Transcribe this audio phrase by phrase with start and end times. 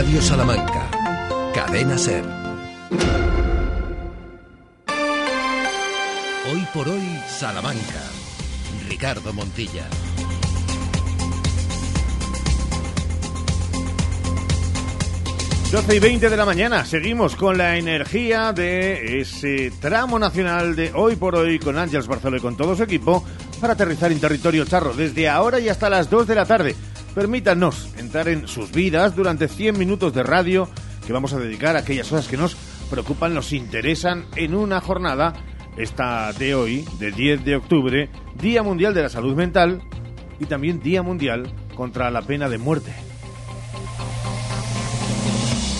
[0.00, 0.90] Radio Salamanca.
[1.52, 2.24] Cadena Ser.
[6.50, 8.00] Hoy por hoy, Salamanca.
[8.88, 9.84] Ricardo Montilla.
[15.70, 20.92] 12 y 20 de la mañana, seguimos con la energía de ese tramo nacional de
[20.94, 23.22] hoy por hoy con Ángeles Barceló y con todo su equipo
[23.60, 26.74] para aterrizar en territorio charro desde ahora y hasta las 2 de la tarde.
[27.14, 30.68] Permítanos entrar en sus vidas durante 100 minutos de radio
[31.06, 32.56] que vamos a dedicar a aquellas cosas que nos
[32.88, 35.32] preocupan, nos interesan en una jornada,
[35.76, 38.08] esta de hoy, de 10 de octubre,
[38.40, 39.82] Día Mundial de la Salud Mental
[40.38, 42.92] y también Día Mundial contra la Pena de Muerte.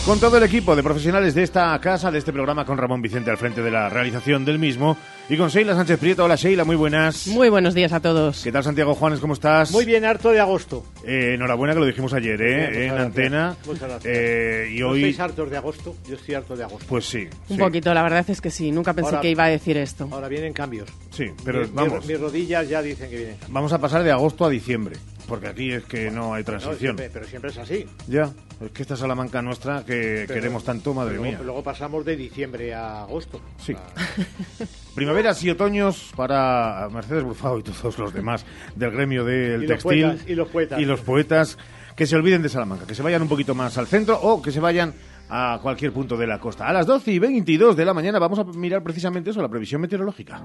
[0.04, 3.30] Con todo el equipo de profesionales de esta casa, de este programa, con Ramón Vicente
[3.30, 4.96] al frente de la realización del mismo,
[5.32, 6.24] y con Sheila Sánchez Prieto.
[6.24, 7.28] Hola Sheila, muy buenas.
[7.28, 8.42] Muy buenos días a todos.
[8.42, 9.70] ¿Qué tal Santiago Juanes, cómo estás?
[9.70, 10.84] Muy bien, harto de agosto.
[11.06, 12.46] Eh, enhorabuena que lo dijimos ayer, ¿eh?
[12.46, 13.06] Bien, muchas en gracias.
[13.06, 13.56] antena.
[13.64, 14.14] Muchas gracias.
[14.16, 15.94] Eh, y ¿No hoy, estáis hartos de agosto?
[16.08, 16.84] Yo estoy harto de agosto.
[16.88, 17.28] pues sí.
[17.48, 19.76] Un sí, poquito, la verdad es que sí, nunca pensé Ahora- que iba a decir
[19.76, 20.08] esto.
[20.10, 20.88] Ahora vienen cambios.
[21.12, 23.52] Sí, pero Mi- vamos, mis rodillas ya dicen que vienen cambios.
[23.54, 24.96] vamos a pasar de agosto a diciembre,
[25.30, 26.78] porque aquí es que no hay No, transición.
[26.78, 27.86] siempre- pero siempre es así.
[28.08, 31.40] Ya, es que esta Salamanca nuestra que Pero- queremos tanto, madre luego, mía.
[31.42, 33.40] Luego pasamos de diciembre a agosto.
[33.58, 33.74] Sí.
[33.76, 33.94] Ah,
[34.94, 39.78] Primaveras y otoños para Mercedes Brufao y todos los demás del gremio del Y los
[39.78, 40.02] textil.
[40.02, 40.80] poetas, y los poetas.
[40.80, 41.58] y los poetas
[41.96, 44.50] que se olviden de Salamanca, que se vayan un poquito más al centro o que
[44.50, 44.92] se vayan
[45.28, 46.66] a cualquier punto de la costa.
[46.66, 49.80] A las 12 y 22 de la mañana vamos a mirar precisamente eso, la previsión
[49.80, 50.42] meteorológica.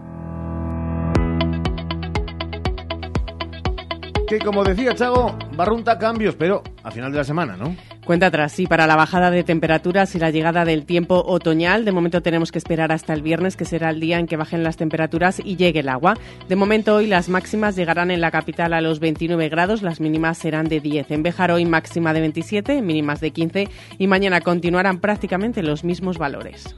[4.27, 7.75] Que como decía Chago, barrunta cambios, pero a final de la semana, ¿no?
[8.05, 11.85] Cuenta atrás, sí, para la bajada de temperaturas y la llegada del tiempo otoñal.
[11.85, 14.63] De momento tenemos que esperar hasta el viernes, que será el día en que bajen
[14.63, 16.15] las temperaturas y llegue el agua.
[16.49, 20.39] De momento hoy las máximas llegarán en la capital a los 29 grados, las mínimas
[20.39, 21.11] serán de 10.
[21.11, 26.17] En Béjar hoy máxima de 27, mínimas de 15 y mañana continuarán prácticamente los mismos
[26.17, 26.75] valores.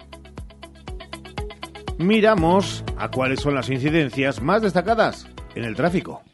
[1.97, 6.26] Miramos a cuáles son las incidencias más destacadas en el tráfico.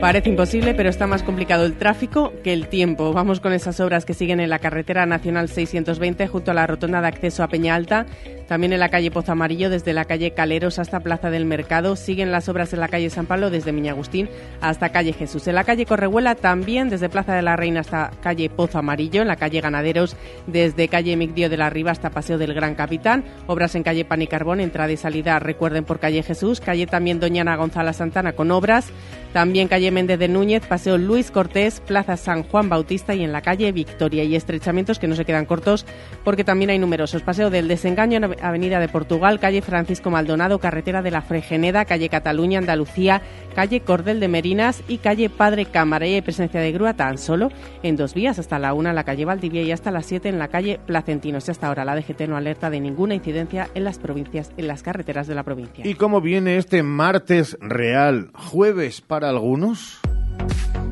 [0.00, 3.14] Parece imposible, pero está más complicado el tráfico que el tiempo.
[3.14, 7.00] Vamos con esas obras que siguen en la carretera nacional 620 junto a la rotonda
[7.00, 8.04] de acceso a Peña Alta.
[8.48, 11.96] También en la calle Pozo Amarillo, desde la calle Caleros hasta Plaza del Mercado.
[11.96, 14.28] Siguen las obras en la calle San Pablo, desde Miñagustín
[14.60, 15.46] hasta calle Jesús.
[15.48, 19.22] En la calle Correhuela, también desde Plaza de la Reina hasta calle Pozo Amarillo.
[19.22, 23.24] En la calle Ganaderos, desde calle Migdio de la Riva hasta Paseo del Gran Capitán.
[23.46, 26.60] Obras en calle Pan y Carbón, entrada y salida, recuerden, por calle Jesús.
[26.60, 28.90] Calle también Doñana González Santana con obras.
[29.32, 33.42] También calle Méndez de Núñez, Paseo Luis Cortés, Plaza San Juan Bautista y en la
[33.42, 34.24] calle Victoria.
[34.24, 35.84] Y estrechamientos que no se quedan cortos
[36.24, 37.22] porque también hay numerosos.
[37.22, 42.08] Paseo del Desengaño en Avenida de Portugal, calle Francisco Maldonado, carretera de la Fregeneda, calle
[42.08, 43.22] Cataluña, Andalucía,
[43.54, 46.06] calle Cordel de Merinas y calle Padre Cámara.
[46.06, 47.50] Y hay presencia de grúa tan solo
[47.82, 50.38] en dos vías, hasta la una en la calle Valdivia y hasta las siete en
[50.38, 51.48] la calle Placentinos.
[51.48, 54.82] Y hasta ahora la DGT no alerta de ninguna incidencia en las provincias, en las
[54.82, 55.86] carreteras de la provincia.
[55.86, 58.30] ¿Y cómo viene este martes real?
[58.34, 60.00] ¿Jueves para algunos?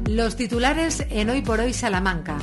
[0.09, 2.37] Los titulares en Hoy por Hoy Salamanca.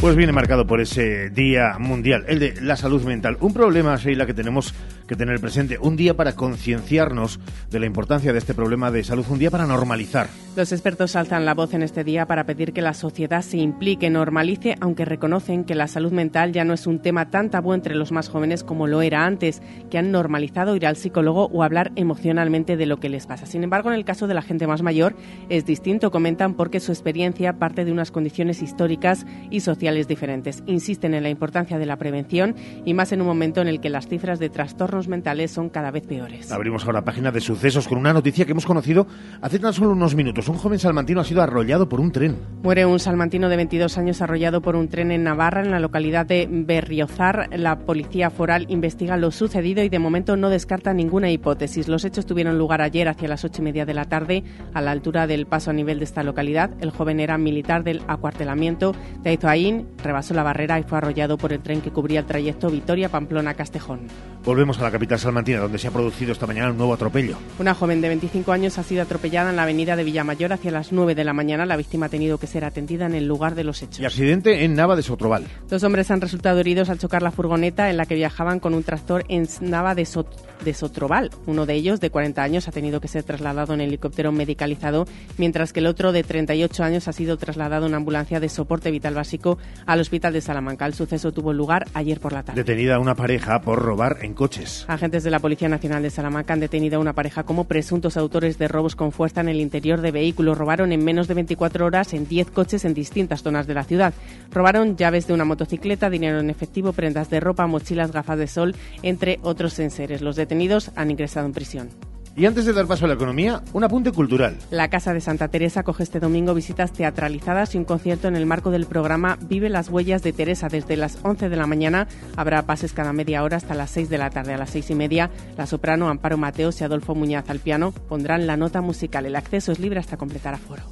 [0.00, 3.38] Pues viene marcado por ese Día Mundial, el de la salud mental.
[3.40, 4.74] Un problema, Sheila, que tenemos
[5.06, 5.78] que tener presente.
[5.78, 9.24] Un día para concienciarnos de la importancia de este problema de salud.
[9.28, 10.28] Un día para normalizar.
[10.56, 14.08] Los expertos alzan la voz en este día para pedir que la sociedad se implique,
[14.08, 17.96] normalice, aunque reconocen que la salud mental ya no es un tema tan tabú entre
[17.96, 21.90] los más jóvenes como lo era antes, que han normalizado ir al psicólogo o hablar
[21.96, 23.46] emocionalmente de lo que les pasa.
[23.46, 25.16] Sin embargo, en el caso de la gente más mayor
[25.48, 30.62] es distinto, comentan, porque su experiencia parte de unas condiciones históricas y sociales diferentes.
[30.66, 32.54] Insisten en la importancia de la prevención
[32.84, 35.90] y más en un momento en el que las cifras de trastornos mentales son cada
[35.90, 36.50] vez peores.
[36.50, 39.06] Abrimos ahora página de sucesos con una noticia que hemos conocido
[39.40, 40.48] hace tan solo unos minutos.
[40.48, 42.36] Un joven salmantino ha sido arrollado por un tren.
[42.62, 46.26] Muere un salmantino de 22 años arrollado por un tren en Navarra, en la localidad
[46.26, 47.48] de Berriozar.
[47.52, 51.88] La policía foral investiga lo sucedido y de momento no descarta ninguna hipótesis.
[51.88, 54.92] Los hechos tuvieron lugar ayer hacia las ocho y media de la tarde a la
[54.92, 56.70] altura del paso a nivel de esta localidad.
[56.80, 61.52] El joven era militar del acuartelamiento de Aizoaín, rebasó la barrera y fue arrollado por
[61.52, 64.08] el tren que cubría el trayecto Vitoria-Pamplona-Castejón.
[64.44, 67.36] Volvemos a la capital salmantina, donde se ha producido esta mañana un nuevo atropello.
[67.58, 70.92] Una joven de 25 años ha sido atropellada en la avenida de Villamayor hacia las
[70.92, 71.66] 9 de la mañana.
[71.66, 74.00] La víctima ha tenido que ser atendida en el lugar de los hechos.
[74.00, 75.46] Y accidente en Nava de Sotroval.
[75.68, 78.82] Dos hombres han resultado heridos al chocar la furgoneta en la que viajaban con un
[78.82, 80.28] tractor en Nava de, Sot
[80.64, 81.30] de Sotroval.
[81.46, 85.06] Uno de ellos, de 40 años, ha tenido que ser trasladado en helicóptero medicalizado,
[85.38, 89.14] mientras que el otro, de 38 años, ha sido trasladado en ambulancia de soporte vital
[89.14, 90.86] básico al hospital de Salamanca.
[90.86, 92.62] El suceso tuvo lugar ayer por la tarde.
[92.62, 94.73] Detenida una pareja por robar en coches.
[94.88, 98.58] Agentes de la Policía Nacional de Salamanca han detenido a una pareja como presuntos autores
[98.58, 100.58] de robos con fuerza en el interior de vehículos.
[100.58, 104.14] Robaron en menos de 24 horas en 10 coches en distintas zonas de la ciudad.
[104.50, 108.74] Robaron llaves de una motocicleta, dinero en efectivo, prendas de ropa, mochilas, gafas de sol,
[109.02, 110.22] entre otros enseres.
[110.22, 112.13] Los detenidos han ingresado en prisión.
[112.36, 114.56] Y antes de dar paso a la economía, un apunte cultural.
[114.70, 118.44] La Casa de Santa Teresa coge este domingo visitas teatralizadas y un concierto en el
[118.44, 120.68] marco del programa Vive las huellas de Teresa.
[120.68, 124.18] Desde las 11 de la mañana habrá pases cada media hora hasta las 6 de
[124.18, 124.54] la tarde.
[124.54, 128.48] A las 6 y media, la soprano Amparo Mateos y Adolfo Muñaz al piano pondrán
[128.48, 129.26] la nota musical.
[129.26, 130.82] El acceso es libre hasta completar aforo.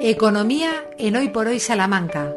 [0.00, 2.32] Economía en Hoy por Hoy Salamanca.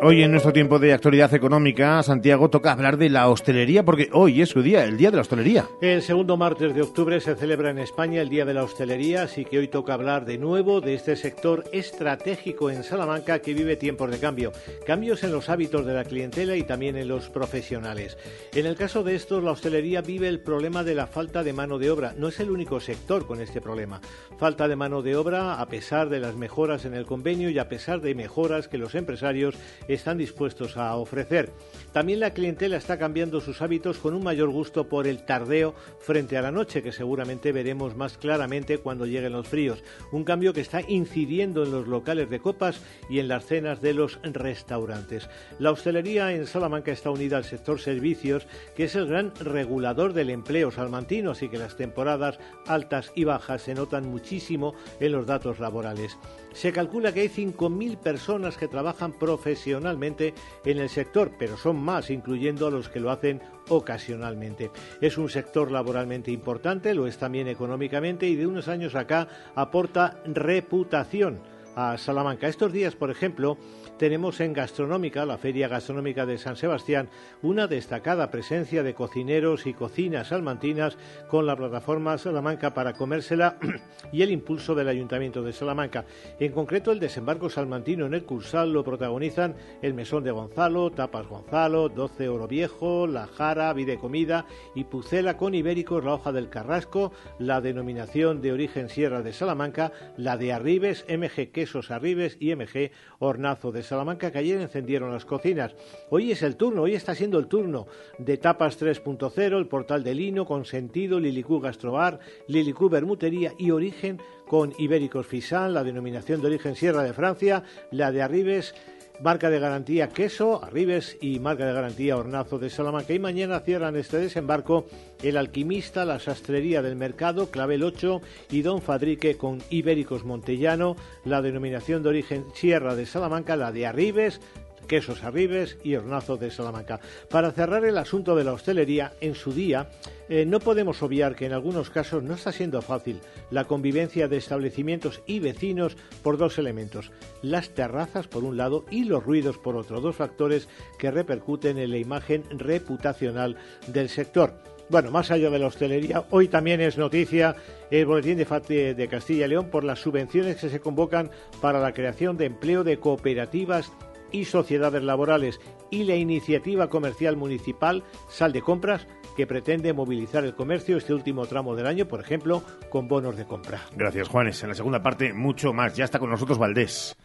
[0.00, 4.40] Hoy en nuestro tiempo de actualidad económica, Santiago toca hablar de la hostelería porque hoy
[4.40, 5.66] es su día, el día de la hostelería.
[5.80, 9.44] El segundo martes de octubre se celebra en España el Día de la Hostelería, así
[9.44, 14.08] que hoy toca hablar de nuevo de este sector estratégico en Salamanca que vive tiempos
[14.12, 14.52] de cambio,
[14.86, 18.16] cambios en los hábitos de la clientela y también en los profesionales.
[18.54, 21.76] En el caso de estos, la hostelería vive el problema de la falta de mano
[21.80, 22.14] de obra.
[22.16, 24.00] No es el único sector con este problema.
[24.38, 27.68] Falta de mano de obra a pesar de las mejoras en el convenio y a
[27.68, 29.56] pesar de mejoras que los empresarios
[29.94, 31.50] están dispuestos a ofrecer.
[31.92, 36.36] También la clientela está cambiando sus hábitos con un mayor gusto por el tardeo frente
[36.36, 39.82] a la noche, que seguramente veremos más claramente cuando lleguen los fríos.
[40.12, 43.94] Un cambio que está incidiendo en los locales de copas y en las cenas de
[43.94, 45.28] los restaurantes.
[45.58, 48.46] La hostelería en Salamanca está unida al sector servicios,
[48.76, 53.62] que es el gran regulador del empleo salmantino, así que las temporadas altas y bajas
[53.62, 56.18] se notan muchísimo en los datos laborales.
[56.52, 62.10] Se calcula que hay 5.000 personas que trabajan profesionalmente en el sector, pero son más,
[62.10, 64.70] incluyendo a los que lo hacen ocasionalmente.
[65.00, 70.22] Es un sector laboralmente importante, lo es también económicamente y de unos años acá aporta
[70.26, 71.40] reputación
[71.76, 72.48] a Salamanca.
[72.48, 73.56] Estos días, por ejemplo,
[73.98, 77.08] tenemos en Gastronómica, la Feria Gastronómica de San Sebastián,
[77.42, 80.96] una destacada presencia de cocineros y cocinas salmantinas
[81.28, 83.58] con la plataforma Salamanca para comérsela
[84.12, 86.04] y el impulso del Ayuntamiento de Salamanca.
[86.38, 91.26] En concreto, el desembarco salmantino en el Cursal lo protagonizan el Mesón de Gonzalo, Tapas
[91.26, 94.46] Gonzalo, 12 Oro Viejo, La Jara, Vide Comida
[94.76, 99.90] y Pucela con Ibéricos, La Hoja del Carrasco, la denominación de origen Sierra de Salamanca,
[100.16, 105.24] la de Arribes, MG Quesos Arribes y MG Hornazo de Salamanca que ayer encendieron las
[105.24, 105.74] cocinas.
[106.10, 107.86] Hoy es el turno, hoy está siendo el turno
[108.18, 114.20] de Tapas 3.0, el portal de Lino, con sentido, Lilicú Gastrobar, Lilicú Bermutería y Origen
[114.46, 118.74] con Ibéricos Fisán, la denominación de origen Sierra de Francia, la de Arribes
[119.20, 123.12] marca de garantía Queso, Arribes y marca de garantía Hornazo de Salamanca.
[123.12, 124.86] Y mañana cierran este desembarco
[125.22, 128.20] el Alquimista, la Sastrería del Mercado, Clavel 8
[128.50, 133.86] y Don Fadrique con Ibéricos Montellano, la denominación de origen Sierra de Salamanca, la de
[133.86, 134.40] Arribes,
[134.88, 136.98] Quesos Arribes y Hornazo de Salamanca.
[137.30, 139.90] Para cerrar el asunto de la hostelería, en su día,
[140.28, 143.20] eh, no podemos obviar que en algunos casos no está siendo fácil
[143.50, 147.12] la convivencia de establecimientos y vecinos por dos elementos,
[147.42, 150.68] las terrazas por un lado y los ruidos por otro, dos factores
[150.98, 153.56] que repercuten en la imagen reputacional
[153.86, 154.54] del sector.
[154.90, 157.54] Bueno, más allá de la hostelería, hoy también es noticia
[157.90, 161.30] el Boletín de, de Castilla y León por las subvenciones que se convocan
[161.60, 163.92] para la creación de empleo de cooperativas
[164.32, 165.60] y sociedades laborales
[165.90, 171.46] y la iniciativa comercial municipal Sal de Compras que pretende movilizar el comercio este último
[171.46, 173.82] tramo del año, por ejemplo, con bonos de compra.
[173.94, 174.60] Gracias, Juanes.
[174.64, 175.94] En la segunda parte, mucho más.
[175.94, 177.16] Ya está con nosotros Valdés.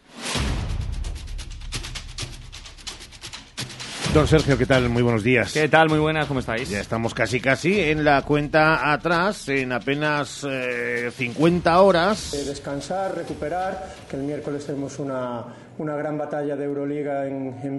[4.14, 4.88] Don Sergio, ¿qué tal?
[4.90, 5.52] Muy buenos días.
[5.52, 5.88] ¿Qué tal?
[5.88, 6.70] Muy buenas, ¿cómo estáis?
[6.70, 10.46] Ya estamos casi casi en la cuenta atrás, en apenas
[11.16, 12.32] 50 eh, horas.
[12.32, 15.44] Eh, descansar, recuperar, que el miércoles tenemos una,
[15.78, 17.76] una gran batalla de Euroliga en, en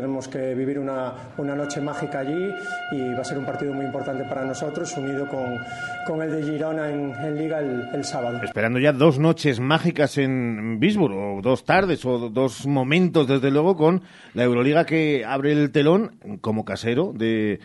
[0.00, 2.52] tenemos que vivir una, una, noche mágica allí
[2.92, 5.58] y va a ser un partido muy importante para nosotros, unido con,
[6.06, 8.40] con el de Girona en, en Liga el, el, sábado.
[8.42, 13.76] Esperando ya dos noches mágicas en Bisburg, o dos tardes, o dos momentos, desde luego,
[13.76, 14.02] con
[14.34, 17.60] la Euroliga que abre el telón como casero de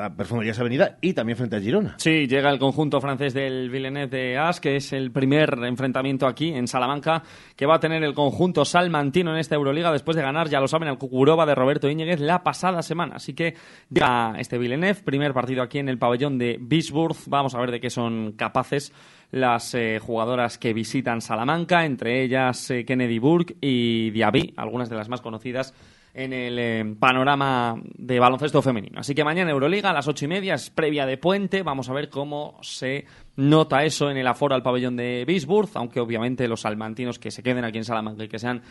[0.00, 1.94] a Perfumerías Avenida y también frente a Girona.
[1.98, 6.48] Sí, llega el conjunto francés del Villeneuve de As, que es el primer enfrentamiento aquí
[6.48, 7.22] en Salamanca
[7.54, 10.66] que va a tener el conjunto salmantino en esta Euroliga después de ganar, ya lo
[10.66, 13.16] saben, al Cucuroba de Roberto Íñiguez la pasada semana.
[13.16, 13.54] Así que
[13.88, 17.16] ya este Villeneuve, primer partido aquí en el pabellón de Bisburg.
[17.28, 18.92] Vamos a ver de qué son capaces
[19.30, 24.96] las eh, jugadoras que visitan Salamanca, entre ellas eh, Kennedy Burke y Diaby, algunas de
[24.96, 25.74] las más conocidas
[26.14, 29.00] en el eh, panorama de baloncesto femenino.
[29.00, 31.62] Así que mañana Euroliga a las ocho y media es previa de puente.
[31.62, 33.04] Vamos a ver cómo se
[33.36, 37.42] nota eso en el aforo al pabellón de Bisburg, aunque obviamente los salmantinos que se
[37.42, 38.62] queden aquí en Salamanca y que sean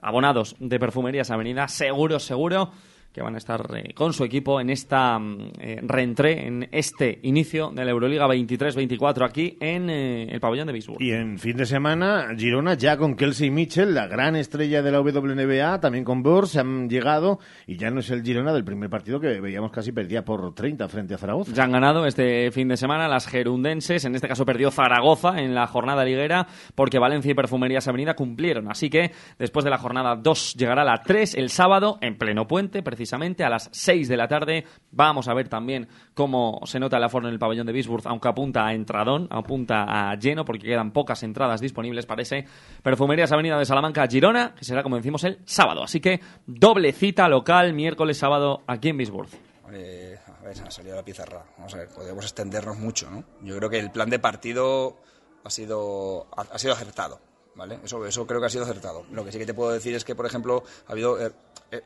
[0.00, 2.70] abonados de Perfumerías Avenida, seguro, seguro
[3.18, 7.18] que van a estar eh, con su equipo en esta mm, eh, reentré, en este
[7.22, 11.02] inicio de la Euroliga 23-24 aquí en eh, el pabellón de Bisburg.
[11.02, 15.00] Y en fin de semana, Girona ya con Kelsey Mitchell, la gran estrella de la
[15.00, 18.88] WNBA, también con Bors, se han llegado y ya no es el Girona del primer
[18.88, 21.52] partido que veíamos casi perdía por 30 frente a Zaragoza.
[21.52, 25.56] Ya han ganado este fin de semana las gerundenses, en este caso perdió Zaragoza en
[25.56, 26.46] la jornada liguera
[26.76, 28.70] porque Valencia y Perfumerías Avenida cumplieron.
[28.70, 29.10] Así que
[29.40, 33.48] después de la jornada 2 llegará la 3 el sábado en pleno puente, precisamente a
[33.48, 34.64] las 6 de la tarde.
[34.90, 38.28] Vamos a ver también cómo se nota el aforo en el pabellón de Bisburg, aunque
[38.28, 42.44] apunta a entradón, apunta a lleno porque quedan pocas entradas disponibles para ese
[42.82, 45.82] Perfumerías Avenida de Salamanca Girona, que será como decimos el sábado.
[45.82, 49.28] Así que doble cita local miércoles sábado aquí en Bisburg.
[49.72, 51.44] Eh, a ver, ha salido la pizarra.
[51.56, 53.24] Vamos podemos extendernos mucho, ¿no?
[53.42, 54.98] Yo creo que el plan de partido
[55.44, 57.27] ha sido, ha sido acertado.
[57.58, 57.80] ¿Vale?
[57.84, 59.04] Eso, eso creo que ha sido acertado.
[59.12, 61.32] Lo que sí que te puedo decir es que, por ejemplo, ha habido er,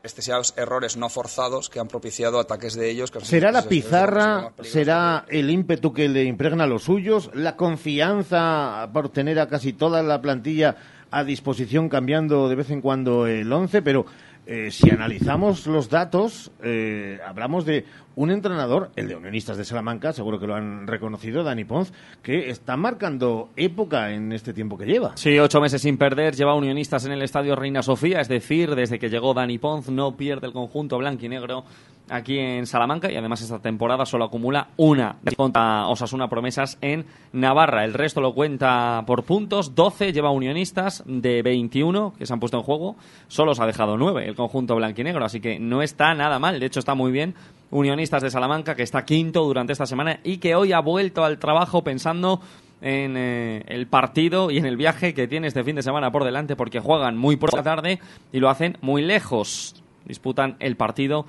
[0.03, 3.09] excesivos errores no forzados que han propiciado ataques de ellos.
[3.09, 8.87] Que ¿Será la pizarra, será el ímpetu que le impregna a los suyos, la confianza
[8.93, 10.75] por tener a casi toda la plantilla
[11.09, 13.81] a disposición cambiando de vez en cuando el once?
[13.81, 14.05] Pero
[14.45, 17.85] eh, si analizamos los datos, eh, hablamos de
[18.15, 22.49] un entrenador, el de Unionistas de Salamanca, seguro que lo han reconocido, Dani Ponz, que
[22.49, 25.15] está marcando época en este tiempo que lleva.
[25.15, 28.99] Sí, ocho meses sin perder, lleva Unionistas en el Estadio Reina Sofía, es decir, desde
[28.99, 31.63] que llegó Dani Ponz no pierde el conjunto blanco y negro
[32.13, 37.83] aquí en Salamanca y además esta temporada solo acumula una contra Osasuna Promesas en Navarra.
[37.83, 42.57] El resto lo cuenta por puntos, 12 lleva Unionistas de 21 que se han puesto
[42.57, 42.95] en juego,
[43.27, 46.65] solo se ha dejado 9 el conjunto blanquinegro, así que no está nada mal, de
[46.67, 47.33] hecho está muy bien
[47.71, 51.39] Unionistas de Salamanca, que está quinto durante esta semana y que hoy ha vuelto al
[51.39, 52.39] trabajo pensando
[52.81, 56.23] en eh, el partido y en el viaje que tiene este fin de semana por
[56.23, 57.99] delante porque juegan muy por la tarde
[58.31, 59.81] y lo hacen muy lejos.
[60.05, 61.25] Disputan el partido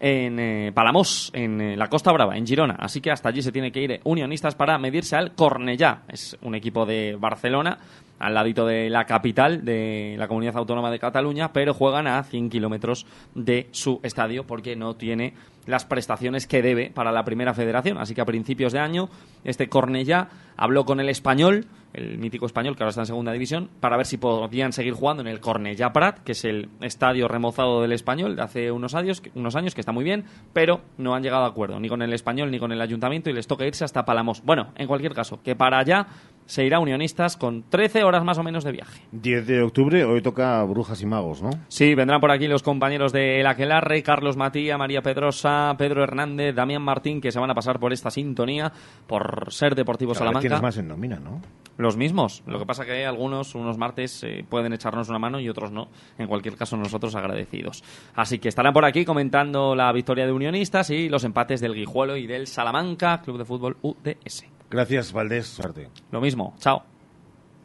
[0.00, 2.76] en eh, Palamos, en eh, la Costa Brava, en Girona.
[2.78, 6.02] Así que hasta allí se tiene que ir Unionistas para medirse al Cornellá.
[6.08, 7.78] Es un equipo de Barcelona,
[8.18, 12.50] al ladito de la capital de la comunidad autónoma de Cataluña, pero juegan a 100
[12.50, 15.34] kilómetros de su estadio porque no tiene
[15.66, 17.98] las prestaciones que debe para la primera federación.
[17.98, 19.10] Así que a principios de año,
[19.44, 23.68] este Cornellá habló con el español, el mítico español que ahora está en segunda división,
[23.78, 27.82] para ver si podían seguir jugando en el Cornellá Prat, que es el estadio remozado
[27.82, 31.22] del español de hace unos años, unos años, que está muy bien, pero no han
[31.22, 33.84] llegado a acuerdo ni con el español ni con el ayuntamiento y les toca irse
[33.84, 34.42] hasta Palamos.
[34.42, 36.06] Bueno, en cualquier caso, que para allá
[36.48, 39.02] se irá Unionistas con 13 horas más o menos de viaje.
[39.12, 41.50] 10 de octubre, hoy toca Brujas y Magos, ¿no?
[41.68, 46.54] Sí, vendrán por aquí los compañeros de El Aquelarre, Carlos Matía, María Pedrosa, Pedro Hernández,
[46.54, 48.72] Damián Martín, que se van a pasar por esta sintonía,
[49.06, 50.40] por ser Deportivo Salamanca.
[50.40, 51.42] Tienes más en nómina, ¿no?
[51.76, 52.42] Los mismos.
[52.46, 55.88] Lo que pasa que algunos, unos martes, eh, pueden echarnos una mano y otros no.
[56.16, 57.84] En cualquier caso, nosotros agradecidos.
[58.14, 62.16] Así que estarán por aquí comentando la victoria de Unionistas y los empates del Guijuelo
[62.16, 64.57] y del Salamanca, Club de Fútbol UDS.
[64.70, 65.46] Gracias, Valdés.
[65.46, 65.90] Suerte.
[66.10, 66.54] Lo mismo.
[66.58, 66.82] Chao.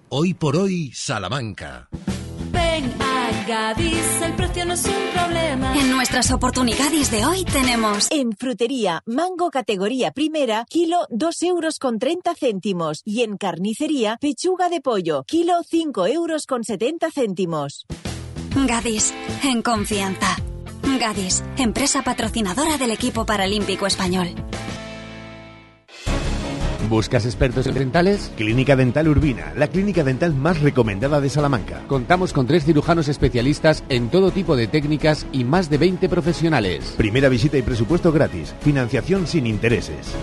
[0.09, 1.89] Hoy por hoy, Salamanca.
[2.51, 5.75] Ven a Gadis, el precio no es un problema.
[5.75, 11.97] En nuestras oportunidades de hoy tenemos En frutería, mango categoría primera, kilo 2 euros con
[11.97, 13.01] 30 céntimos.
[13.05, 17.85] Y en carnicería, pechuga de pollo, kilo 5 euros con 70 céntimos.
[18.67, 20.37] Gadis, en confianza.
[20.99, 24.29] Gadis, empresa patrocinadora del equipo paralímpico español.
[26.89, 28.31] ¿Buscas expertos en dentales?
[28.35, 31.81] Clínica Dental Urbina, la clínica dental más recomendada de Salamanca.
[31.87, 36.93] Contamos con tres cirujanos especialistas en todo tipo de técnicas y más de 20 profesionales.
[36.97, 38.53] Primera visita y presupuesto gratis.
[38.61, 40.13] Financiación sin intereses.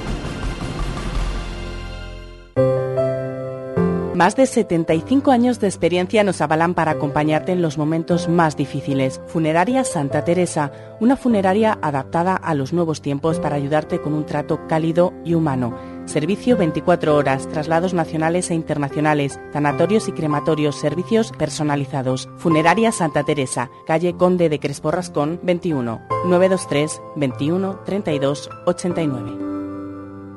[4.21, 9.19] Más de 75 años de experiencia nos avalan para acompañarte en los momentos más difíciles.
[9.29, 14.67] Funeraria Santa Teresa, una funeraria adaptada a los nuevos tiempos para ayudarte con un trato
[14.67, 15.75] cálido y humano.
[16.11, 22.29] Servicio 24 horas, traslados nacionales e internacionales, tanatorios y crematorios, servicios personalizados.
[22.37, 29.60] Funeraria Santa Teresa, calle Conde de Crespo Rascón 21, 923 21 32 89.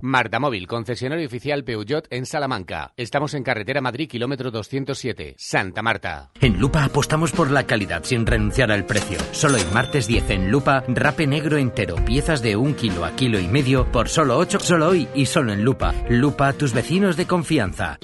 [0.00, 2.92] Marta Móvil, concesionario oficial Peugeot en Salamanca.
[2.96, 6.30] Estamos en carretera Madrid, kilómetro 207, Santa Marta.
[6.40, 9.18] En Lupa apostamos por la calidad sin renunciar al precio.
[9.32, 13.40] Solo el martes 10 en Lupa, rape negro entero, piezas de un kilo a kilo
[13.40, 15.94] y medio por solo 8, solo hoy y solo en Lupa.
[16.08, 17.98] Lupa, tus vecinos de confianza.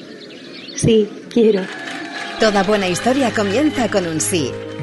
[0.77, 1.63] Sí, quiero.
[2.41, 4.51] Toda buena historia comienza con un sí.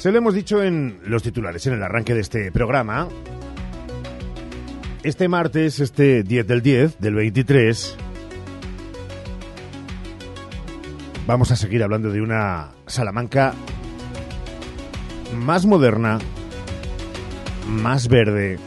[0.00, 3.06] Se lo hemos dicho en los titulares, en el arranque de este programa.
[5.02, 7.96] Este martes, este 10 del 10, del 23,
[11.26, 13.52] vamos a seguir hablando de una Salamanca
[15.36, 16.18] más moderna,
[17.68, 18.58] más verde.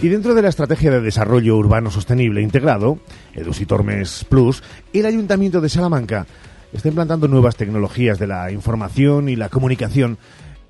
[0.00, 3.00] Y dentro de la estrategia de desarrollo urbano sostenible integrado,
[3.34, 6.24] Edusitormes Plus, el Ayuntamiento de Salamanca
[6.72, 10.18] está implantando nuevas tecnologías de la información y la comunicación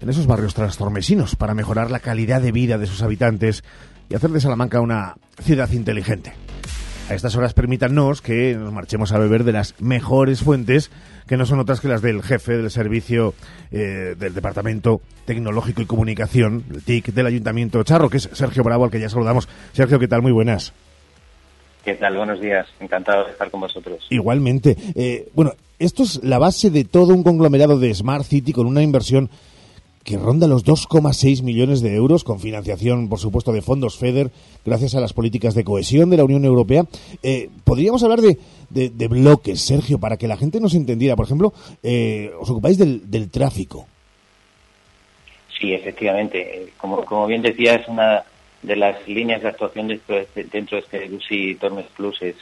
[0.00, 3.64] en esos barrios trastormesinos para mejorar la calidad de vida de sus habitantes
[4.08, 6.32] y hacer de Salamanca una ciudad inteligente.
[7.08, 10.90] A estas horas permítanos que nos marchemos a beber de las mejores fuentes,
[11.28, 13.32] que no son otras que las del jefe del servicio
[13.70, 18.84] eh, del Departamento Tecnológico y Comunicación, el TIC, del Ayuntamiento Charro, que es Sergio Bravo,
[18.84, 19.48] al que ya saludamos.
[19.72, 20.22] Sergio, ¿qué tal?
[20.22, 20.72] Muy buenas.
[21.84, 22.16] ¿Qué tal?
[22.16, 22.66] Buenos días.
[22.80, 24.04] Encantado de estar con vosotros.
[24.10, 24.76] Igualmente.
[24.96, 28.82] Eh, bueno, esto es la base de todo un conglomerado de Smart City con una
[28.82, 29.30] inversión
[30.06, 34.30] que ronda los 2,6 millones de euros, con financiación, por supuesto, de fondos FEDER,
[34.64, 36.84] gracias a las políticas de cohesión de la Unión Europea.
[37.24, 38.38] Eh, podríamos hablar de,
[38.70, 41.16] de, bloques, Sergio, para que la gente nos entendiera.
[41.16, 41.52] Por ejemplo,
[41.82, 43.88] eh, os ocupáis del, del tráfico.
[45.60, 46.68] Sí, efectivamente.
[46.76, 48.22] Como, como bien decía, es una
[48.62, 52.36] de las líneas de actuación dentro de este, este Lucy Tormes Plus es,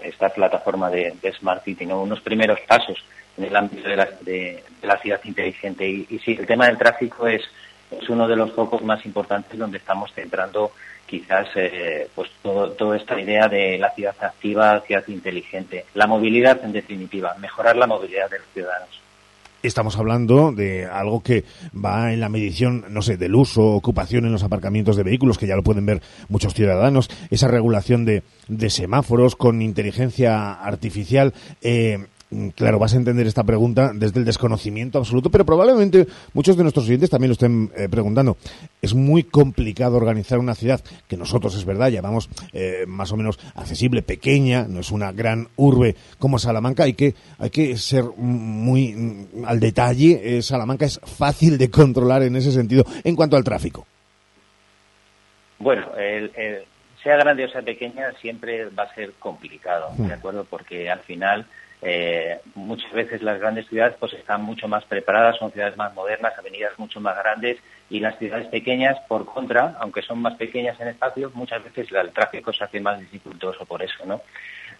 [0.00, 2.02] esta plataforma de, Smart City, ¿no?
[2.02, 3.02] unos primeros pasos
[3.38, 5.88] en el ámbito de la, de, la ciudad inteligente.
[5.88, 7.42] Y, y, sí, el tema del tráfico es,
[7.90, 10.72] es uno de los focos más importantes donde estamos centrando
[11.12, 15.84] quizás eh, pues todo, toda esta idea de la ciudad activa, ciudad inteligente.
[15.92, 19.01] La movilidad, en definitiva, mejorar la movilidad de los ciudadanos.
[19.62, 24.32] Estamos hablando de algo que va en la medición, no sé, del uso, ocupación en
[24.32, 28.22] los aparcamientos de vehículos, que ya lo pueden ver muchos ciudadanos, esa regulación de,
[28.70, 31.32] semáforos con inteligencia artificial.
[31.60, 32.06] Eh,
[32.54, 36.86] claro, vas a entender esta pregunta desde el desconocimiento absoluto, pero probablemente muchos de nuestros
[36.86, 38.36] oyentes también lo estén eh, preguntando.
[38.80, 43.38] Es muy complicado organizar una ciudad que nosotros, es verdad, llamamos eh, más o menos
[43.54, 46.84] accesible, pequeña, no es una gran urbe como Salamanca.
[46.84, 50.38] Hay que, hay que ser muy mm, al detalle.
[50.38, 53.86] Eh, Salamanca es fácil de controlar en ese sentido en cuanto al tráfico.
[55.58, 55.92] Bueno,
[57.02, 60.12] sea grande o sea pequeña, siempre va a ser complicado, ¿de mm.
[60.12, 60.44] acuerdo?
[60.44, 61.46] Porque al final
[61.84, 66.32] eh, muchas veces las grandes ciudades pues están mucho más preparadas, son ciudades más modernas,
[66.38, 67.58] avenidas mucho más grandes
[67.90, 72.12] y las ciudades pequeñas, por contra, aunque son más pequeñas en espacio, muchas veces el
[72.12, 74.22] tráfico se hace más dificultoso por eso, ¿no?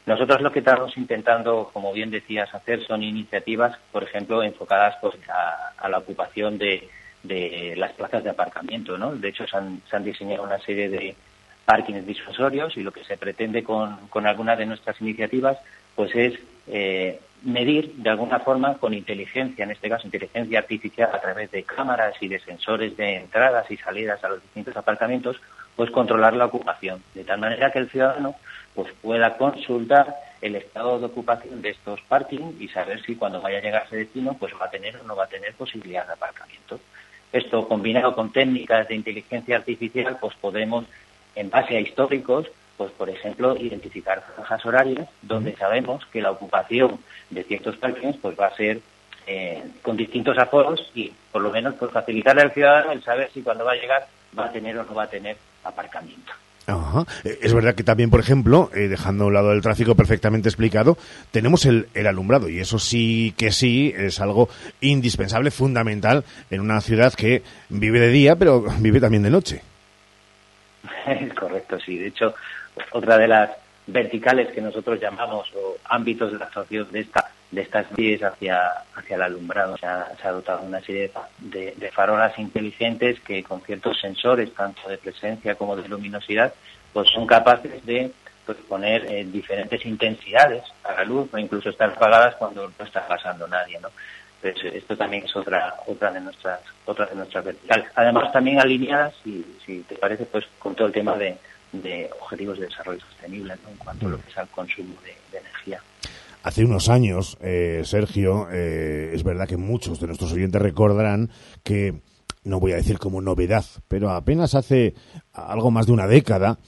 [0.07, 5.15] Nosotros lo que estamos intentando, como bien decías, hacer son iniciativas, por ejemplo, enfocadas pues,
[5.29, 6.89] a, la ocupación de,
[7.77, 9.15] las plazas de aparcamiento, ¿no?
[9.15, 11.15] De hecho, se han, diseñado una serie de
[11.65, 15.59] parkings disuasorios y lo que se pretende con, con algunas de nuestras iniciativas
[15.95, 16.35] pues es
[16.75, 21.65] eh, medir de alguna forma con inteligencia, en este caso inteligencia artificial a través de
[21.65, 25.37] cámaras y de sensores de entradas y salidas a los distintos apartamentos,
[25.77, 28.37] pues controlar la ocupación, de tal manera que el ciudadano
[28.75, 33.59] pues pueda consultar el estado de ocupación de estos parkings y saber si cuando vaya
[33.59, 36.07] a llegar a ese destino pues va a tener o no va a tener posibilidad
[36.07, 36.81] de aparcamiento.
[37.33, 40.87] Esto combinado con técnicas de inteligencia artificial pues podemos
[41.35, 42.47] en base a históricos
[42.83, 46.99] pues por ejemplo, identificar franjas horarias donde sabemos que la ocupación
[47.31, 48.81] de ciertos parkings pues va a ser
[49.25, 53.41] eh, con distintos aforos y por lo menos pues facilitarle al ciudadano el saber si
[53.41, 56.33] cuando va a llegar va a tener o no va a tener aparcamiento.
[56.67, 57.05] Ajá.
[57.23, 60.49] Eh, es verdad que también, por ejemplo, eh, dejando a un lado del tráfico perfectamente
[60.49, 60.99] explicado,
[61.31, 64.49] tenemos el, el, alumbrado y eso sí que sí es algo
[64.81, 69.63] indispensable, fundamental en una ciudad que vive de día pero vive también de noche.
[71.07, 71.99] Es correcto, sí.
[71.99, 72.35] De hecho,
[72.93, 73.51] otra de las
[73.87, 78.61] verticales que nosotros llamamos o ámbitos de la actuación de esta de estas vías hacia
[78.95, 79.77] hacia el alumbrado.
[79.77, 84.55] Se ha, se ha dotado una serie de, de, farolas inteligentes que con ciertos sensores
[84.55, 86.55] tanto de presencia como de luminosidad
[86.93, 88.11] pues son capaces de
[88.47, 93.07] pues, poner eh, diferentes intensidades a la luz o incluso estar apagadas cuando no está
[93.07, 93.89] pasando nadie no
[94.43, 97.87] entonces, esto también es otra otra de nuestras otra de nuestras verticales.
[97.95, 101.37] Además también alineadas si, si te parece pues con todo el tema de
[101.73, 105.83] de objetivos de desarrollo sostenible en cuanto a lo que es al consumo de, energía.
[106.43, 111.31] Hace unos años, eh, Sergio, eh, es verdad que muchos de nuestros oyentes recordarán
[111.63, 112.01] que,
[112.45, 114.95] no voy a decir como novedad, pero apenas hace
[115.33, 116.59] algo más de una década,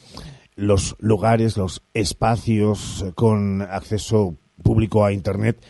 [0.55, 5.65] los lugares, los espacios con acceso público a Internet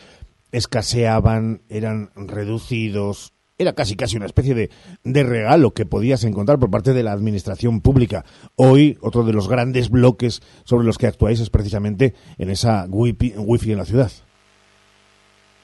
[0.51, 4.69] escaseaban, eran reducidos, era casi casi una especie de,
[5.03, 8.25] de, regalo que podías encontrar por parte de la administración pública.
[8.55, 13.33] Hoy, otro de los grandes bloques sobre los que actuáis es precisamente en esa wifi,
[13.37, 14.11] wifi en la ciudad.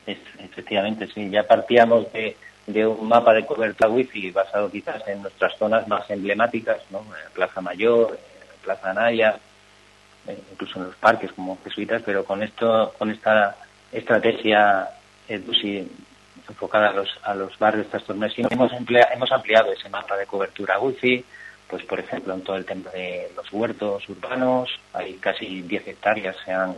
[0.06, 1.30] efectivamente, sí.
[1.30, 6.10] Ya partíamos de, de, un mapa de cobertura wifi basado quizás en nuestras zonas más
[6.10, 7.04] emblemáticas, ¿no?
[7.34, 8.18] Plaza Mayor,
[8.64, 9.38] Plaza Naya,
[10.28, 13.58] eh, incluso en los parques como jesuitas, pero con esto, con esta
[13.92, 14.90] estrategia
[15.28, 15.90] EDUSI
[16.52, 21.24] enfocada a los, a los barrios trastornesinos, hemos, hemos ampliado ese mapa de cobertura wifi,
[21.68, 26.36] pues por ejemplo en todo el tema de los huertos urbanos, hay casi 10 hectáreas
[26.44, 26.76] se han,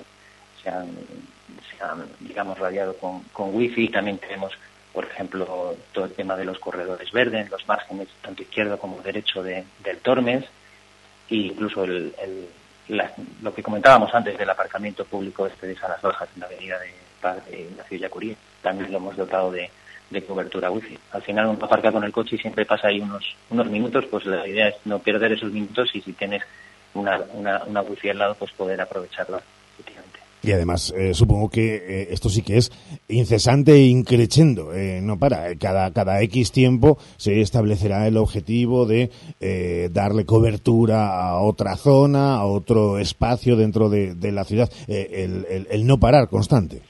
[0.62, 0.88] se han
[2.20, 4.54] digamos, radiado con, con wifi, también tenemos
[4.94, 9.42] por ejemplo, todo el tema de los corredores verdes, los márgenes tanto izquierdo como derecho
[9.42, 10.46] de, del Tormes,
[11.30, 12.48] e incluso el, el,
[13.42, 16.92] lo que comentábamos antes del aparcamiento público este de Salas Bajas en la avenida de
[17.32, 19.70] de Ignacio Yacurí, también lo hemos dotado de,
[20.28, 20.96] cobertura wifi.
[21.12, 24.26] Al final uno aparca con el coche y siempre pasa ahí unos, unos minutos, pues
[24.26, 26.44] la idea es no perder esos minutos y si tienes
[26.94, 29.42] una, una, una wifi al lado, pues poder aprovecharla.
[30.44, 32.70] Y además, eh, supongo que eh, esto sí que es
[33.08, 35.56] incesante e increchendo, eh, no para.
[35.56, 39.10] Cada, cada X tiempo se establecerá el objetivo de
[39.92, 44.70] darle cobertura a otra zona, a otro espacio dentro de, de la ciudad.
[44.88, 46.82] El, el, el, no parar constante.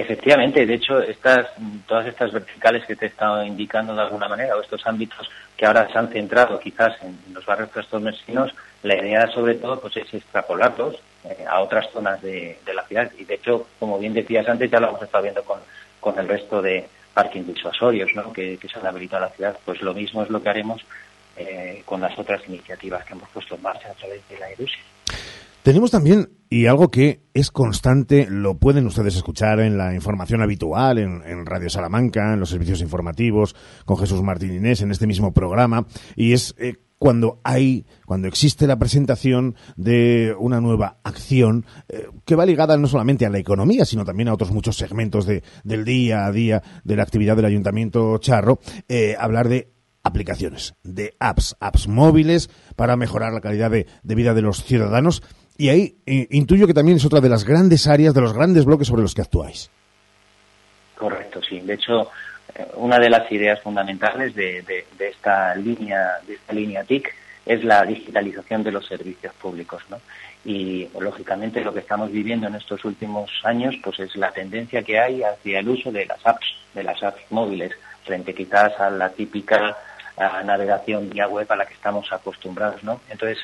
[0.00, 1.48] Efectivamente, de hecho, estas,
[1.86, 5.66] todas estas verticales que te he estado indicando de alguna manera, o estos ámbitos que
[5.66, 8.50] ahora se han centrado quizás en los barrios trastornesinos,
[8.82, 13.12] la idea sobre todo pues es extrapolarlos eh, a otras zonas de, la ciudad.
[13.18, 15.60] Y de hecho, como bien decías antes, ya lo hemos estado viendo con,
[16.00, 18.32] con el resto de parking disuasorios ¿no?
[18.32, 19.58] que, se han habilitado a la ciudad.
[19.66, 20.80] Pues lo mismo es lo que haremos
[21.36, 24.80] eh, con las otras iniciativas que hemos puesto en marcha a través de la ERUSI.
[25.62, 30.96] Tenemos también, y algo que es constante, lo pueden ustedes escuchar en la información habitual,
[30.96, 35.86] en, Radio Salamanca, en los servicios informativos, con Jesús Martín Inés, en este mismo programa,
[36.16, 42.36] y es eh, cuando hay, cuando existe la presentación de una nueva acción eh, que
[42.36, 45.84] va ligada no solamente a la economía, sino también a otros muchos segmentos de, del
[45.84, 51.54] día a día de la actividad del Ayuntamiento Charro, eh, hablar de aplicaciones, de apps,
[51.60, 55.22] apps móviles para mejorar la calidad de vida de los ciudadanos
[55.60, 58.64] y ahí eh, intuyo que también es otra de las grandes áreas, de los grandes
[58.64, 59.70] bloques sobre los que actuáis.
[60.96, 61.60] Correcto, sí.
[61.60, 62.10] De hecho,
[62.54, 64.64] eh, una de las ideas fundamentales de,
[64.98, 70.00] esta línea, de esta línea TIC, es la digitalización de los servicios públicos, ¿no?
[70.46, 74.98] Y lógicamente lo que estamos viviendo en estos últimos años, pues es la tendencia que
[74.98, 77.72] hay hacia el uso de las apps, de las apps móviles,
[78.06, 79.76] frente quizás a la típica
[80.42, 83.02] navegación vía web a la que estamos acostumbrados, ¿no?
[83.10, 83.38] Entonces,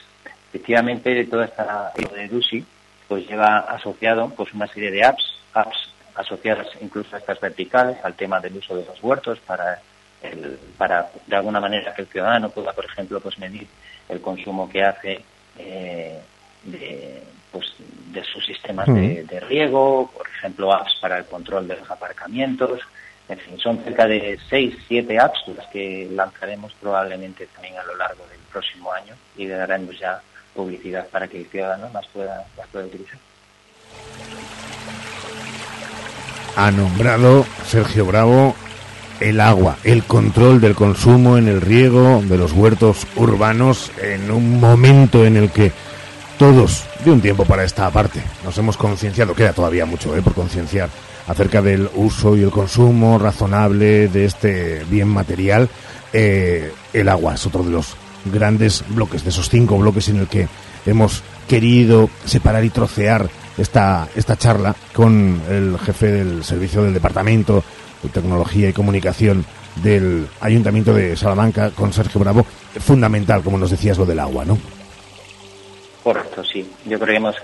[0.48, 2.64] efectivamente toda esta de DUSI
[3.08, 8.14] pues lleva asociado pues una serie de apps, apps asociadas incluso a estas verticales, al
[8.14, 9.80] tema del uso de los huertos para
[10.22, 13.66] el, para de alguna manera que el ciudadano pueda, por ejemplo, pues medir
[14.08, 15.20] el consumo que hace
[15.58, 16.18] eh,
[16.64, 17.74] de, pues,
[18.12, 22.80] de sus sistemas de, de, riego, por ejemplo, apps para el control de los aparcamientos.
[23.28, 27.96] En fin, son cerca de 6, 7 apps las que lanzaremos probablemente también a lo
[27.96, 30.20] largo del próximo año y daremos ya
[30.56, 33.18] publicidad para que el ciudadano las pueda, utilizar.
[36.56, 38.56] Ha nombrado Sergio Bravo
[39.20, 44.58] el agua, el control del consumo en el riego de los huertos urbanos en un
[44.58, 45.72] momento en el que
[46.38, 50.22] todos, de un tiempo para esta parte, nos hemos concienciado, queda todavía mucho ¿eh?
[50.22, 50.90] por concienciar
[51.26, 55.68] acerca del uso y el consumo razonable de este bien material.
[56.12, 57.96] Eh, el agua es otro de los
[58.32, 60.48] grandes bloques, de esos cinco bloques en el que
[60.84, 67.64] hemos querido separar y trocear esta, esta charla con el jefe del servicio del Departamento
[68.02, 69.44] de Tecnología y Comunicación
[69.76, 72.44] del Ayuntamiento de Salamanca, con Sergio Bravo,
[72.80, 74.58] fundamental, como nos decías, lo del agua, ¿no?
[76.02, 76.70] Correcto, sí.
[76.84, 77.36] Yo creo que hemos,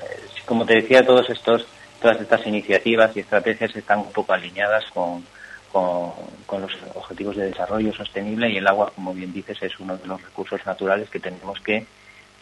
[0.46, 1.66] como te decía, todos estos,
[2.00, 5.24] todas estas iniciativas y estrategias están un poco alineadas con,
[5.72, 10.06] con, los objetivos de desarrollo sostenible y el agua, como bien dices, es uno de
[10.06, 11.86] los recursos naturales que tenemos que,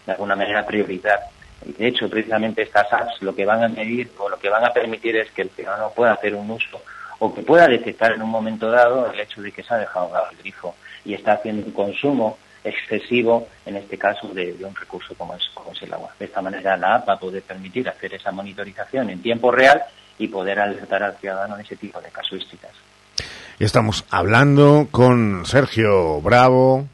[0.05, 1.21] de alguna manera, priorizar.
[1.65, 4.73] De hecho, precisamente estas apps lo que van a medir o lo que van a
[4.73, 6.81] permitir es que el ciudadano pueda hacer un uso
[7.21, 10.11] o que pueda detectar en un momento dado el hecho de que se ha dejado
[10.31, 15.35] el grifo y está haciendo un consumo excesivo, en este caso, de, un recurso como
[15.35, 16.15] es, como es el agua.
[16.19, 19.83] De esta manera la app va a poder permitir hacer esa monitorización en tiempo real
[20.19, 22.73] y poder alertar al ciudadano de ese tipo de casuísticas.
[23.61, 26.89] Estamos hablando con Sergio Bravo.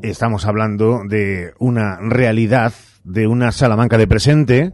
[0.00, 2.72] Estamos hablando de una realidad,
[3.04, 4.72] de una Salamanca de presente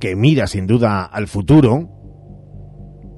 [0.00, 1.90] que mira sin duda al futuro.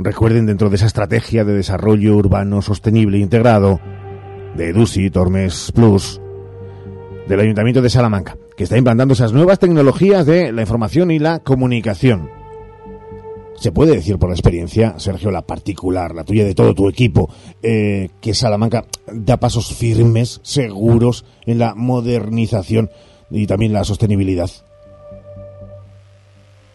[0.01, 3.79] Recuerden dentro de esa estrategia de desarrollo urbano sostenible e integrado
[4.57, 6.21] de EDUSI, Tormes Plus,
[7.29, 11.39] del Ayuntamiento de Salamanca, que está implantando esas nuevas tecnologías de la información y la
[11.39, 12.36] comunicación.
[13.57, 17.31] Se puede decir por la experiencia, Sergio, la particular, la tuya de todo tu equipo,
[17.63, 22.91] eh, que Salamanca da pasos firmes, seguros en la modernización
[23.31, 24.51] y también la sostenibilidad.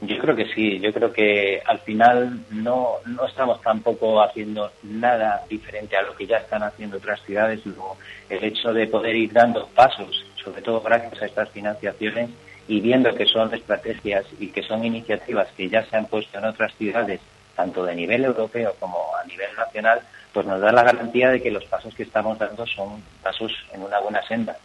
[0.01, 5.43] Yo creo que sí, yo creo que al final no, no estamos tampoco haciendo nada
[5.47, 7.63] diferente a lo que ya están haciendo otras ciudades.
[7.63, 12.31] Luego, el hecho de poder ir dando pasos, sobre todo gracias a estas financiaciones,
[12.71, 16.45] y viendo que son estrategias y que son iniciativas que ya se han puesto en
[16.45, 17.19] otras ciudades,
[17.53, 19.99] tanto de nivel europeo como a nivel nacional,
[20.31, 23.81] pues nos da la garantía de que los pasos que estamos dando son pasos en
[23.81, 24.55] una buena senda.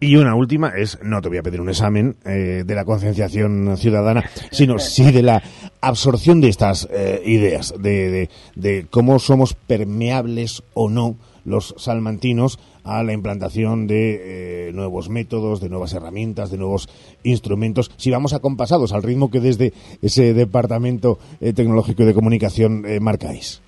[0.00, 3.76] Y una última es, no te voy a pedir un examen eh, de la concienciación
[3.76, 5.40] ciudadana, sino sí de la
[5.82, 13.02] absorción de estas eh, ideas, de, de, cómo somos permeables o no los salmantinos a
[13.02, 16.88] la implantación de eh, nuevos métodos, de nuevas herramientas, de nuevos
[17.24, 23.60] instrumentos, si vamos acompasados al ritmo que desde ese Departamento Tecnológico y de Comunicación marcáis.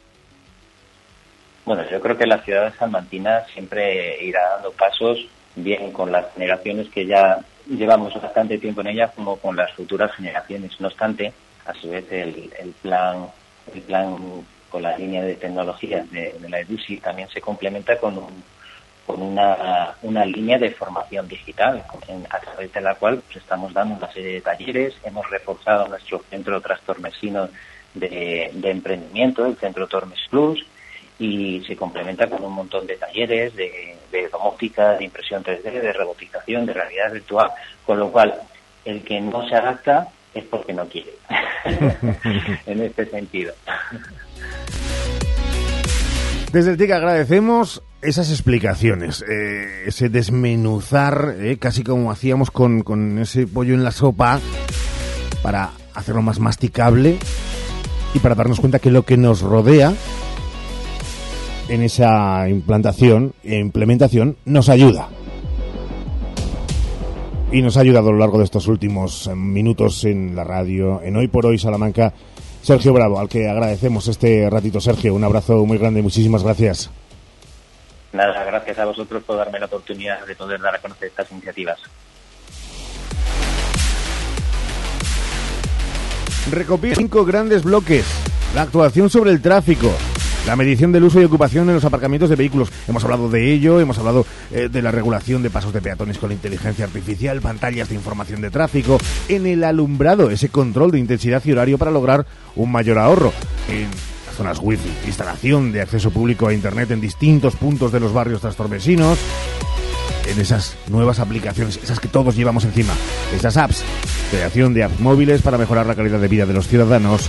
[1.64, 5.18] Bueno, yo creo que la ciudad de salmantina siempre irá dando pasos
[5.56, 10.12] bien con las generaciones que ya llevamos bastante tiempo en ellas como con las futuras
[10.12, 10.78] generaciones.
[10.80, 11.32] No obstante,
[11.66, 13.26] a su vez el, el plan
[13.72, 14.16] el plan
[14.70, 18.20] con la línea de tecnologías de, la EDUSI también se complementa con
[19.06, 21.84] con una, una línea de formación digital
[22.30, 26.22] a través de la cual pues, estamos dando una serie de talleres, hemos reforzado nuestro
[26.30, 27.48] centro trastormesino
[27.92, 30.64] de, de emprendimiento, el Centro Tormes Plus,
[31.18, 35.92] y se complementa con un montón de talleres de, de domótica, de impresión 3D, de
[35.92, 37.50] robotización, de realidad virtual,
[37.84, 38.34] con lo cual
[38.84, 41.12] el que no se adapta es porque no quiere,
[42.66, 43.54] en este sentido.
[46.52, 53.18] Desde el TIC agradecemos esas explicaciones, eh, ese desmenuzar, eh, casi como hacíamos con, con
[53.18, 54.40] ese pollo en la sopa,
[55.42, 57.18] para hacerlo más masticable
[58.14, 59.92] y para darnos cuenta que lo que nos rodea
[61.68, 65.08] en esa implantación e implementación nos ayuda.
[67.54, 71.00] Y nos ha ayudado a lo largo de estos últimos eh, minutos en la radio,
[71.00, 72.12] en Hoy por Hoy Salamanca,
[72.60, 74.80] Sergio Bravo, al que agradecemos este ratito.
[74.80, 76.90] Sergio, un abrazo muy grande, muchísimas gracias.
[78.12, 81.78] Nada, gracias a vosotros por darme la oportunidad de poder dar a conocer estas iniciativas.
[86.50, 88.04] Recopila cinco grandes bloques.
[88.56, 89.92] La actuación sobre el tráfico,
[90.46, 92.70] la medición del uso y ocupación en los aparcamientos de vehículos.
[92.86, 96.32] Hemos hablado de ello, hemos hablado eh, de la regulación de pasos de peatones con
[96.32, 101.52] inteligencia artificial, pantallas de información de tráfico, en el alumbrado, ese control de intensidad y
[101.52, 102.26] horario para lograr
[102.56, 103.32] un mayor ahorro.
[103.68, 103.88] En
[104.36, 109.18] zonas wifi, instalación de acceso público a Internet en distintos puntos de los barrios trastormesinos,
[110.26, 112.92] en esas nuevas aplicaciones, esas que todos llevamos encima,
[113.34, 113.84] esas apps,
[114.30, 117.28] creación de apps móviles para mejorar la calidad de vida de los ciudadanos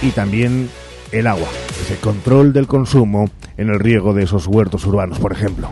[0.00, 0.70] y también
[1.12, 1.48] el agua,
[1.82, 5.68] ese control del consumo en el riego de esos huertos urbanos, por ejemplo.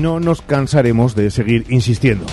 [0.00, 2.26] No nos cansaremos de seguir insistiendo.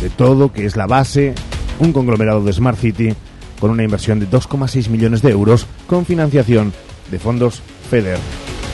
[0.00, 1.34] De todo que es la base,
[1.78, 3.14] un conglomerado de Smart City
[3.60, 6.72] con una inversión de 2,6 millones de euros con financiación
[7.10, 8.18] de fondos FEDER,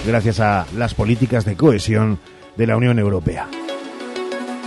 [0.07, 2.19] gracias a las políticas de cohesión
[2.57, 3.49] de la Unión Europea.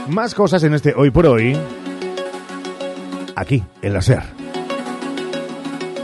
[0.10, 1.58] Más cosas en este Hoy por Hoy,
[3.36, 4.39] aquí en la SER.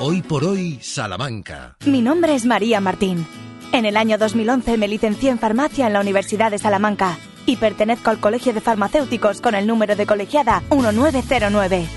[0.07, 1.77] Hoy por hoy, Salamanca.
[1.87, 3.25] Mi nombre es María Martín.
[3.71, 8.11] En el año 2011 me licencié en farmacia en la Universidad de Salamanca y pertenezco
[8.11, 11.87] al Colegio de Farmacéuticos con el número de colegiada 1909.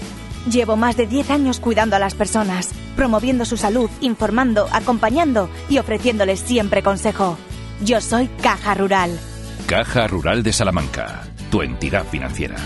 [0.50, 5.76] Llevo más de 10 años cuidando a las personas, promoviendo su salud, informando, acompañando y
[5.76, 7.36] ofreciéndoles siempre consejo.
[7.84, 9.20] Yo soy Caja Rural.
[9.66, 12.56] Caja Rural de Salamanca, tu entidad financiera.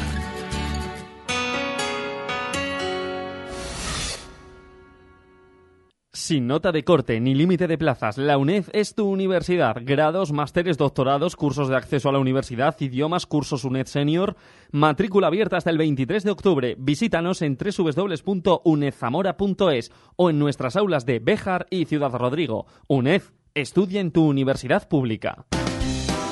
[6.33, 8.17] Sin nota de corte ni límite de plazas.
[8.17, 9.77] La UNED es tu universidad.
[9.83, 14.35] Grados, másteres, doctorados, cursos de acceso a la universidad, idiomas, cursos UNED Senior.
[14.71, 16.75] Matrícula abierta hasta el 23 de octubre.
[16.79, 22.65] Visítanos en www.unedzamora.es o en nuestras aulas de Béjar y Ciudad Rodrigo.
[22.89, 23.21] UNED,
[23.53, 25.45] estudia en tu universidad pública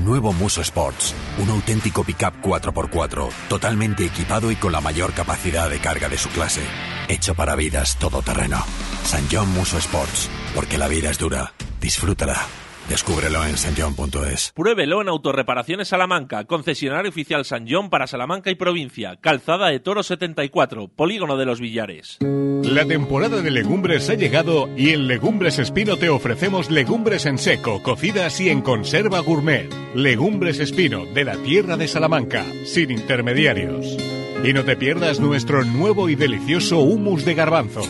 [0.00, 5.78] Nuevo Muso Sports, un auténtico pickup 4x4, totalmente equipado y con la mayor capacidad de
[5.78, 6.62] carga de su clase.
[7.08, 8.64] Hecho para vidas todoterreno.
[9.04, 11.52] San John Muso Sports, porque la vida es dura.
[11.80, 12.61] Disfrútala.
[12.88, 14.52] Descúbrelo en sanjon.es.
[14.54, 19.16] Pruébelo en Autorreparaciones Salamanca, concesionario oficial San John para Salamanca y provincia.
[19.20, 22.18] Calzada de Toro 74, Polígono de los Villares.
[22.20, 27.82] La temporada de legumbres ha llegado y en Legumbres Espino te ofrecemos legumbres en seco,
[27.82, 29.68] cocidas y en conserva gourmet.
[29.94, 33.96] Legumbres Espino, de la tierra de Salamanca, sin intermediarios.
[34.44, 37.88] Y no te pierdas nuestro nuevo y delicioso humus de garbanzos.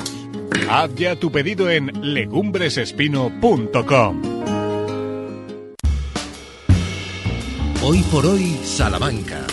[0.71, 4.32] Haz ya tu pedido en legumbresespino.com.
[7.85, 9.45] Hoy por hoy, Salamanca.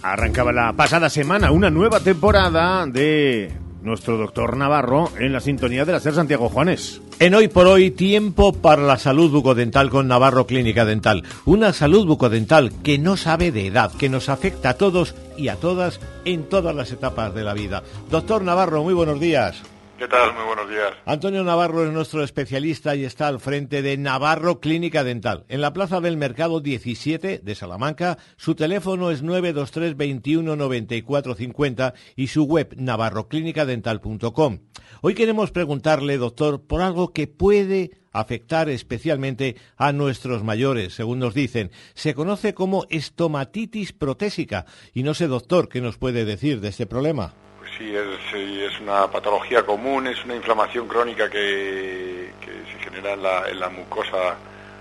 [0.00, 5.92] Arrancaba la pasada semana una nueva temporada de nuestro doctor Navarro en la sintonía de
[5.92, 7.02] la SER Santiago Juanes.
[7.18, 11.22] En hoy por hoy, tiempo para la salud bucodental con Navarro Clínica Dental.
[11.44, 15.56] Una salud bucodental que no sabe de edad, que nos afecta a todos y a
[15.56, 17.82] todas en todas las etapas de la vida.
[18.10, 19.62] Doctor Navarro, muy buenos días.
[20.02, 20.94] Muy buenos días.
[21.06, 25.44] Antonio Navarro es nuestro especialista y está al frente de Navarro Clínica Dental.
[25.48, 31.94] En la Plaza del Mercado 17 de Salamanca, su teléfono es 923 21 94 50
[32.16, 34.58] y su web navarroclinicadental.com.
[35.02, 41.32] Hoy queremos preguntarle, doctor, por algo que puede afectar especialmente a nuestros mayores, según nos
[41.32, 41.70] dicen.
[41.94, 44.66] Se conoce como estomatitis protésica.
[44.92, 47.34] Y no sé, doctor, ¿qué nos puede decir de este problema?
[47.78, 53.12] Sí, es, una patología común, es una inflamación crónica que, se genera
[53.48, 54.36] en la, mucosa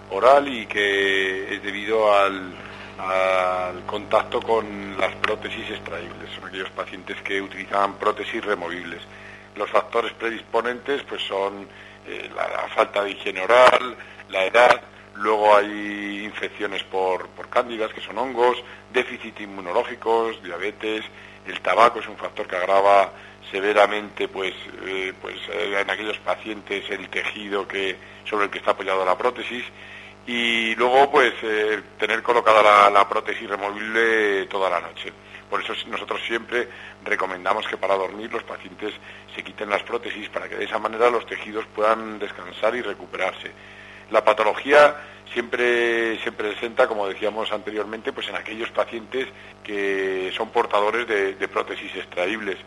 [0.10, 2.54] oral y que es debido al,
[3.88, 6.30] contacto con las prótesis extraíbles.
[6.36, 9.02] Son aquellos pacientes que utilizan prótesis removibles.
[9.56, 11.68] Los factores predisponentes pues son
[12.08, 13.96] eh, la, falta de higiene oral,
[14.30, 14.82] la edad,
[15.16, 21.04] luego hay infecciones por, por cándidas, que son hongos, déficit inmunológicos, diabetes,
[21.48, 23.12] el tabaco es un factor que agrava
[23.50, 24.54] severamente pues,
[24.86, 29.18] eh, pues eh, en aquellos pacientes el tejido que, sobre el que está apoyado la
[29.18, 29.66] prótesis
[30.26, 35.12] y luego pues eh, tener colocada la, prótesis removible toda la noche.
[35.50, 36.70] Por eso nosotros siempre
[37.04, 38.94] recomendamos que para dormir los pacientes
[39.36, 43.52] se quiten las prótesis para que de esa manera los tejidos puedan descansar y recuperarse.
[44.12, 44.96] La patología
[45.34, 49.28] siempre se presenta, como decíamos anteriormente, pues en aquellos pacientes
[49.64, 52.58] que son portadores de, prótesis extraíbles.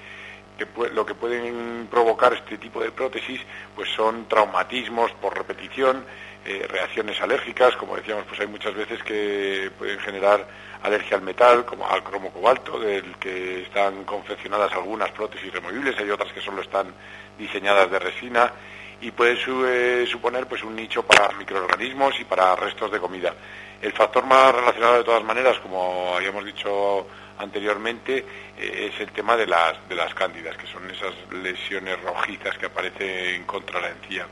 [0.92, 3.40] lo que pueden provocar este tipo de prótesis
[3.74, 6.04] pues son traumatismos por repetición,
[6.44, 10.46] eh, reacciones alérgicas, como decíamos, pues hay muchas veces que pueden generar
[10.82, 16.10] alergia al metal, como al cromo cobalto, del que están confeccionadas algunas prótesis removibles, hay
[16.10, 16.92] otras que solo están
[17.38, 18.52] diseñadas de resina
[19.00, 23.34] y puede eh, suponer pues un nicho para microorganismos y para restos de comida.
[23.80, 27.06] El factor más relacionado de todas maneras, como habíamos dicho
[27.38, 28.24] anteriormente,
[28.58, 32.66] eh, es el tema de las, de las cándidas, que son esas lesiones rojizas que
[32.66, 34.26] aparecen contra la encía.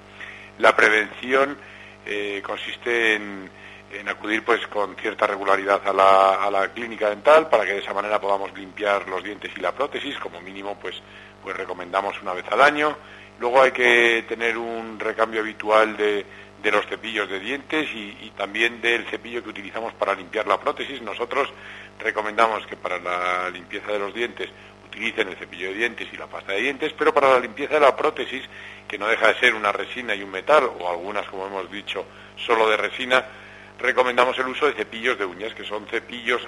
[0.58, 1.58] La prevención
[2.06, 3.50] eh, consiste en,
[4.08, 7.92] acudir pues con cierta regularidad a la, a la clínica dental para que de esa
[7.92, 10.96] manera podamos limpiar los dientes y la prótesis, como mínimo pues,
[11.42, 12.96] pues recomendamos una vez al año
[13.42, 16.24] Luego hay que tener un recambio habitual de,
[16.70, 21.02] los cepillos de dientes y, también del cepillo que utilizamos para limpiar la prótesis.
[21.02, 21.52] Nosotros
[21.98, 24.48] recomendamos que para la limpieza de los dientes
[24.86, 27.80] utilicen el cepillo de dientes y la pasta de dientes, pero para la limpieza de
[27.80, 28.44] la prótesis,
[28.86, 32.06] que no deja de ser una resina y un metal, o algunas, como hemos dicho,
[32.36, 33.24] solo de resina,
[33.80, 36.46] recomendamos el uso de cepillos de uñas, que son cepillos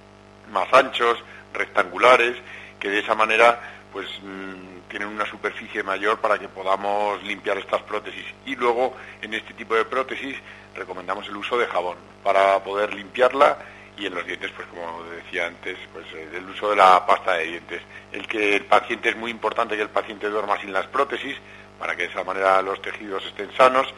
[0.52, 2.34] más anchos, rectangulares,
[2.78, 7.82] que de esa manera pues mm, tienen una superficie mayor para que podamos limpiar estas
[7.82, 8.24] prótesis.
[8.46, 10.36] Y luego, en este tipo de prótesis,
[10.74, 13.58] recomendamos el uso de jabón para poder limpiarla
[13.96, 17.34] y en los dientes, pues como decía antes, pues eh, el uso de la pasta
[17.34, 17.82] de dientes.
[18.12, 21.36] El que el paciente es muy importante que el paciente duerma sin las prótesis
[21.78, 23.92] para que de esa manera los tejidos estén sanos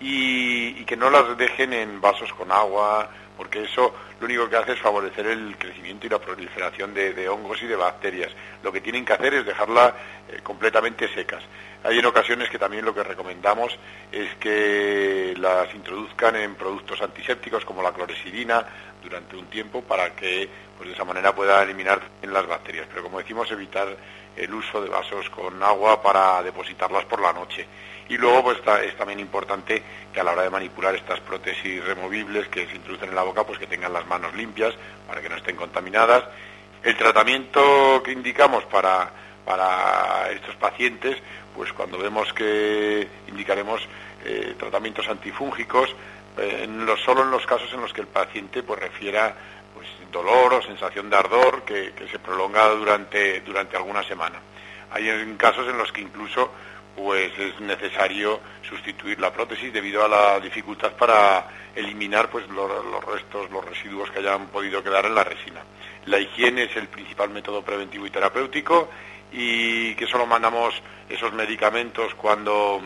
[0.00, 4.56] y, y que no las dejen en vasos con agua, porque eso lo único que
[4.56, 8.32] hace es favorecer el crecimiento y la proliferación de, hongos y de bacterias.
[8.62, 9.94] Lo que tienen que hacer es dejarla
[10.28, 11.42] eh, completamente secas.
[11.84, 13.78] Hay en ocasiones que también lo que recomendamos
[14.10, 18.66] es que las introduzcan en productos antisépticos como la clorexidina
[19.02, 22.86] durante un tiempo para que pues de esa manera pueda eliminar las bacterias.
[22.88, 23.96] Pero como decimos, evitar
[24.36, 27.66] el uso de vasos con agua para depositarlas por la noche.
[28.08, 29.82] Y luego pues es también importante
[30.12, 33.44] que a la hora de manipular estas prótesis removibles que se introducen en la boca,
[33.44, 34.74] pues que tengan las manos limpias
[35.06, 36.24] para que no estén contaminadas.
[36.82, 39.10] El tratamiento que indicamos para,
[39.44, 41.16] para estos pacientes,
[41.54, 43.82] pues cuando vemos que indicaremos
[44.24, 45.94] eh, tratamientos antifúngicos,
[46.38, 46.68] eh,
[47.04, 49.34] solo en los casos en los que el paciente pues refiera
[49.74, 54.38] pues, dolor o sensación de ardor que, se prolonga durante, durante alguna semana.
[54.90, 56.50] Hay casos en los que incluso
[56.96, 63.50] pues es necesario sustituir la prótesis debido a la dificultad para eliminar pues los, restos,
[63.50, 65.60] los residuos que hayan podido quedar en la resina.
[66.06, 68.88] La higiene es el principal método preventivo y terapéutico
[69.30, 70.74] y que solo mandamos
[71.08, 72.80] esos medicamentos cuando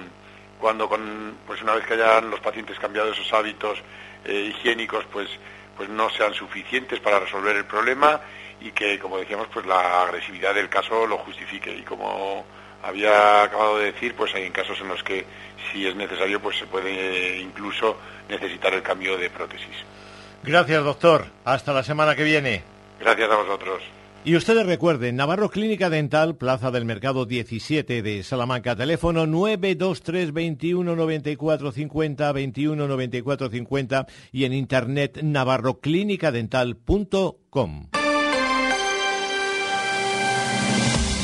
[0.58, 3.78] cuando con, pues una vez que hayan los pacientes cambiado esos hábitos
[4.24, 5.28] eh, higiénicos pues
[5.76, 8.20] pues no sean suficientes para resolver el problema
[8.60, 12.44] y que como decíamos pues la agresividad del caso lo justifique y como
[12.82, 15.24] había acabado de decir, pues hay casos en los que
[15.72, 17.96] si es necesario, pues se puede incluso
[18.28, 19.76] necesitar el cambio de prótesis.
[20.42, 21.26] Gracias, doctor.
[21.44, 22.62] Hasta la semana que viene.
[22.98, 23.82] Gracias a vosotros.
[24.22, 30.94] Y ustedes recuerden, Navarro Clínica Dental, Plaza del Mercado 17 de Salamanca, teléfono 923 21
[30.94, 37.99] 94 50 21 94 50 y en internet navarroclinicadental.com.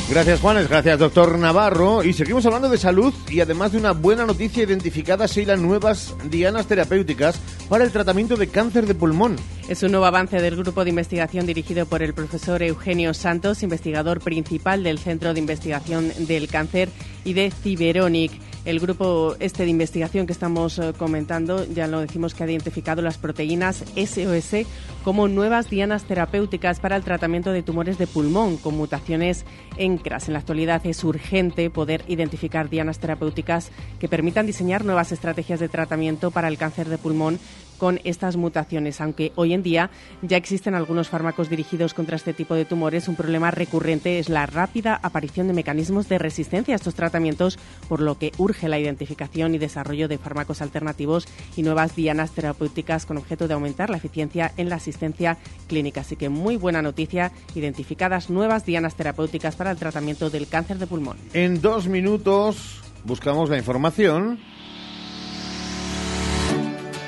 [0.09, 2.01] Gracias Juanes, gracias doctor Navarro.
[2.01, 6.65] Y seguimos hablando de salud y además de una buena noticia identificada, Sheila, nuevas dianas
[6.65, 7.37] terapéuticas
[7.67, 9.35] para el tratamiento de cáncer de pulmón.
[9.67, 14.21] Es un nuevo avance del grupo de investigación dirigido por el profesor Eugenio Santos, investigador
[14.21, 16.87] principal del Centro de Investigación del Cáncer
[17.25, 18.31] y de Ciberonic.
[18.67, 23.01] El grupo este de investigación que estamos eh, comentando, ya lo decimos que ha identificado
[23.01, 24.67] las proteínas SOS
[25.05, 29.45] como nuevas dianas terapéuticas para el tratamiento de tumores de pulmón con mutaciones
[29.77, 30.27] en CRAS.
[30.27, 35.69] En la actualidad es urgente poder identificar dianas terapéuticas que permitan diseñar nuevas estrategias de
[35.69, 37.39] tratamiento para el cáncer de pulmón
[37.77, 39.01] con estas mutaciones.
[39.01, 39.89] Aunque hoy en día
[40.21, 44.45] ya existen algunos fármacos dirigidos contra este tipo de tumores, un problema recurrente es la
[44.45, 49.55] rápida aparición de mecanismos de resistencia a estos tratamientos, por lo que urge la identificación
[49.55, 54.51] y desarrollo de fármacos alternativos y nuevas dianas terapéuticas con objeto de aumentar la eficiencia
[54.57, 56.01] en la asistencia clínica.
[56.01, 60.87] Así que muy buena noticia, identificadas nuevas dianas terapéuticas para el tratamiento del cáncer de
[60.87, 61.17] pulmón.
[61.33, 64.39] En dos minutos buscamos la información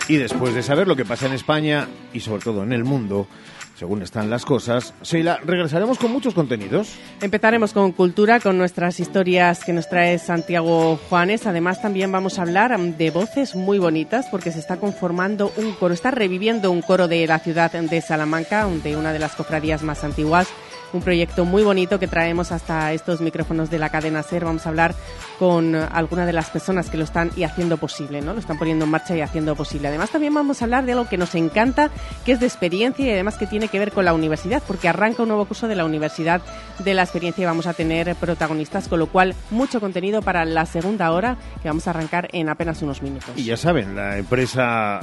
[0.10, 3.28] y después de saber lo que pasa en España y sobre todo en el mundo,
[3.76, 6.95] según están las cosas, Sheila, regresaremos con muchos contenidos.
[7.22, 11.45] Empezaremos con cultura, con nuestras historias que nos trae Santiago Juanes.
[11.45, 15.93] Además, también vamos a hablar de voces muy bonitas porque se está conformando un coro,
[15.93, 20.03] está reviviendo un coro de la ciudad de Salamanca, de una de las cofradías más
[20.03, 20.49] antiguas
[20.94, 24.46] un proyecto muy bonito que traemos hasta estos micrófonos de la cadena SER.
[24.46, 24.96] Vamos a hablar
[25.38, 28.34] con algunas de las personas que lo están y haciendo posible, ¿no?
[28.34, 29.88] Lo están poniendo en marcha y haciendo posible.
[29.88, 31.90] Además, también vamos a hablar de algo que nos encanta,
[32.26, 35.24] que es de experiencia y además que tiene que ver con la universidad, porque arranca
[35.24, 36.42] un nuevo curso de la Universidad
[36.80, 40.66] de la Experiencia y vamos a tener protagonistas, con lo cual mucho contenido para la
[40.66, 43.32] segunda hora que vamos a arrancar en apenas unos minutos.
[43.36, 45.02] Y ya saben, la empresa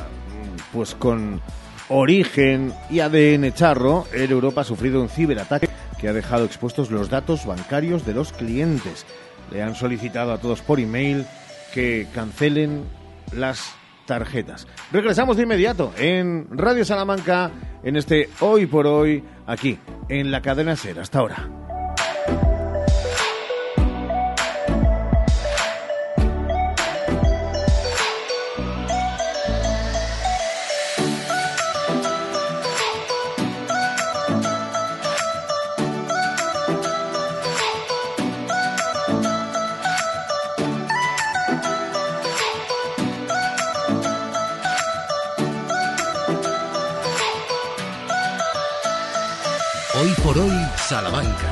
[0.72, 1.41] pues con
[1.89, 5.68] origen y ADN charro, Air Europa ha sufrido un ciberataque
[5.99, 9.07] que ha dejado expuestos los datos bancarios de los clientes.
[9.51, 11.24] Le han solicitado a todos por email
[11.72, 12.84] que cancelen
[13.32, 13.74] las
[14.07, 14.66] tarjetas.
[14.93, 17.51] Regresamos de inmediato en Radio Salamanca,
[17.82, 19.78] en este Hoy por Hoy, aquí,
[20.09, 21.01] en la cadena SER.
[21.01, 21.65] Hasta ahora.
[50.89, 51.51] Salamanca.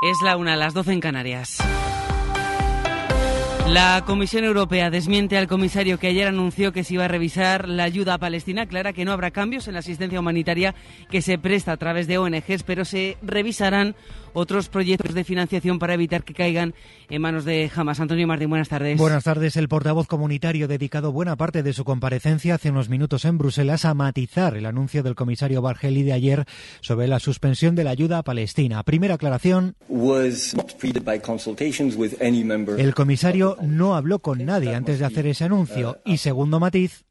[0.00, 1.58] Es la una, las doce en Canarias.
[3.68, 7.84] La Comisión Europea desmiente al comisario que ayer anunció que se iba a revisar la
[7.84, 8.62] ayuda a Palestina.
[8.62, 10.74] Aclara que no habrá cambios en la asistencia humanitaria
[11.10, 13.94] que se presta a través de ONGs, pero se revisarán
[14.38, 16.74] otros proyectos de financiación para evitar que caigan
[17.10, 18.00] en manos de Hamas.
[18.00, 18.96] Antonio Martín, buenas tardes.
[18.96, 19.56] Buenas tardes.
[19.56, 23.94] El portavoz comunitario dedicado buena parte de su comparecencia hace unos minutos en Bruselas a
[23.94, 26.44] matizar el anuncio del comisario Bargeli de ayer
[26.80, 28.82] sobre la suspensión de la ayuda a Palestina.
[28.84, 29.74] Primera aclaración.
[32.78, 35.98] El comisario no habló con nadie antes de hacer ese anuncio.
[36.04, 37.04] Y segundo matiz.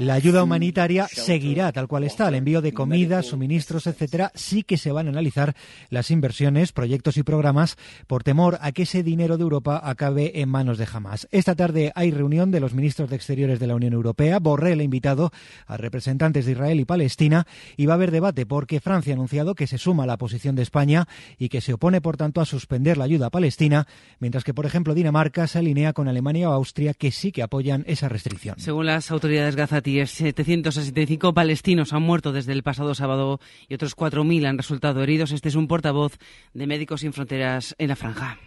[0.00, 2.28] La ayuda humanitaria seguirá tal cual está.
[2.28, 5.54] El envío de comida, suministros, etcétera, sí que se van a analizar
[5.90, 7.76] las inversiones, proyectos y programas
[8.06, 11.28] por temor a que ese dinero de Europa acabe en manos de Hamas.
[11.32, 14.38] Esta tarde hay reunión de los ministros de Exteriores de la Unión Europea.
[14.38, 15.32] Borrell ha invitado
[15.66, 17.46] a representantes de Israel y Palestina
[17.76, 20.56] y va a haber debate porque Francia ha anunciado que se suma a la posición
[20.56, 23.86] de España y que se opone, por tanto, a suspender la ayuda a Palestina,
[24.18, 27.84] mientras que, por ejemplo, Dinamarca se alinea con Alemania o Austria que sí que apoyan
[27.86, 28.54] esa restricción.
[28.58, 29.56] Según las autoridades
[29.94, 35.32] gazati 765 palestinos han muerto desde el pasado sábado y otros 4.000 han resultado heridos.
[35.32, 36.18] Este es un portavoz
[36.54, 38.38] de Médicos Sin Fronteras en la franja.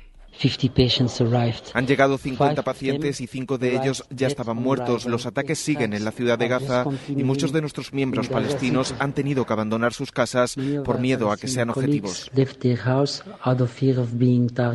[1.74, 5.06] Han llegado 50 pacientes y cinco de ellos ya estaban muertos.
[5.06, 9.14] Los ataques siguen en la ciudad de Gaza y muchos de nuestros miembros palestinos han
[9.14, 12.30] tenido que abandonar sus casas por miedo a que sean objetivos.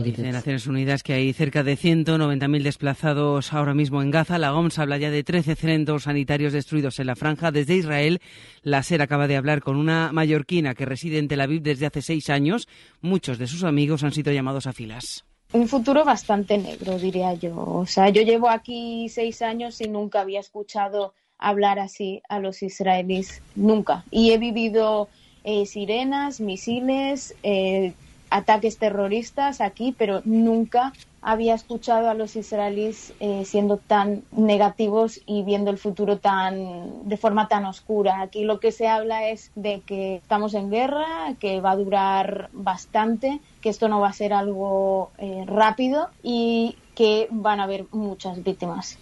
[0.03, 4.39] Dice Naciones Unidas que hay cerca de 190.000 desplazados ahora mismo en Gaza.
[4.39, 7.51] La OMS habla ya de 13 centros sanitarios destruidos en la franja.
[7.51, 8.21] Desde Israel,
[8.63, 12.03] la SER acaba de hablar con una mallorquina que reside en Tel Aviv desde hace
[12.03, 12.69] seis años.
[13.01, 17.57] Muchos de sus amigos han sido llamados a filas un futuro bastante negro, diría yo.
[17.57, 22.63] O sea, yo llevo aquí seis años y nunca había escuchado hablar así a los
[22.63, 24.05] israelíes, nunca.
[24.11, 25.09] Y he vivido
[25.45, 27.95] eh, sirenas, misiles, eh,
[28.31, 35.43] ataques terroristas aquí, pero nunca había escuchado a los israelíes eh, siendo tan negativos y
[35.43, 38.21] viendo el futuro tan de forma tan oscura.
[38.23, 42.51] Aquí lo que se habla es de que estamos en guerra, que va a durar
[42.53, 47.87] bastante, que esto no va a ser algo eh, rápido y que van a haber
[47.93, 48.99] muchas víctimas.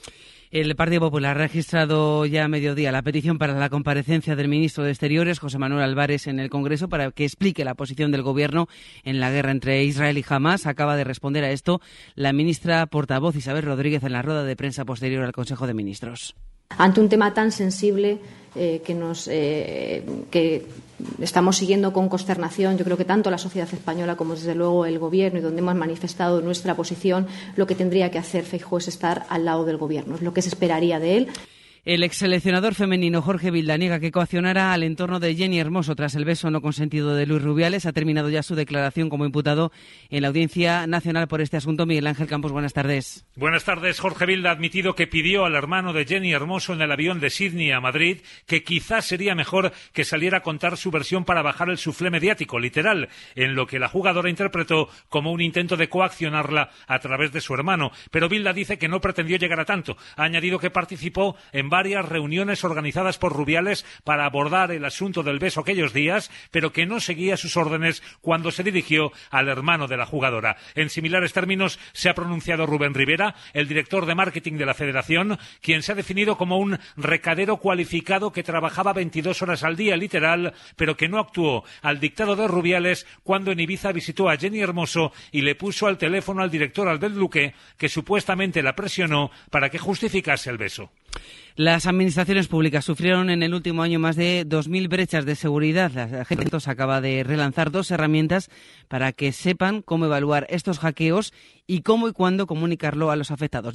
[0.58, 4.84] El Partido Popular ha registrado ya a mediodía la petición para la comparecencia del ministro
[4.84, 8.66] de Exteriores, José Manuel Álvarez, en el Congreso para que explique la posición del Gobierno
[9.04, 10.64] en la guerra entre Israel y Hamas.
[10.64, 11.82] Acaba de responder a esto
[12.14, 16.34] la ministra portavoz Isabel Rodríguez en la rueda de prensa posterior al Consejo de Ministros.
[16.70, 18.18] Ante un tema tan sensible
[18.54, 20.64] eh, que, nos, eh, que
[21.20, 24.98] estamos siguiendo con consternación, yo creo que tanto la sociedad española como desde luego el
[24.98, 27.26] Gobierno y donde hemos manifestado nuestra posición,
[27.56, 30.42] lo que tendría que hacer Feijóo es estar al lado del Gobierno, es lo que
[30.42, 31.28] se esperaría de él.
[31.86, 36.24] El ex seleccionador femenino Jorge Vildaniega, que coaccionara al entorno de Jenny Hermoso tras el
[36.24, 39.70] beso no consentido de Luis Rubiales, ha terminado ya su declaración como imputado
[40.10, 41.86] en la Audiencia Nacional por este asunto.
[41.86, 43.24] Miguel Ángel Campos, buenas tardes.
[43.36, 44.00] Buenas tardes.
[44.00, 47.30] Jorge Vilda ha admitido que pidió al hermano de Jenny Hermoso en el avión de
[47.30, 51.70] Sydney a Madrid que quizás sería mejor que saliera a contar su versión para bajar
[51.70, 56.68] el suflé mediático, literal, en lo que la jugadora interpretó como un intento de coaccionarla
[56.88, 57.92] a través de su hermano.
[58.10, 59.96] Pero Vilda dice que no pretendió llegar a tanto.
[60.16, 65.38] Ha añadido que participó en varias reuniones organizadas por Rubiales para abordar el asunto del
[65.38, 69.98] beso aquellos días, pero que no seguía sus órdenes cuando se dirigió al hermano de
[69.98, 70.56] la jugadora.
[70.74, 75.38] En similares términos se ha pronunciado Rubén Rivera, el director de marketing de la Federación,
[75.60, 80.54] quien se ha definido como un recadero cualificado que trabajaba 22 horas al día, literal,
[80.76, 85.12] pero que no actuó al dictado de Rubiales cuando en Ibiza visitó a Jenny Hermoso
[85.30, 89.76] y le puso al teléfono al director Albert Luque, que supuestamente la presionó para que
[89.76, 90.90] justificase el beso.
[91.56, 95.90] Las administraciones públicas sufrieron en el último año más de 2.000 brechas de seguridad.
[95.92, 98.50] La gente acaba de relanzar dos herramientas
[98.88, 101.32] para que sepan cómo evaluar estos hackeos
[101.66, 103.74] y cómo y cuándo comunicarlo a los afectados.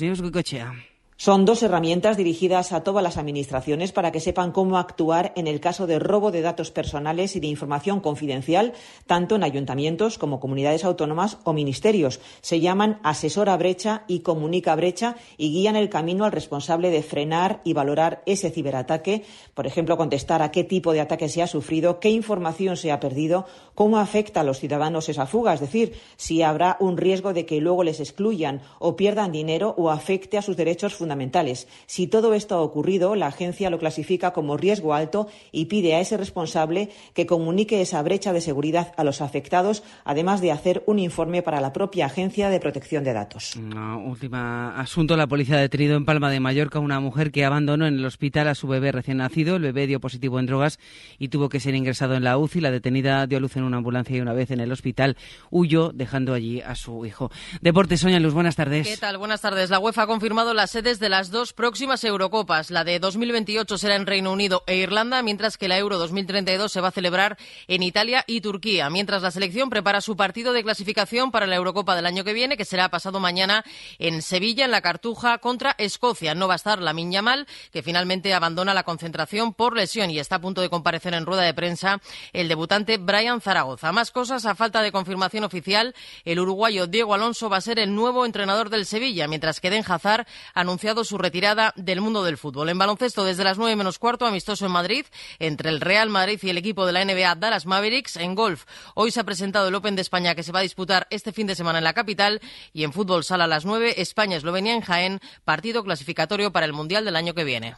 [1.22, 5.60] Son dos herramientas dirigidas a todas las administraciones para que sepan cómo actuar en el
[5.60, 8.74] caso de robo de datos personales y de información confidencial,
[9.06, 12.22] tanto en ayuntamientos como comunidades autónomas o ministerios.
[12.42, 17.62] Se llaman Asesora Brecha y Comunica Brecha y guían el camino al responsable de frenar
[17.64, 22.00] y valorar ese ciberataque, por ejemplo, contestar a qué tipo de ataque se ha sufrido,
[22.00, 23.46] qué información se ha perdido,
[23.76, 27.62] cómo afecta a los ciudadanos esa fuga, es decir, si habrá un riesgo de que
[27.62, 31.68] luego les excluyan o pierdan dinero o afecte a sus derechos fundamentales fundamentales.
[31.88, 35.99] Si todo esto ha ocurrido, la agencia lo clasifica como riesgo alto y pide a
[35.99, 40.99] ese responsable que comunique esa brecha de seguridad a los afectados, además de hacer un
[40.99, 43.57] informe para la propia Agencia de Protección de Datos.
[43.57, 45.18] último asunto.
[45.18, 48.05] La policía ha detenido en Palma de Mallorca a una mujer que abandonó en el
[48.05, 49.57] hospital a su bebé recién nacido.
[49.57, 50.80] El bebé dio positivo en drogas
[51.20, 52.62] y tuvo que ser ingresado en la UCI.
[52.62, 55.18] La detenida dio a luz en una ambulancia y una vez en el hospital
[55.49, 57.32] huyó, dejando allí a su hijo.
[57.62, 58.88] Deportes, Soña Luz, buenas tardes.
[58.88, 59.18] ¿Qué tal?
[59.18, 59.70] Buenas tardes.
[59.70, 62.72] La UEFA ha confirmado las sedes de las dos próximas Eurocopas.
[62.72, 66.82] La de 2028 será en Reino Unido e Irlanda, mientras que la Euro 2032 se
[66.82, 67.38] va a celebrar
[67.68, 68.89] en Italia y Turquía.
[68.89, 72.58] Mientras la selección prepara su partido de clasificación para la Eurocopa del año que viene,
[72.58, 73.66] que será pasado mañana
[73.99, 76.36] en Sevilla, en la Cartuja, contra Escocia.
[76.36, 80.36] No va a estar la Mal, que finalmente abandona la concentración por lesión y está
[80.36, 81.99] a punto de comparecer en rueda de prensa
[82.34, 83.91] el debutante Brian Zaragoza.
[83.91, 85.95] Más cosas, a falta de confirmación oficial,
[86.26, 89.84] el uruguayo Diego Alonso va a ser el nuevo entrenador del Sevilla, mientras que Den
[89.88, 92.70] Hazard ha anunciado su retirada del mundo del fútbol.
[92.70, 95.06] En baloncesto, desde las nueve menos cuarto, amistoso en Madrid,
[95.39, 98.18] entre el Real Madrid y el equipo de la NBA Dallas Mavericks.
[98.18, 101.08] En golf, hoy se ha presentado el Open de España que se va a disputar
[101.10, 102.42] este fin de semana en la capital
[102.74, 107.06] y en fútbol sala a las nueve, España-Eslovenia en Jaén, partido clasificatorio para el Mundial
[107.06, 107.76] del año que viene.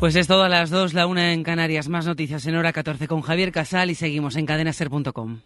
[0.00, 1.88] Pues es todo a las 2, la una en Canarias.
[1.88, 5.42] Más noticias en hora 14 con Javier Casal y seguimos en cadenaser.com.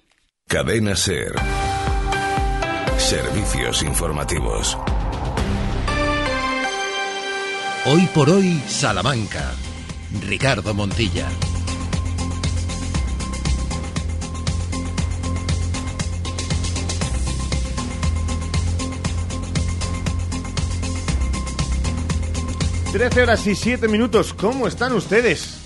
[0.49, 1.35] Cadena Ser.
[2.97, 4.79] Servicios informativos.
[7.89, 9.53] Hoy por hoy, Salamanca.
[10.27, 11.29] Ricardo Montilla.
[22.91, 24.35] Trece horas y siete minutos.
[24.35, 25.61] ¿Cómo están ustedes?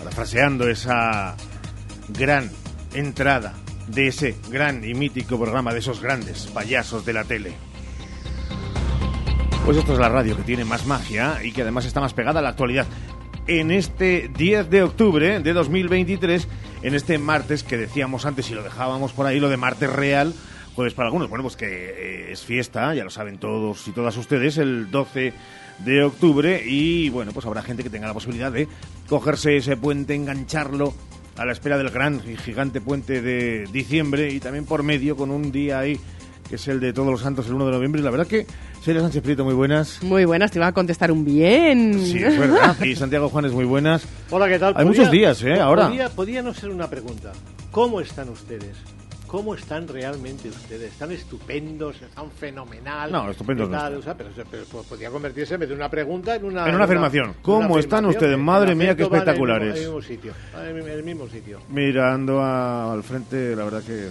[0.00, 1.36] Parafraseando esa
[2.08, 2.50] gran
[2.92, 3.54] entrada
[3.86, 7.69] de ese gran y mítico programa de esos grandes payasos de la tele.
[9.64, 12.40] Pues esto es la radio que tiene más magia y que además está más pegada
[12.40, 12.86] a la actualidad.
[13.46, 16.48] En este 10 de octubre de 2023,
[16.82, 20.34] en este martes que decíamos antes y lo dejábamos por ahí, lo de martes real,
[20.74, 24.16] jueves para algunos, bueno, pues que eh, es fiesta, ya lo saben todos y todas
[24.16, 25.32] ustedes, el 12
[25.84, 28.66] de octubre y bueno, pues habrá gente que tenga la posibilidad de
[29.08, 30.94] cogerse ese puente, engancharlo
[31.36, 35.30] a la espera del gran y gigante puente de diciembre y también por medio con
[35.30, 36.00] un día ahí
[36.50, 38.00] que es el de Todos los Santos el 1 de noviembre.
[38.00, 38.44] Y la verdad que
[38.82, 40.02] Celia Sánchez Prieto, muy buenas.
[40.02, 41.94] Muy buenas, te iba a contestar un bien.
[42.04, 42.76] Sí, es verdad.
[42.82, 44.04] Y Santiago Juanes, muy buenas.
[44.30, 44.74] Hola, ¿qué tal?
[44.76, 45.60] Hay muchos días, ¿eh?
[45.60, 45.86] Ahora.
[45.86, 47.30] Podía, podía no ser una pregunta.
[47.70, 48.76] ¿Cómo están ustedes?
[49.28, 50.90] ¿Cómo están realmente ustedes?
[50.90, 52.02] ¿Están estupendos?
[52.02, 53.12] ¿Están fenomenal?
[53.12, 56.46] No, estupendos no o sea, pero, pero, podría convertirse en vez de una pregunta en
[56.46, 56.68] una...
[56.68, 57.36] En una afirmación.
[57.40, 58.36] ¿Cómo están ustedes?
[58.36, 59.76] Madre mía, qué espectaculares.
[59.76, 60.32] En el mismo sitio.
[60.60, 61.60] En el mismo sitio.
[61.68, 64.08] Mirando a, al frente, la verdad que...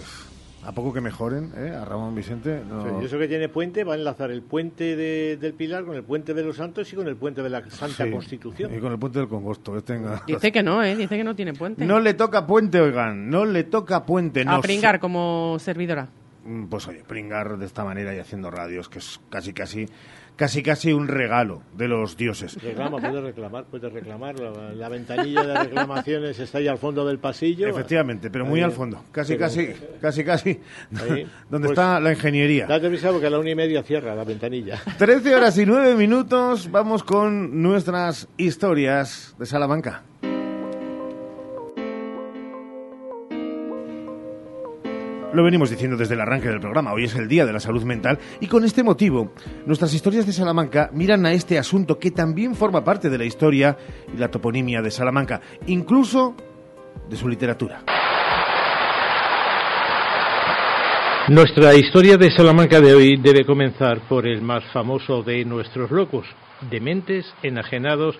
[0.66, 1.70] A poco que mejoren, ¿eh?
[1.70, 2.62] a Ramón Vicente.
[2.68, 3.02] No...
[3.02, 6.34] eso que tiene puente va a enlazar el puente de, del Pilar con el puente
[6.34, 8.76] de los Santos y con el puente de la Santa Constitución.
[8.76, 9.74] Y con el puente del Congosto.
[9.74, 10.22] Que tenga...
[10.28, 10.96] Dice que no, ¿eh?
[10.96, 11.86] dice que no tiene puente.
[11.86, 14.44] No le toca puente, oigan, no le toca puente.
[14.46, 16.10] A pringar como servidora.
[16.46, 19.86] Mm, pues oye, pringar de esta manera y haciendo radios, que es casi casi
[20.40, 22.56] casi casi un regalo de los dioses.
[22.64, 24.40] Reclama, puede reclamar, puede reclamar.
[24.40, 27.68] La, ventanilla de reclamaciones está ahí al fondo del pasillo.
[27.68, 29.04] Efectivamente, pero muy al fondo.
[29.12, 30.50] Casi, casi, casi, casi.
[30.98, 31.28] Ahí.
[31.50, 32.68] donde pues está la ingeniería.
[32.68, 34.82] Date prisa porque a la una y media cierra la ventanilla.
[34.98, 36.72] Trece horas y nueve minutos.
[36.72, 40.04] Vamos con nuestras historias de Salamanca.
[45.32, 47.84] Lo venimos diciendo desde el arranque del programa, hoy es el Día de la Salud
[47.84, 49.32] Mental y con este motivo
[49.68, 53.78] nuestras historias de Salamanca miran a este asunto que también forma parte de la historia
[54.12, 56.36] y la toponimia de Salamanca, incluso
[57.08, 57.84] de su literatura.
[61.28, 66.26] Nuestra historia de Salamanca de hoy debe comenzar por el más famoso de nuestros locos,
[66.72, 68.18] dementes, enajenados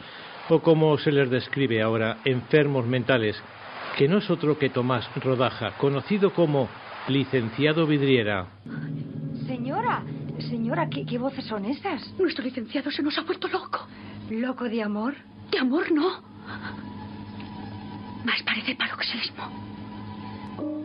[0.48, 3.36] o como se les describe ahora, enfermos mentales,
[3.98, 6.70] que no es otro que Tomás Rodaja, conocido como
[7.08, 8.48] Licenciado Vidriera.
[9.48, 10.04] Señora,
[10.50, 12.14] señora, ¿qué, ¿qué, voces son esas?
[12.20, 13.88] Nuestro licenciado se nos ha vuelto loco.
[14.30, 15.16] ¿Loco de amor?
[15.52, 16.22] De amor no.
[18.24, 19.70] Más parece paroxismo.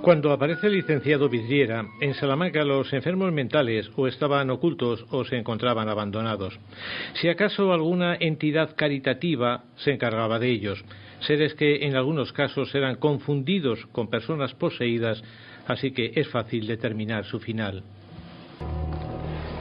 [0.05, 5.37] Cuando aparece el licenciado Vidriera, en Salamanca los enfermos mentales o estaban ocultos o se
[5.37, 6.59] encontraban abandonados.
[7.15, 10.85] Si acaso alguna entidad caritativa se encargaba de ellos,
[11.21, 15.23] seres que en algunos casos eran confundidos con personas poseídas,
[15.67, 17.83] así que es fácil determinar su final.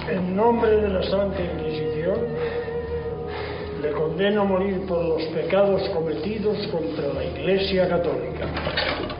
[0.10, 2.20] En nombre de la Santa Inquisición,
[3.82, 9.12] le condeno a morir por los pecados cometidos contra la Iglesia Católica.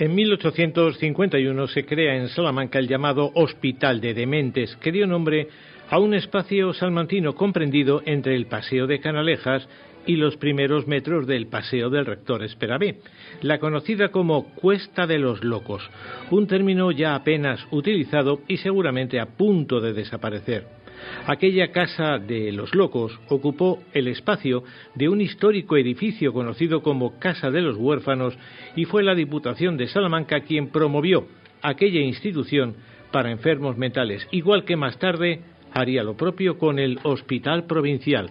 [0.00, 5.48] En 1851 se crea en Salamanca el llamado Hospital de Dementes, que dio nombre
[5.90, 9.68] a un espacio salmantino comprendido entre el Paseo de Canalejas
[10.06, 13.00] y los primeros metros del Paseo del Rector Esperabé,
[13.42, 15.82] la conocida como Cuesta de los Locos,
[16.30, 20.77] un término ya apenas utilizado y seguramente a punto de desaparecer.
[21.26, 27.50] Aquella casa de los locos ocupó el espacio de un histórico edificio conocido como Casa
[27.50, 28.36] de los Huérfanos
[28.76, 31.26] y fue la Diputación de Salamanca quien promovió
[31.62, 32.76] aquella institución
[33.10, 35.42] para enfermos mentales, igual que más tarde
[35.72, 38.30] haría lo propio con el Hospital Provincial.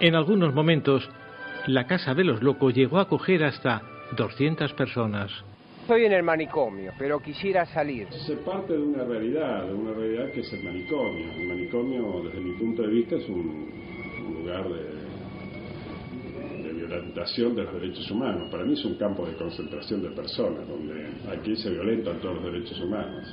[0.00, 1.08] En algunos momentos,
[1.66, 3.82] la Casa de los Locos llegó a acoger hasta
[4.16, 5.30] 200 personas.
[5.82, 8.06] Estoy en el manicomio, pero quisiera salir.
[8.12, 11.32] Se parte de una realidad, de una realidad que es el manicomio.
[11.32, 13.68] El manicomio, desde mi punto de vista, es un,
[14.32, 15.01] lugar de,
[16.92, 18.48] de, los derechos humanos.
[18.50, 22.44] Para mí es un campo de concentración de personas, donde aquí se violentan todos los
[22.44, 23.26] derechos humanos.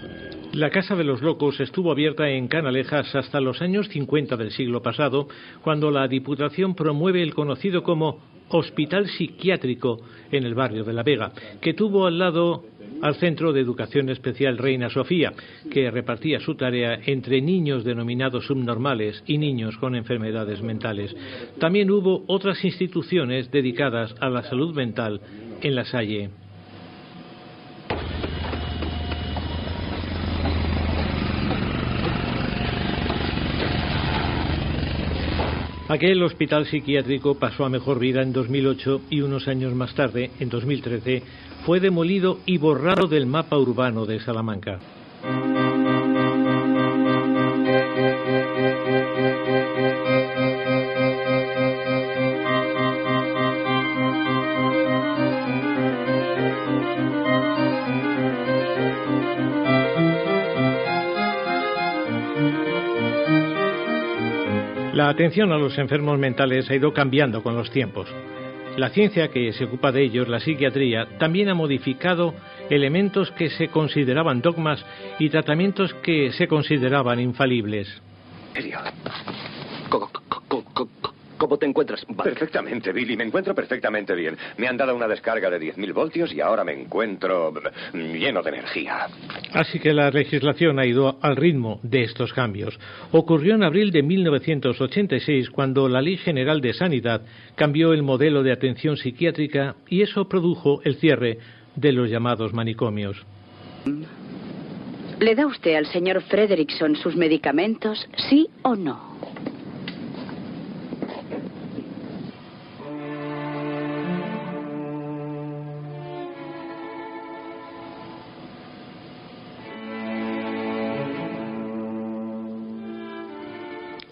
[0.53, 4.81] La Casa de los Locos estuvo abierta en Canalejas hasta los años 50 del siglo
[4.81, 5.27] pasado,
[5.61, 9.99] cuando la Diputación promueve el conocido como hospital psiquiátrico
[10.31, 11.31] en el barrio de La Vega,
[11.61, 12.63] que tuvo al lado
[13.01, 15.33] al Centro de Educación Especial Reina Sofía,
[15.71, 21.15] que repartía su tarea entre niños denominados subnormales y niños con enfermedades mentales.
[21.59, 25.21] También hubo otras instituciones dedicadas a la salud mental
[25.61, 26.29] en La Salle.
[35.89, 40.47] Aquel hospital psiquiátrico pasó a mejor vida en 2008 y unos años más tarde, en
[40.47, 41.23] 2013,
[41.65, 44.79] fue demolido y borrado del mapa urbano de Salamanca.
[64.99, 68.09] La atención a los enfermos mentales ha ido cambiando con los tiempos.
[68.77, 72.33] La ciencia que se ocupa de ellos, la psiquiatría, también ha modificado
[72.69, 74.85] elementos que se consideraban dogmas
[75.19, 78.01] y tratamientos que se consideraban infalibles.
[81.39, 82.05] ¿Cómo te encuentras?
[82.21, 83.15] Perfectamente, Billy.
[83.15, 84.37] Me encuentro perfectamente bien.
[84.57, 87.53] Me han dado una descarga de 10.000 voltios y ahora me encuentro
[87.93, 89.07] lleno de energía.
[89.53, 92.77] Así que la legislación ha ido al ritmo de estos cambios.
[93.13, 97.21] Ocurrió en abril de 1986 cuando la Ley General de Sanidad
[97.55, 101.37] cambió el modelo de atención psiquiátrica y eso produjo el cierre
[101.77, 103.15] de los llamados manicomios.
[105.21, 109.17] ¿Le da usted al señor Frederickson sus medicamentos, sí o no?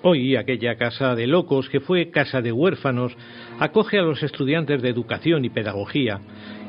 [0.09, 3.13] Hoy aquella casa de locos, que fue casa de huérfanos,
[3.59, 6.21] acoge a los estudiantes de educación y pedagogía,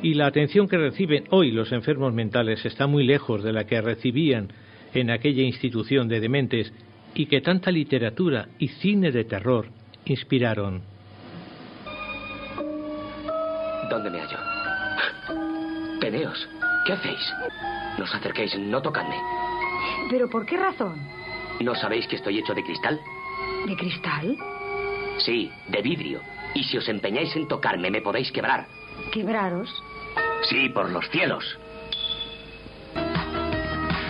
[0.02, 3.80] y la atención que reciben hoy los enfermos mentales está muy lejos de la que
[3.80, 4.48] recibían
[4.92, 6.72] en aquella institución de dementes
[7.14, 9.68] y que tanta literatura y cine de terror
[10.04, 10.82] inspiraron.
[13.88, 14.38] ¿Dónde me hallo?
[16.00, 16.48] Teneos,
[16.84, 17.34] ¿qué hacéis?
[17.98, 19.14] No os acerquéis, no tocadme.
[20.10, 20.96] ¿Pero por qué razón?
[21.60, 22.98] ¿No sabéis que estoy hecho de cristal?
[23.66, 24.36] ¿De cristal?
[25.18, 26.20] Sí, de vidrio.
[26.54, 28.66] Y si os empeñáis en tocarme, me podéis quebrar.
[29.12, 29.70] ¿Quebraros?
[30.48, 31.58] Sí, por los cielos.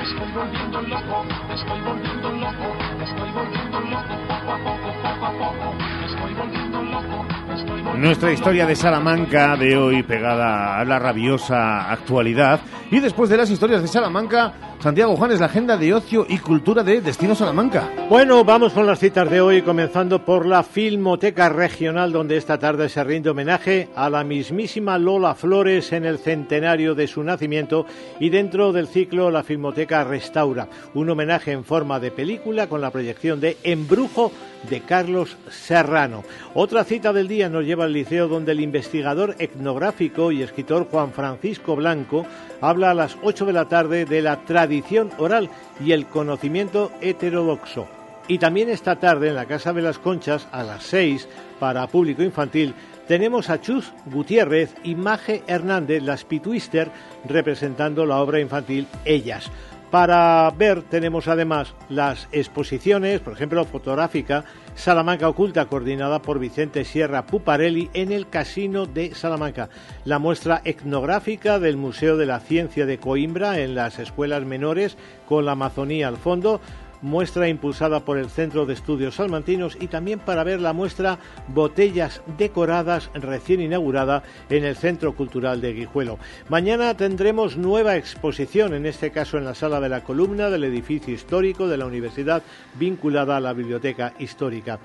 [0.09, 1.25] estoy volviendo loco,
[1.55, 5.75] estoy volviendo loco, estoy volviendo loco, poco a poco, poco a poco,
[6.07, 7.99] estoy volviendo loco.
[7.99, 12.61] Nuestra historia de Salamanca de hoy pegada a la rabiosa actualidad
[12.91, 16.39] y después de las historias de Salamanca Santiago Juan es la agenda de ocio y
[16.39, 17.91] cultura de Destino Salamanca.
[18.09, 22.89] Bueno, vamos con las citas de hoy, comenzando por la Filmoteca Regional, donde esta tarde
[22.89, 27.87] se rinde homenaje a la mismísima Lola Flores en el centenario de su nacimiento
[28.21, 32.93] y dentro del ciclo la Filmoteca Restaura, un homenaje en forma de película con la
[32.93, 34.31] proyección de Embrujo
[34.71, 36.25] de Carlos Serrano.
[36.55, 41.13] Otra cita del día nos lleva al liceo donde el investigador etnográfico y escritor Juan
[41.13, 42.27] Francisco Blanco
[42.61, 45.51] habla a las 8 de la tarde de la tradición oral
[45.85, 47.87] y el conocimiento heterodoxo.
[48.27, 51.29] Y también esta tarde en la Casa de las Conchas a las 6
[51.59, 52.75] para público infantil
[53.07, 56.91] tenemos a Chus Gutiérrez y Maje Hernández, las Pitwister,
[57.25, 59.51] representando la obra infantil Ellas.
[59.91, 64.45] Para ver tenemos además las exposiciones, por ejemplo, fotográfica
[64.79, 69.71] Salamanca Oculta, coordinada por Vicente Sierra Puparelli en el Casino de Salamanca.
[70.05, 75.47] La muestra etnográfica del Museo de la Ciencia de Coimbra en las escuelas menores con
[75.47, 76.61] la Amazonía al fondo
[77.03, 81.19] muestra impulsada por el Centro de Estudios Salmantinos y también para ver la muestra
[81.49, 86.19] Botellas Decoradas recién inaugurada en el Centro Cultural de Guijuelo.
[86.49, 91.15] Mañana tendremos nueva exposición, en este caso en la sala de la columna del edificio
[91.15, 92.43] histórico de la Universidad
[92.79, 94.79] vinculada a la Biblioteca Histórica.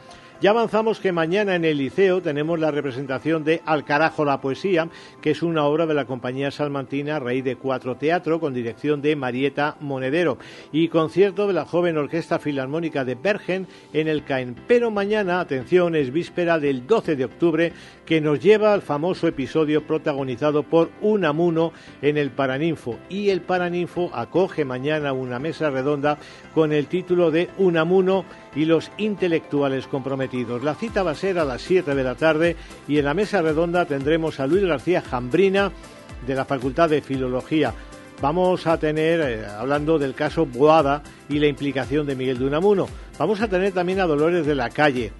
[0.43, 4.89] Ya avanzamos que mañana en el Liceo tenemos la representación de Al carajo la poesía,
[5.21, 9.15] que es una obra de la compañía salmantina Rey de Cuatro Teatro con dirección de
[9.15, 10.37] Marieta Monedero
[10.73, 14.57] y concierto de la joven Orquesta Filarmónica de Bergen en el Caen.
[14.67, 17.71] Pero mañana, atención, es víspera del 12 de octubre
[18.05, 21.71] que nos lleva al famoso episodio protagonizado por Unamuno
[22.01, 26.17] en el Paraninfo y el Paraninfo acoge mañana una mesa redonda
[26.53, 28.25] con el título de Unamuno
[28.55, 30.63] y los intelectuales comprometidos.
[30.63, 32.55] La cita va a ser a las 7 de la tarde
[32.87, 35.71] y en la mesa redonda tendremos a Luis García Jambrina
[36.25, 37.73] de la Facultad de Filología.
[38.21, 42.87] Vamos a tener, eh, hablando del caso Boada y la implicación de Miguel de Unamuno,
[43.17, 45.11] vamos a tener también a Dolores de la Calle.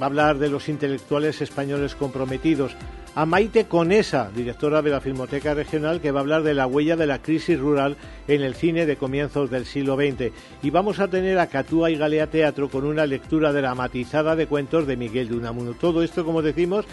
[0.00, 2.74] Va a hablar de los intelectuales españoles comprometidos
[3.14, 6.96] a Maite Conesa, directora de la Filmoteca Regional, que va a hablar de la huella
[6.96, 7.96] de la crisis rural
[8.26, 10.32] en el cine de comienzos del siglo XX.
[10.62, 14.86] Y vamos a tener a Catúa y Galea Teatro con una lectura dramatizada de cuentos
[14.86, 15.74] de Miguel de Unamuno.
[15.78, 16.86] Todo esto, como decimos,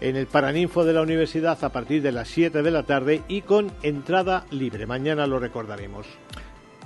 [0.00, 3.42] en el Paraninfo de la Universidad a partir de las 7 de la tarde y
[3.42, 4.86] con entrada libre.
[4.86, 6.06] Mañana lo recordaremos.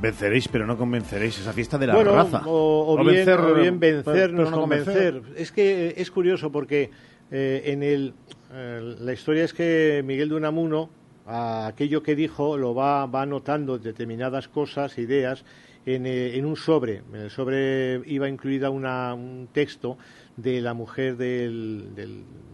[0.01, 2.43] Venceréis, pero no convenceréis esa fiesta de la bueno, raza.
[2.47, 5.23] O, bien, vencer, o bien vencernos, convencer.
[5.37, 6.91] Es que es curioso porque
[7.31, 8.15] eh, en el
[8.53, 10.89] eh, la historia es que Miguel de Unamuno,
[11.27, 15.45] a aquello que dijo, lo va, va anotando determinadas cosas, ideas,
[15.85, 17.03] en, eh, un sobre.
[17.13, 19.99] En el sobre iba incluida un texto
[20.37, 21.93] de la mujer del,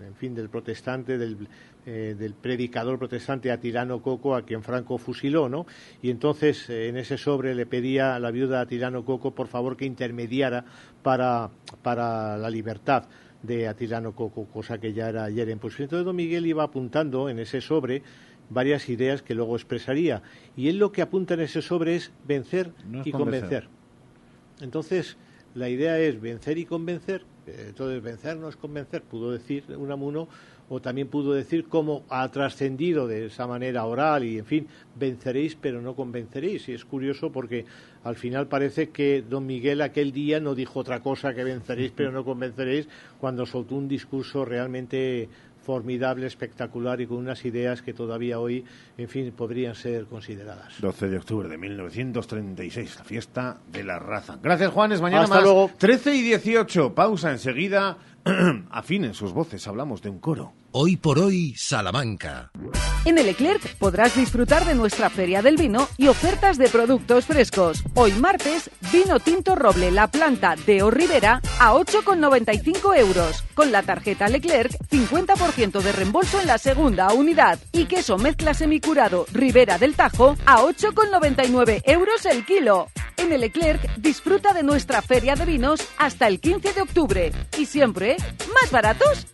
[0.05, 1.47] en fin, del protestante, del,
[1.87, 5.67] eh, del predicador protestante Atilano Coco, a quien Franco fusiló, ¿no?
[6.03, 9.85] Y entonces en ese sobre le pedía a la viuda Atilano Coco, por favor, que
[9.85, 10.65] intermediara
[11.03, 11.51] para
[12.37, 13.05] la libertad
[13.47, 15.85] de Atilano Coco, cosa que ya era ayer en posición.
[15.85, 18.03] Entonces don Miguel iba apuntando en ese sobre
[18.51, 20.23] varias ideas que luego expresaría.
[20.57, 22.73] Y él lo que apunta en ese sobre es vencer
[23.05, 23.69] y convencer.
[24.61, 25.17] Entonces,
[25.55, 27.25] la idea es vencer y convencer.
[27.47, 30.29] Entonces, vencer no es convencer, pudo decir Unamuno,
[30.69, 35.57] o también pudo decir cómo ha trascendido de esa manera oral y, en fin, venceréis
[35.57, 36.69] pero no convenceréis.
[36.69, 37.65] Y es curioso porque
[38.03, 42.13] al final parece que don Miguel aquel día no dijo otra cosa que venceréis pero
[42.13, 42.89] no convenceréis
[43.21, 45.29] cuando soltó un discurso realmente
[45.65, 48.65] formidable, espectacular y con unas ideas que todavía hoy,
[48.99, 50.75] en fin, podrían ser consideradas.
[50.81, 54.39] 12 de octubre de 1936, la fiesta de la raza.
[54.43, 55.01] Gracias, Juanes.
[55.01, 55.45] Mañana Hasta más.
[55.45, 55.71] luego.
[55.79, 56.95] 13 y 18.
[56.95, 57.97] Pausa enseguida.
[58.71, 59.67] Afinen sus voces.
[59.69, 60.53] Hablamos de un coro.
[60.77, 62.51] Hoy por hoy, Salamanca.
[63.05, 67.85] En el Leclerc podrás disfrutar de nuestra Feria del Vino y ofertas de productos frescos.
[67.95, 73.45] Hoy martes, vino tinto roble La Planta de O Rivera a 8,95 euros.
[73.55, 77.61] Con la tarjeta Leclerc, 50% de reembolso en la segunda unidad.
[77.71, 82.89] Y queso mezcla semicurado Rivera del Tajo a 8,99 euros el kilo.
[83.17, 87.33] En el Leclerc, disfruta de nuestra Feria de Vinos hasta el 15 de octubre.
[87.57, 88.17] Y siempre,
[88.61, 89.29] más baratos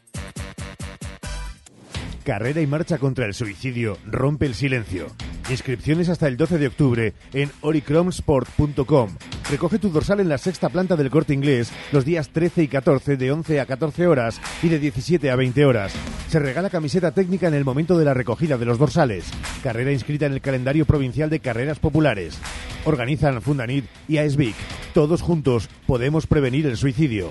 [2.25, 3.97] Carrera y marcha contra el suicidio.
[4.07, 5.07] Rompe el silencio.
[5.49, 9.11] Inscripciones hasta el 12 de octubre en oricromsport.com.
[9.51, 13.17] Recoge tu dorsal en la sexta planta del corte inglés los días 13 y 14
[13.17, 15.93] de 11 a 14 horas y de 17 a 20 horas.
[16.29, 19.31] Se regala camiseta técnica en el momento de la recogida de los dorsales.
[19.63, 22.39] Carrera inscrita en el calendario provincial de carreras populares.
[22.85, 24.55] Organizan Fundanit y AESBIC.
[24.95, 27.31] Todos juntos podemos prevenir el suicidio.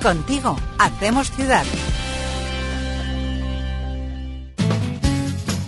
[0.02, 1.64] Contigo, hacemos ciudad.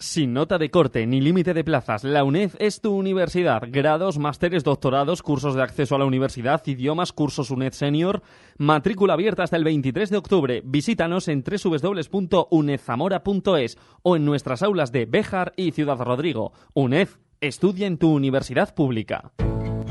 [0.00, 3.64] Sin nota de corte ni límite de plazas, la UNED es tu universidad.
[3.66, 8.22] Grados, másteres, doctorados, cursos de acceso a la universidad, idiomas, cursos UNED Senior.
[8.58, 10.62] Matrícula abierta hasta el 23 de octubre.
[10.64, 16.52] Visítanos en www.unedzamora.es o en nuestras aulas de Béjar y Ciudad Rodrigo.
[16.74, 17.08] UNED,
[17.40, 19.32] estudia en tu universidad pública.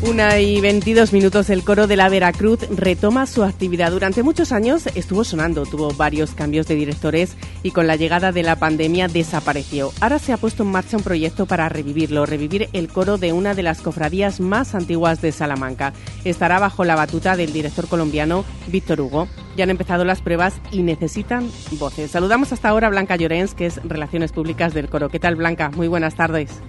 [0.00, 3.90] Una y 22 minutos, el coro de la Veracruz retoma su actividad.
[3.90, 8.44] Durante muchos años estuvo sonando, tuvo varios cambios de directores y con la llegada de
[8.44, 9.90] la pandemia desapareció.
[10.00, 13.54] Ahora se ha puesto en marcha un proyecto para revivirlo, revivir el coro de una
[13.54, 15.92] de las cofradías más antiguas de Salamanca.
[16.24, 19.26] Estará bajo la batuta del director colombiano Víctor Hugo.
[19.56, 22.12] Ya han empezado las pruebas y necesitan voces.
[22.12, 25.08] Saludamos hasta ahora a Blanca Llorens, que es Relaciones Públicas del Coro.
[25.08, 25.70] ¿Qué tal, Blanca?
[25.70, 26.62] Muy buenas tardes.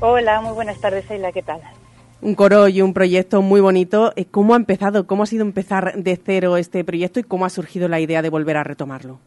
[0.00, 1.30] Hola, muy buenas tardes, Eila.
[1.30, 1.60] ¿Qué tal?
[2.20, 4.12] Un coro y un proyecto muy bonito.
[4.16, 5.06] Eh, ¿Cómo ha empezado?
[5.06, 8.30] ¿Cómo ha sido empezar de cero este proyecto y cómo ha surgido la idea de
[8.30, 9.18] volver a retomarlo?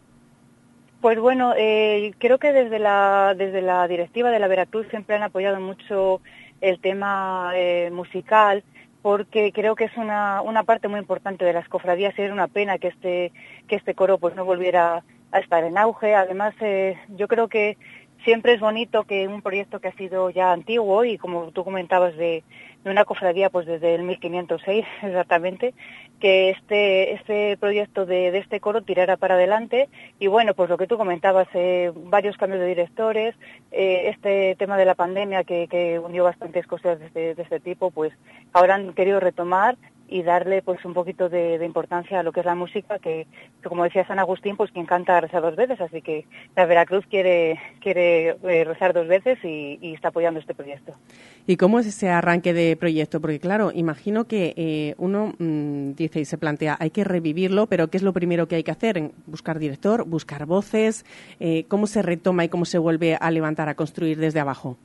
[1.02, 5.24] Pues bueno, eh, creo que desde la, desde la directiva de la Veracruz siempre han
[5.24, 6.20] apoyado mucho
[6.60, 8.64] el tema eh, musical
[9.02, 12.50] porque creo que es una, una parte muy importante de las cofradías y era una
[12.50, 13.32] pena que este,
[13.70, 16.16] que este coro pues no volviera a estar en auge.
[16.16, 16.54] Además,
[17.16, 17.78] yo creo que
[18.26, 22.18] siempre es bonito que un proyecto que ha sido ya antiguo y como tú comentabas
[22.18, 22.44] de,
[22.84, 25.74] de una cofradía pues desde el 1506 exactamente,
[26.20, 29.90] que este, este proyecto de, este coro tirara para adelante.
[30.20, 33.36] Y bueno, pues lo que tú comentabas, eh, varios cambios de directores,
[33.72, 37.60] eh, este tema de la pandemia que, que unió bastantes cosas de este, de este
[37.60, 38.14] tipo, pues
[38.54, 39.78] ahora han querido retomar
[40.10, 43.28] y darle pues un poquito de, importancia a lo que es la música, que,
[43.64, 47.60] como decía San Agustín, pues quien canta reza dos veces, así que la Veracruz quiere,
[47.82, 50.94] quiere eh, rezar dos veces y, está apoyando este proyecto.
[51.46, 53.20] ¿Y cómo es ese arranque de proyecto?
[53.20, 57.90] Porque claro, imagino que eh, uno mm, dice y se plantea, hay que revivirlo, pero
[57.90, 59.12] ¿qué es lo primero que hay que hacer?
[59.26, 61.06] Buscar director, buscar voces,
[61.40, 64.78] eh, ¿cómo se retoma y cómo se vuelve a levantar, a construir desde abajo?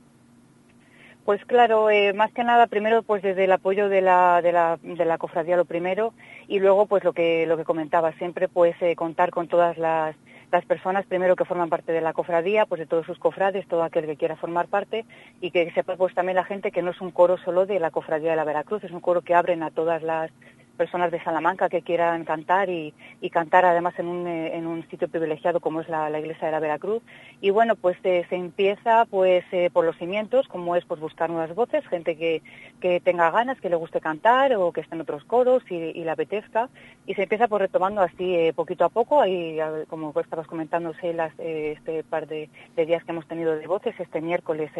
[1.25, 4.77] Pues claro, eh, más que nada, primero pues desde el apoyo de la, de la,
[4.83, 6.13] de la cofradía lo primero
[6.47, 10.15] y luego pues lo que, lo que comentaba, siempre pues eh, contar con todas las,
[10.51, 13.81] las personas primero que forman parte de la cofradía, pues de todos sus cofrades, todo
[13.81, 15.03] aquel que quiera formar parte
[15.41, 17.89] y que sepa pues también la gente que no es un coro solo de la
[17.89, 20.29] cofradía de la Veracruz, es un coro que abren a todas las
[20.75, 22.93] personas de Salamanca que quieran cantar y,
[23.31, 26.59] cantar además en un, eh, en un, sitio privilegiado como es la, iglesia de la
[26.59, 27.01] Veracruz.
[27.41, 31.29] Y bueno, pues eh, se empieza pues eh, por los cimientos, como es pues buscar
[31.29, 32.41] nuevas voces, gente que,
[32.79, 36.03] que, tenga ganas, que le guste cantar o que esté en otros coros y, y
[36.03, 36.69] le apetezca.
[37.05, 39.57] Y se empieza por retomando así poquito a poco, ahí
[39.89, 44.71] como estabas comentando, las, este par de, días que hemos tenido de voces, este miércoles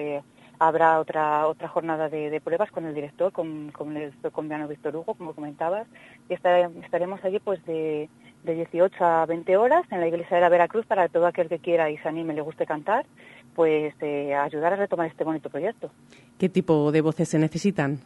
[0.60, 5.14] habrá otra otra jornada de, pruebas con el director, con, con el colombiano Víctor Hugo,
[5.16, 5.88] como comentabas,
[6.30, 8.10] y estaremos allí pues de,
[8.43, 11.60] de 18 a 20 horas en la iglesia de la Veracruz para todo aquel que
[11.60, 13.06] quiera y se anime le guste cantar,
[13.53, 15.91] pues eh, ayudar a retomar este bonito proyecto.
[16.38, 17.99] ¿Qué tipo de voces se necesitan?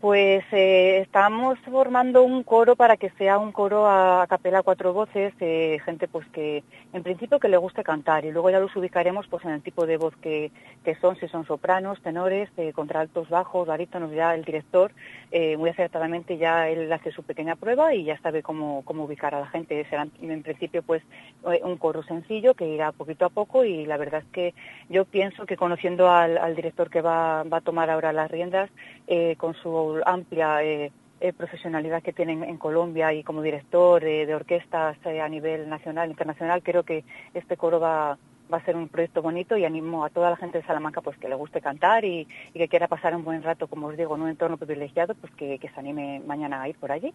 [0.00, 5.34] Pues eh, estamos formando un coro para que sea un coro a, capela cuatro voces,
[5.40, 9.26] eh, gente pues que en principio que le guste cantar y luego ya los ubicaremos
[9.26, 10.52] pues en el tipo de voz que,
[10.84, 14.92] que son, si son sopranos, tenores, eh, contraltos, bajos, barítonos, ya el director
[15.30, 19.34] eh, muy acertadamente ya él hace su pequeña prueba y ya sabe cómo, cómo ubicar
[19.34, 19.84] a la gente.
[19.90, 21.02] Será en principio pues
[21.50, 24.54] eh, un coro sencillo que irá poquito a poco y la verdad es que
[24.88, 28.70] yo pienso que conociendo al, al director que va, va a tomar ahora las riendas
[29.06, 29.68] eh, con su
[30.04, 35.28] amplia eh, eh, profesionalidad que tiene en Colombia y como director de orquestas eh, a
[35.28, 38.16] nivel nacional, internacional, creo que este coro va,
[38.52, 41.18] va a ser un proyecto bonito y animo a toda la gente de Salamanca pues
[41.18, 44.14] que le guste cantar y, y que quiera pasar un buen rato, como os digo,
[44.14, 47.12] en un entorno privilegiado, pues que, que se anime mañana a ir por allí.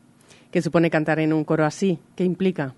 [0.52, 2.00] ¿Qué supone cantar en un coro así?
[2.16, 2.74] ¿Qué implica?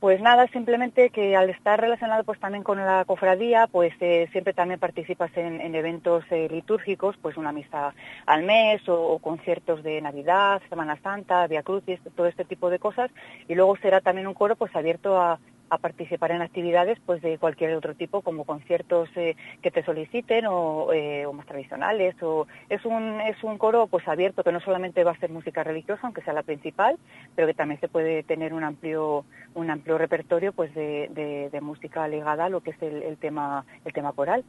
[0.00, 4.54] Pues nada, simplemente que al estar relacionado pues también con la cofradía, pues eh, siempre
[4.54, 7.92] también participas en, en eventos eh, litúrgicos, pues una misa
[8.24, 12.78] al mes o, o, conciertos de Navidad, Semana Santa, Via Crucis, todo este tipo de
[12.78, 13.10] cosas.
[13.46, 15.38] Y luego será también un coro pues abierto a,
[15.70, 20.46] a participar en actividades pues de cualquier otro tipo como conciertos eh, que te soliciten
[20.46, 24.60] o, eh, o, más tradicionales o es un es un coro pues abierto que no
[24.60, 26.96] solamente va a ser música religiosa aunque sea la principal
[27.34, 31.60] pero que también se puede tener un amplio un amplio repertorio pues de, de, de
[31.60, 34.44] música ligada a lo que es el, el tema el tema coral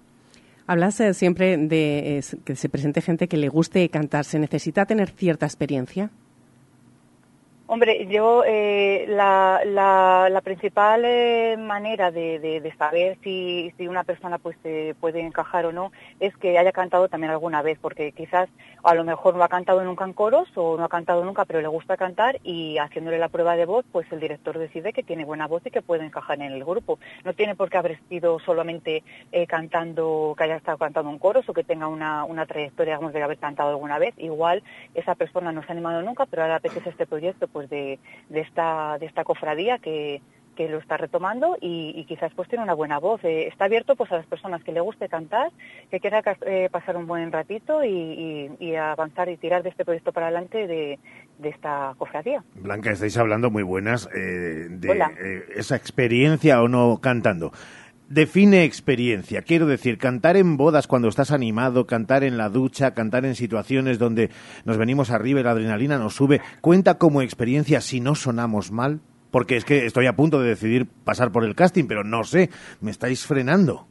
[0.67, 4.25] Hablas eh, siempre de que se presente gente que le guste cantar.
[4.25, 6.11] ¿Se necesita tener cierta experiencia?
[7.73, 14.57] Hombre, yo eh, la, principal eh, manera de, saber si, una persona pues
[14.99, 18.49] puede encajar o no es que haya cantado también alguna vez, porque quizás
[18.83, 21.61] a lo mejor no ha cantado nunca en coros o no ha cantado nunca, pero
[21.61, 25.23] le gusta cantar y haciéndole la prueba de voz, pues el director decide que tiene
[25.23, 26.99] buena voz y que puede encajar en el grupo.
[27.23, 29.01] No tiene por qué haber sido solamente
[29.31, 33.13] eh, cantando, que haya estado cantando en coros o que tenga una, una trayectoria, digamos,
[33.13, 34.13] de haber cantado alguna vez.
[34.17, 34.61] Igual
[34.93, 37.99] esa persona no se ha animado nunca, pero ahora apetece este proyecto, pues de,
[38.29, 40.21] de, esta, de esta cofradía que,
[40.55, 43.23] que lo está retomando y, y, quizás pues tiene una buena voz.
[43.23, 45.51] Eh, está abierto pues a las personas que le guste cantar,
[45.89, 49.85] que quiera eh, pasar un buen ratito y, y, y, avanzar y tirar de este
[49.85, 50.99] proyecto para adelante de,
[51.39, 52.43] de esta cofradía.
[52.55, 57.51] Blanca, estáis hablando muy buenas eh, de eh, esa experiencia o no cantando.
[58.11, 59.41] Define experiencia.
[59.41, 63.99] Quiero decir, cantar en bodas cuando estás animado, cantar en la ducha, cantar en situaciones
[63.99, 64.31] donde
[64.65, 68.99] nos venimos arriba y la adrenalina nos sube, ¿cuenta como experiencia si no sonamos mal?
[69.31, 72.49] Porque es que estoy a punto de decidir pasar por el casting, pero no sé,
[72.81, 73.87] me estáis frenando.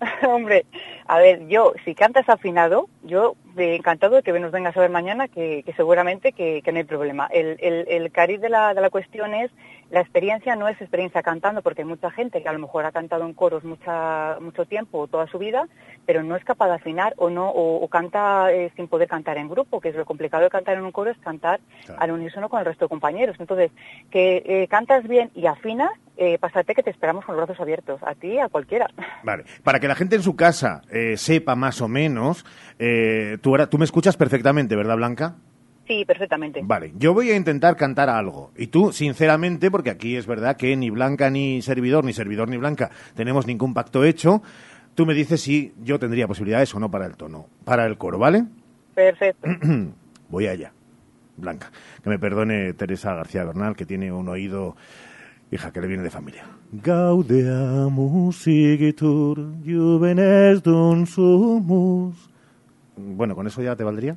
[0.26, 0.64] Hombre,
[1.06, 4.90] a ver, yo, si cantas afinado, yo eh, encantado de que nos vengas a ver
[4.90, 7.26] mañana, que, que seguramente que, que, no hay problema.
[7.30, 9.50] El, el, el cariz de la, de la cuestión es
[9.90, 12.92] la experiencia no es experiencia cantando, porque hay mucha gente que a lo mejor ha
[12.92, 15.66] cantado en coros mucha, mucho tiempo o toda su vida,
[16.04, 19.38] pero no es capaz de afinar o no o, o canta eh, sin poder cantar
[19.38, 22.02] en grupo, que es lo complicado de cantar en un coro es cantar claro.
[22.02, 23.36] al unísono con el resto de compañeros.
[23.38, 23.70] Entonces,
[24.10, 28.00] que eh, cantas bien y afinas, eh, pásate que te esperamos con los brazos abiertos,
[28.02, 28.90] a ti, a cualquiera.
[29.22, 32.44] Vale, para que la gente en su casa eh, sepa más o menos,
[32.78, 35.36] eh, tú, ahora, tú me escuchas perfectamente, ¿verdad, Blanca?
[35.86, 36.60] Sí, perfectamente.
[36.62, 38.50] Vale, yo voy a intentar cantar algo.
[38.58, 42.58] Y tú, sinceramente, porque aquí es verdad que ni Blanca ni servidor, ni servidor ni
[42.58, 44.42] Blanca, tenemos ningún pacto hecho,
[44.94, 48.18] tú me dices si yo tendría posibilidades o no para el tono, para el coro,
[48.18, 48.44] ¿vale?
[48.94, 49.48] Perfecto.
[50.28, 50.72] voy allá.
[51.38, 51.70] Blanca,
[52.02, 54.76] que me perdone Teresa García Bernal, que tiene un oído,
[55.50, 56.44] hija, que le viene de familia.
[56.70, 62.28] Gaudeamus igitur, juvenes dun sumus.
[62.98, 64.16] Bueno, ¿con eso ya te valdría?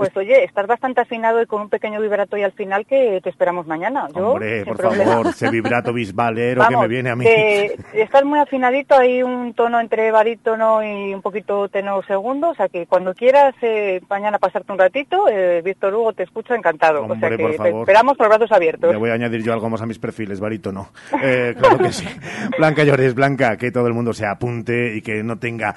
[0.00, 3.28] Pues oye, estás bastante afinado y con un pequeño vibrato y al final que te
[3.28, 4.08] esperamos mañana.
[4.16, 5.04] Yo, Hombre, por problema.
[5.04, 7.26] favor, ese vibrato bisbalero Vamos, que me viene a mí.
[7.26, 12.54] Eh, estás muy afinadito, hay un tono entre barítono y un poquito tenor segundo, o
[12.54, 17.02] sea que cuando quieras eh, mañana pasarte un ratito, eh, Víctor Hugo te escucha encantado.
[17.02, 17.72] Hombre, o sea que por favor.
[17.72, 18.90] te esperamos con los brazos abiertos.
[18.92, 20.88] Le voy a añadir yo algo más a mis perfiles, barítono.
[21.22, 22.06] Eh, claro que sí.
[22.56, 25.74] Blanca Llores, Blanca, que todo el mundo se apunte y que no tenga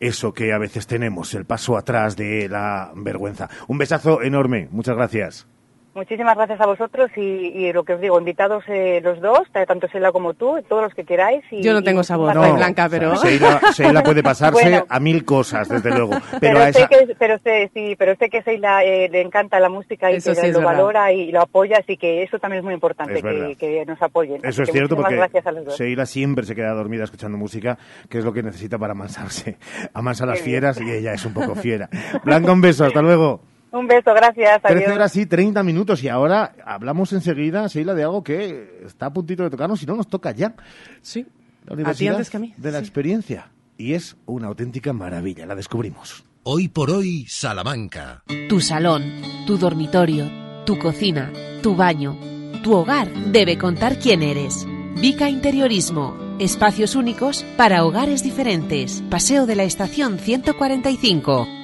[0.00, 3.48] eso que a veces tenemos, el paso atrás de la vergüenza.
[3.68, 5.46] Un besazo enorme, muchas gracias.
[5.94, 9.86] Muchísimas gracias a vosotros y, y lo que os digo, invitados eh, los dos, tanto
[9.86, 11.44] Sheila como tú, todos los que queráis.
[11.52, 13.14] Y, Yo no tengo esa voz, no, Blanca, pero...
[13.14, 16.14] Sheila, Sheila puede pasarse bueno, a mil cosas, desde luego.
[16.40, 16.80] Pero, pero, a esa...
[16.80, 20.16] sé que, pero, sé, sí, pero sé que Sheila eh, le encanta la música y
[20.16, 20.72] eso que sí lo verdad.
[20.72, 24.00] valora y lo apoya, así que eso también es muy importante, Es que, que, nos
[24.02, 24.36] apoyen.
[24.38, 25.78] Eso así es que cierto porque gracias a los dos.
[25.78, 29.58] Sheila siempre se queda dormida escuchando música, que es lo que necesita para amansarse.
[29.94, 31.88] Amansa a las fieras y ella es un poco fiera.
[32.24, 33.53] Blanca, un beso, hasta luego.
[33.74, 34.62] Un beso, gracias.
[34.62, 34.94] 13 Adiós.
[34.94, 39.42] horas y 30 minutos y ahora hablamos enseguida, Sheila, de algo que está a puntito
[39.42, 40.54] de tocarnos, si no nos toca ya.
[41.02, 41.26] Sí.
[41.66, 43.50] La Universidad antes que a mí, de la Experiencia.
[43.76, 46.24] Y es una auténtica maravilla, la descubrimos.
[46.44, 48.22] Hoy por hoy, Salamanca.
[48.48, 49.02] Tu salón,
[49.44, 50.30] tu dormitorio,
[50.64, 52.16] tu cocina, tu baño,
[52.62, 54.64] tu hogar debe contar quién eres.
[55.00, 56.16] Vica Interiorismo.
[56.38, 59.02] Espacios únicos para hogares diferentes.
[59.10, 61.63] Paseo de la Estación 145.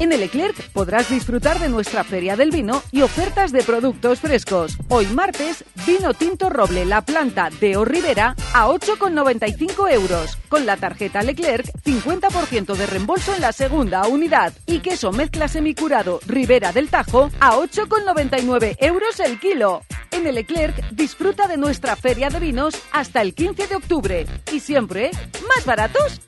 [0.00, 4.78] En el Leclerc podrás disfrutar de nuestra Feria del Vino y ofertas de productos frescos.
[4.88, 10.38] Hoy martes, vino tinto roble La Planta de O Rivera a 8,95 euros.
[10.48, 14.52] Con la tarjeta Leclerc, 50% de reembolso en la segunda unidad.
[14.66, 19.82] Y queso mezcla semicurado Rivera del Tajo a 8,99 euros el kilo.
[20.12, 24.26] En el Leclerc disfruta de nuestra Feria de Vinos hasta el 15 de octubre.
[24.52, 25.10] Y siempre,
[25.42, 26.27] más baratos.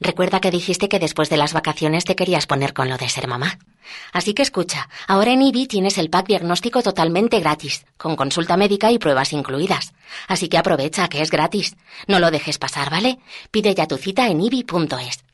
[0.00, 3.26] Recuerda que dijiste que después de las vacaciones te querías poner con lo de ser
[3.26, 3.58] mamá.
[4.12, 8.90] Así que escucha, ahora en IBI tienes el pack diagnóstico totalmente gratis, con consulta médica
[8.92, 9.92] y pruebas incluidas.
[10.28, 11.76] Así que aprovecha que es gratis.
[12.06, 13.18] No lo dejes pasar, ¿vale?
[13.50, 15.24] Pide ya tu cita en ibi.es.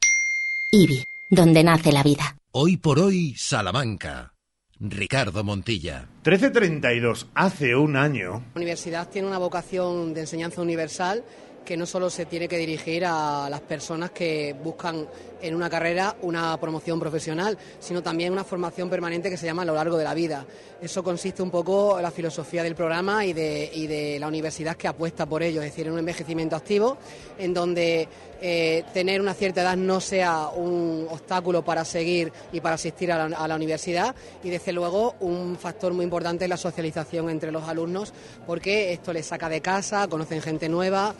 [0.72, 2.36] IBI, donde nace la vida.
[2.52, 4.32] Hoy por hoy, Salamanca.
[4.80, 6.08] Ricardo Montilla.
[6.24, 8.44] 1332, hace un año.
[8.54, 11.22] La universidad tiene una vocación de enseñanza universal
[11.64, 15.06] que no solo se tiene que dirigir a las personas que buscan
[15.42, 19.66] en una carrera una promoción profesional, sino también una formación permanente que se llama a
[19.66, 20.44] lo largo de la vida.
[20.80, 25.26] Eso consiste un poco en la filosofía del programa y de, la universidad que apuesta
[25.26, 26.96] por ello, es decir, en un envejecimiento activo,
[27.38, 28.08] en donde
[28.42, 33.28] eh, tener una cierta edad no sea un obstáculo para seguir y para asistir a
[33.28, 38.14] la, universidad y desde luego un factor muy importante es la socialización entre los alumnos
[38.46, 41.14] porque esto les saca de casa, conocen gente nueva,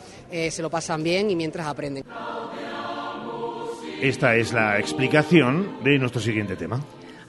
[0.51, 2.05] se lo pasan bien y mientras aprenden.
[4.01, 6.81] Esta es la explicación de nuestro siguiente tema.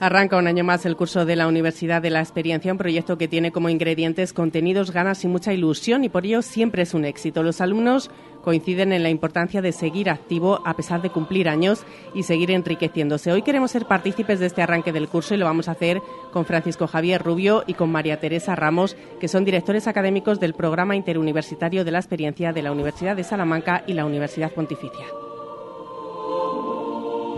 [0.02, 3.28] Arranca un año más el curso de la Universidad de la Experiencia, un proyecto que
[3.28, 7.44] tiene como ingredientes contenidos, ganas y mucha ilusión y por ello siempre es un éxito.
[7.44, 8.10] Los alumnos
[8.42, 13.30] coinciden en la importancia de seguir activo a pesar de cumplir años y seguir enriqueciéndose.
[13.30, 16.02] Hoy queremos ser partícipes de este arranque del curso y lo vamos a hacer
[16.32, 20.96] con Francisco Javier Rubio y con María Teresa Ramos, que son directores académicos del Programa
[20.96, 25.06] Interuniversitario de la Experiencia de la Universidad de Salamanca y la Universidad Pontificia.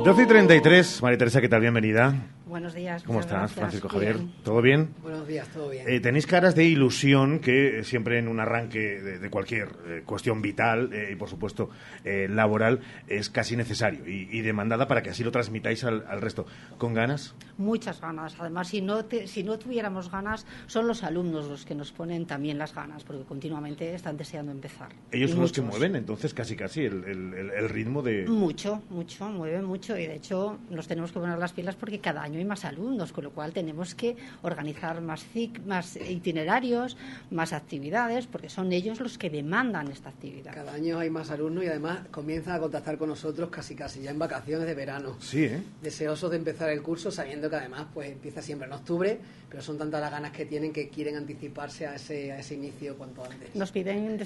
[0.03, 1.61] 12 y 33, María Teresa, ¿qué tal?
[1.61, 2.34] Bienvenida.
[2.55, 3.03] Buenos días.
[3.03, 3.59] ¿Cómo estás, gracias.
[3.59, 4.13] Francisco Bien.
[4.13, 4.29] Javier?
[4.45, 4.95] ¿Todo bien?
[5.03, 5.89] Buenos días, todo bien.
[5.89, 10.03] Eh, tenéis caras de ilusión que eh, siempre en un arranque de, de cualquier eh,
[10.07, 11.69] cuestión vital eh, y, por supuesto,
[12.05, 12.79] eh, laboral
[13.09, 16.47] es casi necesario y, y demandada para que así lo transmitáis al, al resto.
[16.79, 17.35] ¿Con ganas?
[17.59, 18.37] Muchas ganas.
[18.39, 22.25] Además, si no, te- si no tuviéramos ganas, son los alumnos los que nos ponen
[22.25, 24.91] también las ganas, porque continuamente están deseando empezar.
[25.11, 25.81] Ellos Y son los que muchos.
[25.81, 28.29] mueven, entonces, casi casi el, el- el- el ritmo de...
[28.29, 32.23] Mucho, mucho, mueven mucho y de hecho nos tenemos que poner las pilas porque cada
[32.23, 36.97] año más alumnos, con lo cual tenemos que organizar más, cic- más itinerarios,
[37.31, 40.53] más actividades, porque son ellos los que demandan esta actividad.
[40.55, 44.11] Cada año hay más alumnos y además comienzan a contactar con nosotros casi casi ya
[44.11, 45.17] en vacaciones de verano.
[45.21, 45.63] Sí, ¿eh?
[45.83, 49.19] Deseosos de empezar el curso sabiendo que además pues empieza siempre en octubre,
[49.49, 52.97] pero son tantas las ganas que tienen que quieren anticiparse a ese, a ese inicio
[52.97, 53.55] cuanto antes.
[53.55, 54.19] Nos piden,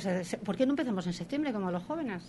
[0.44, 2.22] ¿por qué no empezamos en septiembre como los jóvenes?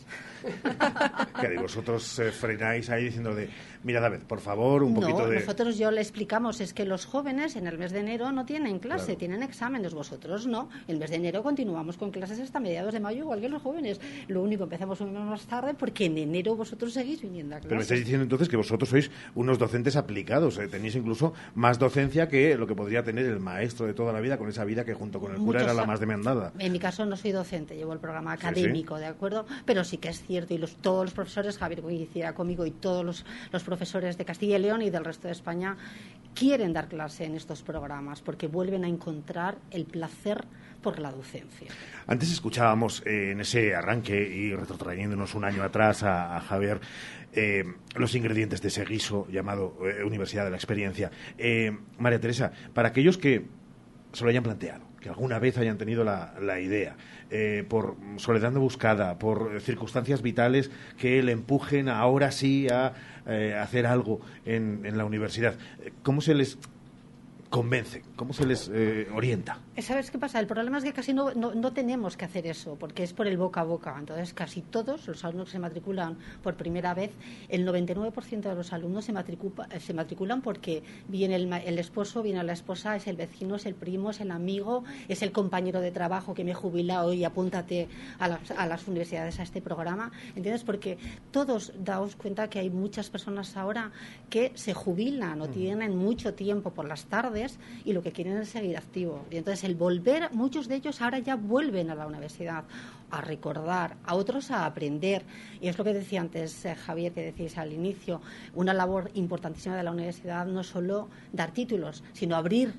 [1.39, 3.49] Que vosotros eh, frenáis ahí diciendo de,
[3.83, 5.39] mira David, por favor, un no, poquito de...
[5.39, 8.79] nosotros yo le explicamos es que los jóvenes en el mes de enero no tienen
[8.79, 9.17] clase, Claro.
[9.19, 10.69] tienen exámenes, vosotros no.
[10.87, 13.99] El mes de enero continuamos con clases hasta mediados de mayo, igual que los jóvenes.
[14.27, 17.75] Lo único, empezamos un mes más tarde porque en enero vosotros seguís viniendo a Pero
[17.75, 22.27] me estáis diciendo entonces que vosotros sois unos docentes aplicados, eh, tenéis incluso más docencia
[22.27, 24.93] que lo que podría tener el maestro de toda la vida, con esa vida que
[24.93, 26.51] junto con el cura Muchos era la más demandada.
[26.59, 28.47] En mi caso no soy docente, llevo el programa Sí, sí.
[28.47, 29.45] académico, ¿de acuerdo?
[29.65, 33.05] Pero sí que es cierto, y los, todos los profesores, Javier coincidirá conmigo, y todos
[33.05, 35.77] los, los profesores de Castilla y León y del resto de España
[36.33, 40.43] quieren dar clase en estos programas porque vuelven a encontrar el placer
[40.81, 41.67] por la docencia.
[42.07, 46.79] Antes escuchábamos eh, en ese arranque y retrotrayéndonos un año atrás a, a Javier
[47.33, 47.63] eh,
[47.95, 51.11] los ingredientes de ese guiso llamado eh, Universidad de la Experiencia.
[51.99, 53.45] María Teresa, para aquellos que
[54.13, 56.95] se lo hayan planteado, que alguna vez hayan tenido la idea,
[57.29, 62.93] eh, por soledad no buscada, por circunstancias vitales que le empujen ahora sí a
[63.27, 65.55] eh, hacer algo en, en la universidad,
[66.03, 66.57] ¿cómo se les
[67.49, 68.03] convence?
[68.15, 69.57] ¿Cómo se les eh, orienta?
[69.81, 70.39] ¿Sabes qué pasa?
[70.39, 73.25] El problema es que casi no, no, no tenemos que hacer eso, porque es por
[73.27, 73.95] el boca a boca.
[73.97, 77.11] Entonces, casi todos los alumnos que se matriculan por primera vez,
[77.47, 82.21] el 99% de los alumnos se, matricupa- eh, se matriculan porque viene el, el esposo,
[82.21, 85.81] viene la esposa, es el vecino, es el primo, es el amigo, es el compañero
[85.81, 87.87] de trabajo que me he jubilado y apúntate
[88.19, 90.11] a las, a las universidades a este programa.
[90.35, 90.63] ¿Entiendes?
[90.63, 90.97] Porque
[91.31, 93.91] todos daos cuenta que hay muchas personas ahora
[94.29, 97.38] que se jubilan o tienen mucho tiempo por las tardes
[97.85, 99.25] y lo que quieren es seguir activo.
[99.31, 102.65] Y entonces el volver, muchos de ellos ahora ya vuelven a la universidad
[103.11, 105.23] a recordar, a otros a aprender.
[105.61, 108.21] Y es lo que decía antes eh, Javier, que decís al inicio,
[108.53, 112.73] una labor importantísima de la universidad no solo dar títulos, sino abrir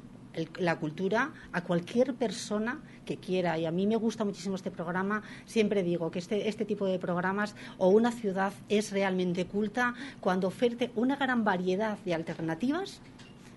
[0.59, 3.59] la cultura a cualquier persona que quiera.
[3.59, 5.23] Y a mí me gusta muchísimo este programa.
[5.45, 10.49] Siempre digo que este, este tipo de programas o una ciudad es realmente culta cuando
[10.49, 13.01] ofrece una gran variedad de alternativas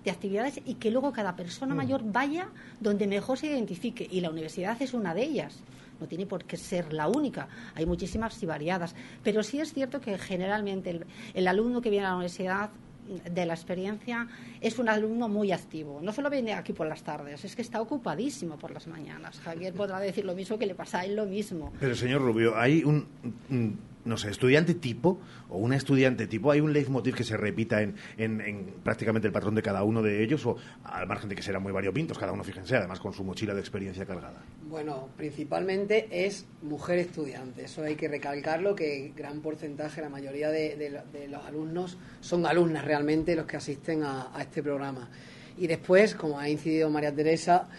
[0.04, 2.50] de actividades y que luego cada persona mayor vaya
[2.80, 5.60] donde mejor se identifique y la universidad es una de ellas.
[6.00, 8.96] No tiene por qué ser la única, hay muchísimas y variadas.
[9.24, 12.72] Pero sí es cierto que generalmente el, el alumno que viene a la universidad
[13.08, 14.28] de la experiencia
[14.62, 16.00] es un alumno muy activo.
[16.02, 19.40] No solo viene aquí por las tardes, es que está ocupadísimo por las mañanas.
[19.40, 21.72] Javier podrá decir lo mismo que le pasa a él lo mismo.
[21.80, 23.06] Pero, señor Rubio, hay un,
[23.50, 25.20] un, no sé, estudiante tipo
[25.50, 29.34] o una estudiante tipo, hay un leitmotiv que se repita en, en- en prácticamente el
[29.34, 32.32] patrón de cada uno de ellos o al margen de que serán muy variopintos, cada
[32.34, 34.42] uno, fíjense, además con su mochila de experiencia cargada.
[34.70, 37.64] Bueno, principalmente es mujer estudiante.
[37.66, 41.98] Eso hay que recalcarlo, que gran porcentaje, la mayoría de, de lo- de los alumnos
[42.22, 45.10] son alumnas realmente los que asisten a este programa.
[45.58, 47.70] Y después, como ha incidido María Teresa,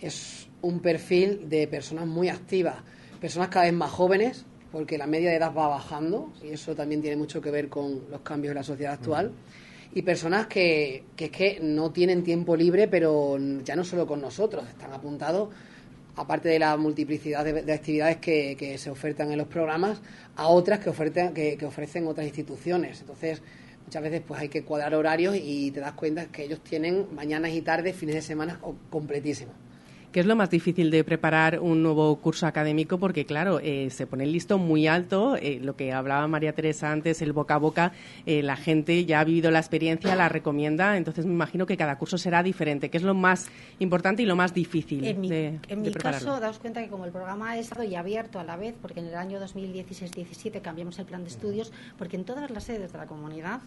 [0.00, 2.76] es un perfil de personas muy activas,
[3.20, 7.00] personas cada vez más jóvenes, porque la media de edad va bajando, y eso también
[7.00, 9.32] tiene mucho que ver con los cambios en la sociedad actual
[9.92, 14.20] y personas que, que es que no tienen tiempo libre, pero ya no solo con
[14.20, 15.48] nosotros, están apuntados,
[16.14, 20.00] aparte de la multiplicidad de, de actividades que, que se ofertan en los programas,
[20.36, 23.00] a otras que, ofertan, que, que ofrecen otras instituciones.
[23.00, 23.42] Entonces,
[23.84, 27.50] muchas veces pues hay que cuadrar horarios y te das cuenta que ellos tienen mañanas
[27.52, 28.60] y tardes, fines de semana
[28.90, 29.54] completísimos.
[30.12, 32.98] ¿Qué es lo más difícil de preparar un nuevo curso académico?
[32.98, 35.36] Porque, claro, eh, se pone el listo muy alto.
[35.36, 37.92] eh, lo que hablaba María Teresa antes, el boca a boca,
[38.26, 40.96] eh, la gente ya ha vivido la experiencia, la recomienda.
[40.96, 42.90] Entonces, me imagino que cada curso será diferente.
[42.90, 45.90] ¿Qué es lo más importante y lo más difícil En mi, de, en de mi
[45.90, 46.26] prepararlo?
[46.26, 49.06] caso, daos cuenta que como el programa es y abierto a la vez, porque en
[49.06, 53.06] el año 2016-17 cambiamos el plan de estudios, porque en todas las sedes de la
[53.06, 53.60] comunidad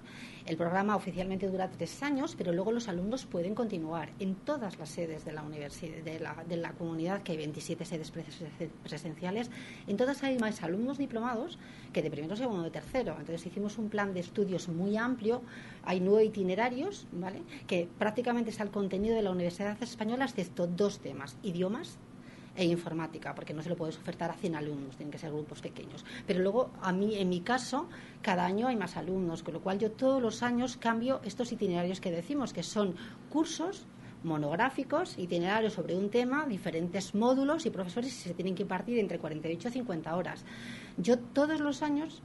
[0.46, 4.90] el programa oficialmente dura tres años, pero luego los alumnos pueden continuar en todas las
[4.90, 9.50] sedes de la universidad, de la, de la comunidad, que hay 27 sedes pres- presenciales,
[9.88, 11.58] en todas hay más alumnos diplomados
[11.94, 13.12] que de primero, segundo, de tercero.
[13.20, 15.42] Entonces hicimos un plan de estudios muy amplio,
[15.84, 17.42] hay nueve itinerarios, ¿vale?
[17.68, 21.98] Que prácticamente está el contenido de la Universidad Española, excepto dos temas, idiomas
[22.56, 25.62] e informática, porque no se lo puedes ofertar a 100 alumnos, tienen que ser grupos
[25.62, 26.06] pequeños.
[26.28, 27.88] Pero luego, a mí, en mi caso,
[28.22, 32.00] cada año hay más alumnos, con lo cual yo todos los años cambio estos itinerarios
[32.00, 32.96] que decimos, que son
[33.30, 33.86] cursos
[34.24, 39.68] monográficos, itinerarios sobre un tema, diferentes módulos y profesores se tienen que impartir entre 48
[39.68, 40.46] y 50 horas.
[40.98, 42.22] Yo todos los años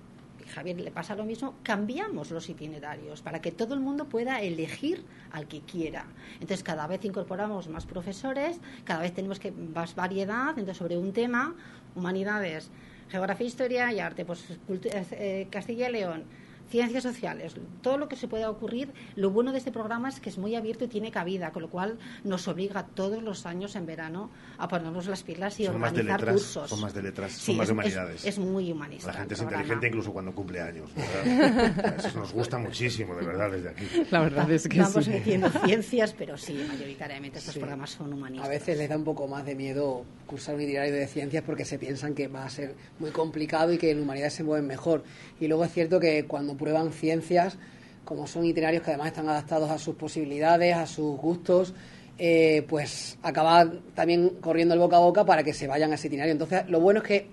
[0.49, 5.05] Javier le pasa lo mismo, cambiamos los itinerarios para que todo el mundo pueda elegir
[5.31, 6.07] al que quiera.
[6.35, 11.13] Entonces cada vez incorporamos más profesores, cada vez tenemos que más variedad, entonces sobre un
[11.13, 11.55] tema,
[11.95, 12.71] humanidades,
[13.09, 14.45] geografía, historia y arte, pues
[15.13, 16.25] eh, Castilla y León,
[16.71, 18.93] ciencias sociales, todo lo que se pueda ocurrir.
[19.17, 21.71] Lo bueno de este programa es que es muy abierto y tiene cabida, con lo
[21.71, 25.93] cual nos obliga todos los años en verano a ponernos las pilas y son más
[25.93, 26.71] de organizar letras, cursos.
[26.71, 28.25] son más de letras, Sí, son más es- de es- humanidades.
[28.27, 29.13] Es, muy humanista.
[29.13, 29.63] La gente es programa.
[29.63, 30.91] inteligente incluso cuando cumple años.
[31.99, 33.85] Eso nos gusta muchísimo, de verdad, desde aquí.
[34.11, 35.11] La verdad es que Vamos sí.
[35.11, 38.47] metiendo ciencias, pero sí, mayoritariamente estos programas son humanistas.
[38.49, 41.65] A veces les da un poco más de miedo cursar un itinerario de ciencias porque
[41.65, 45.03] se piensan que va a ser muy complicado y que en humanidades se mueven mejor.
[45.41, 47.57] Y luego es cierto que cuando prueban ciencias,
[48.05, 51.75] como son itinerarios que además están adaptados a sus posibilidades, a sus gustos,
[52.19, 56.09] eh, pues acaba también corriendo el boca a boca para que se vayan a ese
[56.09, 56.33] itinerario.
[56.33, 57.27] Entonces, lo bueno es que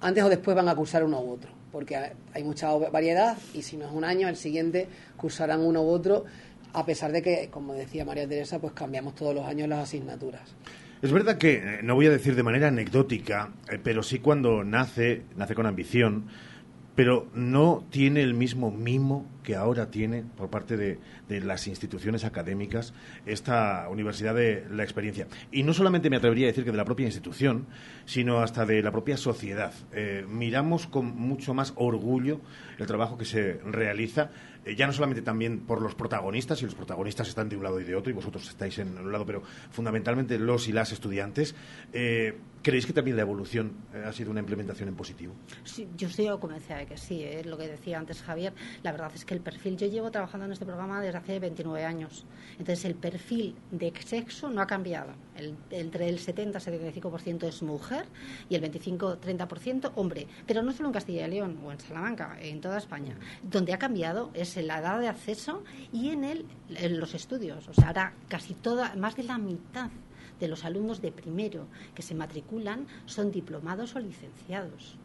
[0.00, 1.96] antes o después van a cursar uno u otro, porque
[2.32, 4.86] hay mucha variedad y si no es un año, el siguiente
[5.16, 6.24] cursarán uno u otro,
[6.72, 10.54] a pesar de que, como decía María Teresa, pues cambiamos todos los años las asignaturas.
[11.00, 14.64] Es verdad que, eh, no voy a decir de manera anecdótica, eh, pero sí cuando
[14.64, 16.26] nace, nace con ambición,
[16.98, 20.98] pero no tiene el mismo mimo que ahora tiene por parte de,
[21.28, 22.92] las instituciones académicas
[23.24, 25.28] esta Universidad de la Experiencia.
[25.52, 27.66] Y no solamente me atrevería a decir que de la propia institución,
[28.04, 29.72] sino hasta de la propia sociedad.
[29.92, 32.40] Eh, miramos con mucho más orgullo
[32.78, 34.32] el trabajo que se realiza,
[34.64, 37.80] eh, ya no solamente también por los protagonistas, y los protagonistas están de un lado
[37.80, 41.54] y de otro, y vosotros estáis en un lado, pero fundamentalmente los y las estudiantes.
[41.92, 45.32] Eh, ¿Creéis que también la evolución eh, ha sido una implementación en positivo?
[45.64, 48.52] Sí, yo estoy convencida de que sí, es lo que decía antes Javier.
[48.82, 51.84] La verdad es que el perfil, yo llevo trabajando en este programa desde hace 29
[51.84, 52.24] años.
[52.58, 55.12] Entonces, el perfil de sexo no ha cambiado.
[55.36, 58.06] El- entre el 70 y 75% es mujer
[58.50, 60.26] y el 25-30% hombre.
[60.46, 63.16] Pero no solo en Castilla y León o en Salamanca, en toda España.
[63.42, 65.62] Donde ha cambiado es en la edad de acceso
[65.92, 67.68] y en, el, en los estudios.
[67.68, 69.90] O sea, ahora casi toda, más de la mitad
[70.40, 74.96] de los alumnos de primero que se matriculan son diplomados o licenciados.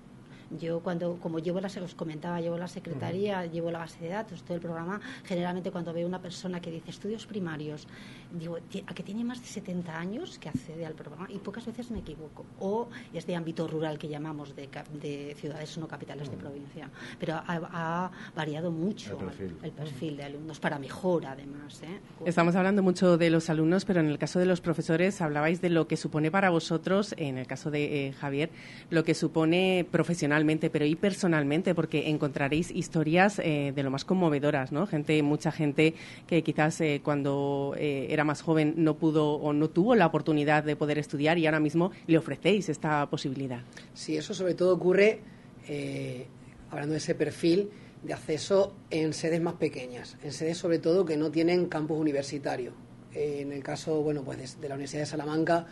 [0.59, 4.43] Yo cuando, como llevo la, os comentaba, llevo la secretaría, llevo la base de datos,
[4.43, 7.87] todo el programa, generalmente cuando veo una persona que dice estudios primarios,
[8.33, 11.65] digo, "Ti- a que tiene más de 70 años que accede al programa y pocas
[11.65, 12.45] veces me equivoco.
[12.59, 14.67] O es de ámbito rural que llamamos de,
[15.01, 16.89] de ciudades no capitales de provincia.
[17.19, 19.57] Pero ha, ha variado mucho El perfil.
[19.63, 21.81] el perfil de alumnos, para mejor además.
[21.83, 21.99] ¿eh?
[22.25, 25.69] Estamos hablando mucho de los alumnos, pero en el caso de los profesores hablabais de
[25.69, 28.49] lo que supone para vosotros, en el caso de eh, Javier,
[28.89, 34.71] lo que supone profesionalmente, pero y personalmente, porque encontraréis historias eh, de lo más conmovedoras,
[34.71, 34.87] ¿no?
[34.87, 35.93] Gente, mucha gente
[36.27, 40.75] que quizás eh, cuando eh, más joven no pudo o no tuvo la oportunidad de
[40.75, 43.61] poder estudiar y ahora mismo le ofrecéis esta posibilidad.
[43.93, 45.19] Sí, eso sobre todo ocurre,
[45.67, 46.27] eh,
[46.69, 47.69] hablando de ese perfil
[48.03, 52.73] de acceso en sedes más pequeñas, en sedes sobre todo que no tienen campus universitario.
[53.13, 55.67] Eh, en el caso, bueno, pues de, la Universidad de Salamanca,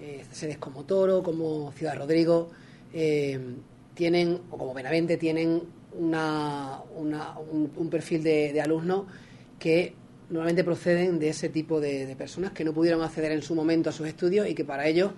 [0.00, 2.50] eh, sedes como Toro, como Ciudad Rodrigo,
[3.94, 5.62] tienen, o como Benavente, tienen
[5.92, 9.04] una, un, perfil de, de alumnos
[9.60, 9.94] que
[10.30, 13.92] normalmente proceden de ese tipo de, personas que no pudieron acceder en su momento a
[13.92, 15.12] sus estudios y que para ellos,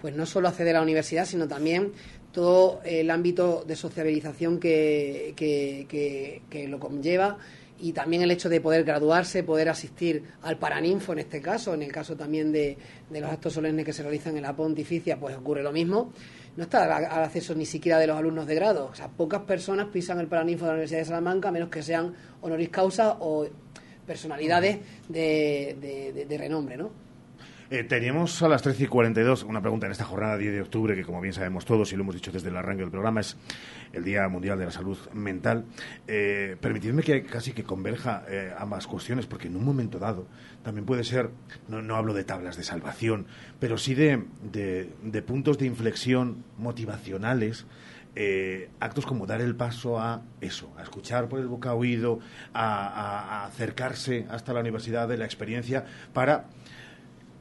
[0.00, 1.92] pues no solo acceder a la universidad, sino también
[2.32, 7.38] todo el ámbito de sociabilización que, que, lo conlleva
[7.78, 11.82] y también el hecho de poder graduarse, poder asistir al Paraninfo en este caso, en
[11.82, 12.76] el caso también de,
[13.08, 16.12] de los actos solemnes que se realizan en la Pontificia, pues ocurre lo mismo.
[16.56, 18.88] No está al al acceso ni siquiera de los alumnos de grado.
[18.90, 21.82] O sea, pocas personas pisan el Paraninfo de la Universidad de Salamanca, a menos que
[21.82, 23.46] sean honoris causa o
[24.06, 24.78] personalidades
[25.08, 25.76] de,
[26.28, 26.90] de- renombre, ¿no?
[27.68, 30.94] Eh, teníamos a las 13 y 42 una pregunta en esta jornada 10 de octubre,
[30.94, 33.36] que como bien sabemos todos y lo hemos dicho desde el arranque del programa, es
[33.92, 35.64] el Día Mundial de la Salud Mental.
[36.06, 40.28] Eh, permitidme que casi que converja eh, ambas cuestiones, porque en un momento dado
[40.62, 41.30] también puede ser,
[41.66, 43.26] no, no hablo de tablas de salvación,
[43.58, 44.22] pero sí de-
[45.02, 47.66] de puntos de inflexión motivacionales.
[48.18, 52.18] Eh, actos como dar el paso a eso, a escuchar por el boca oído,
[52.54, 55.84] a, acercarse hasta la universidad de la experiencia
[56.14, 56.46] para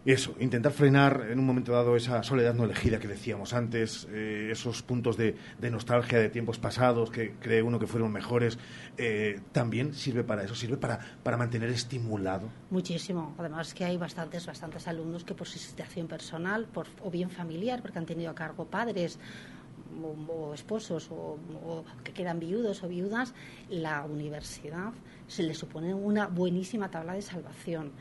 [0.06, 4.50] eso, intentar frenar en un momento dado esa soledad no elegida que decíamos antes, eh,
[4.52, 5.36] esos puntos de,
[5.72, 8.60] nostalgia de tiempos pasados que cree uno que fueron mejores,
[8.98, 12.50] eh, también sirve para eso, sirve para, para mantener estimulado.
[12.70, 13.34] Muchísimo.
[13.40, 16.68] Además que hay bastantes, bastantes alumnos que por su situación personal
[17.02, 19.18] o bien familiar, porque han tenido a cargo padres
[20.28, 23.34] o, esposos o, o que quedan viudos o viudas,
[23.70, 24.94] la universidad
[25.28, 27.92] se le supone una buenísima tabla de salvación.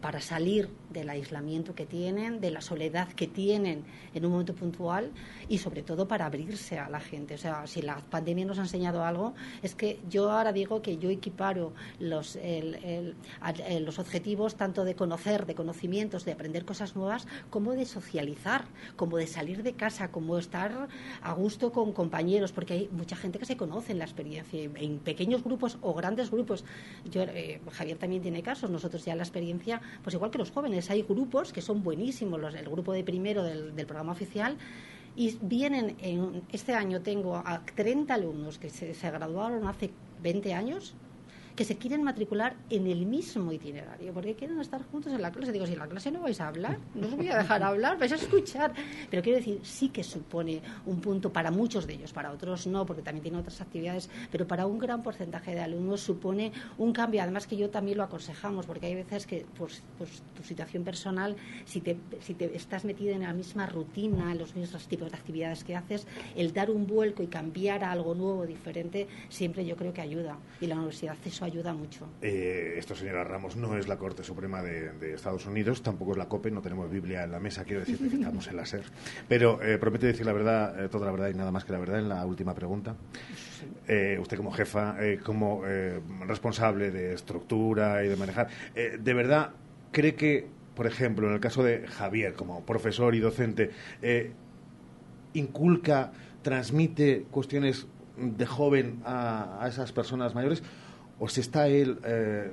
[0.00, 5.10] Para salir del aislamiento que tienen, de la soledad que tienen en un momento puntual
[5.48, 7.34] y sobre todo para abrirse a la gente.
[7.34, 10.98] O sea, si la pandemia nos ha enseñado algo, es que yo ahora digo que
[10.98, 12.38] yo equiparo los,
[13.80, 18.64] los objetivos tanto de conocer, de conocimientos, de aprender cosas nuevas, como de socializar,
[18.96, 20.88] como de salir de casa, como estar
[21.22, 24.98] a gusto con compañeros, porque hay mucha gente que se conoce en la experiencia, en
[24.98, 26.64] pequeños grupos o grandes grupos.
[27.10, 30.90] Yo, eh, Javier también tiene casos, nosotros ya la experiencia pues igual que los jóvenes,
[30.90, 34.56] hay grupos que son buenísimos, los, el grupo de primero del, programa oficial,
[35.16, 39.90] y vienen, en, este año tengo a 30 alumnos que se, se graduaron hace
[40.22, 40.94] 20 años,
[41.60, 45.52] que se quieren matricular en el mismo itinerario, porque quieren estar juntos en la clase.
[45.52, 47.98] Digo, si en la clase no vais a hablar, no os voy a dejar hablar,
[47.98, 48.72] vais a escuchar.
[49.10, 52.86] Pero quiero decir, sí que supone un punto para muchos de ellos, para otros no,
[52.86, 57.20] porque también tienen otras actividades, pero para un gran porcentaje de alumnos supone un cambio.
[57.20, 61.36] Además que yo también lo aconsejamos, porque hay veces que, pues, pues tu situación personal,
[61.66, 65.18] si te, si te estás metido en la misma rutina, en los mismos tipos de
[65.18, 66.06] actividades que haces,
[66.36, 70.38] el dar un vuelco y cambiar a algo nuevo, diferente, siempre yo creo que ayuda.
[70.62, 72.08] Y la universidad eso ayuda mucho.
[72.22, 76.28] Eh, esto, señora Ramos, no es la Corte Suprema de, Estados Unidos, tampoco es la
[76.28, 78.84] COPE, no tenemos Biblia en la mesa, quiero decir que estamos en la SER.
[79.28, 81.78] Pero eh, prometo decir la verdad, eh, toda la verdad y nada más que la
[81.78, 82.96] verdad en la última pregunta.
[84.20, 85.62] usted como jefa, como
[86.26, 89.50] responsable de estructura y de manejar, ¿de verdad
[89.92, 93.70] cree que, por ejemplo, en el caso de Javier, como profesor y docente,
[95.34, 96.12] inculca,
[96.42, 97.86] transmite cuestiones
[98.20, 100.62] de joven a, esas personas mayores
[101.20, 102.50] o se está él, eh,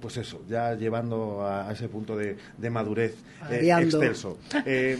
[0.00, 2.36] pues eso, ya llevando a, ese punto de,
[2.70, 3.14] madurez
[3.50, 4.38] eh, excelso.
[4.66, 4.98] Eh,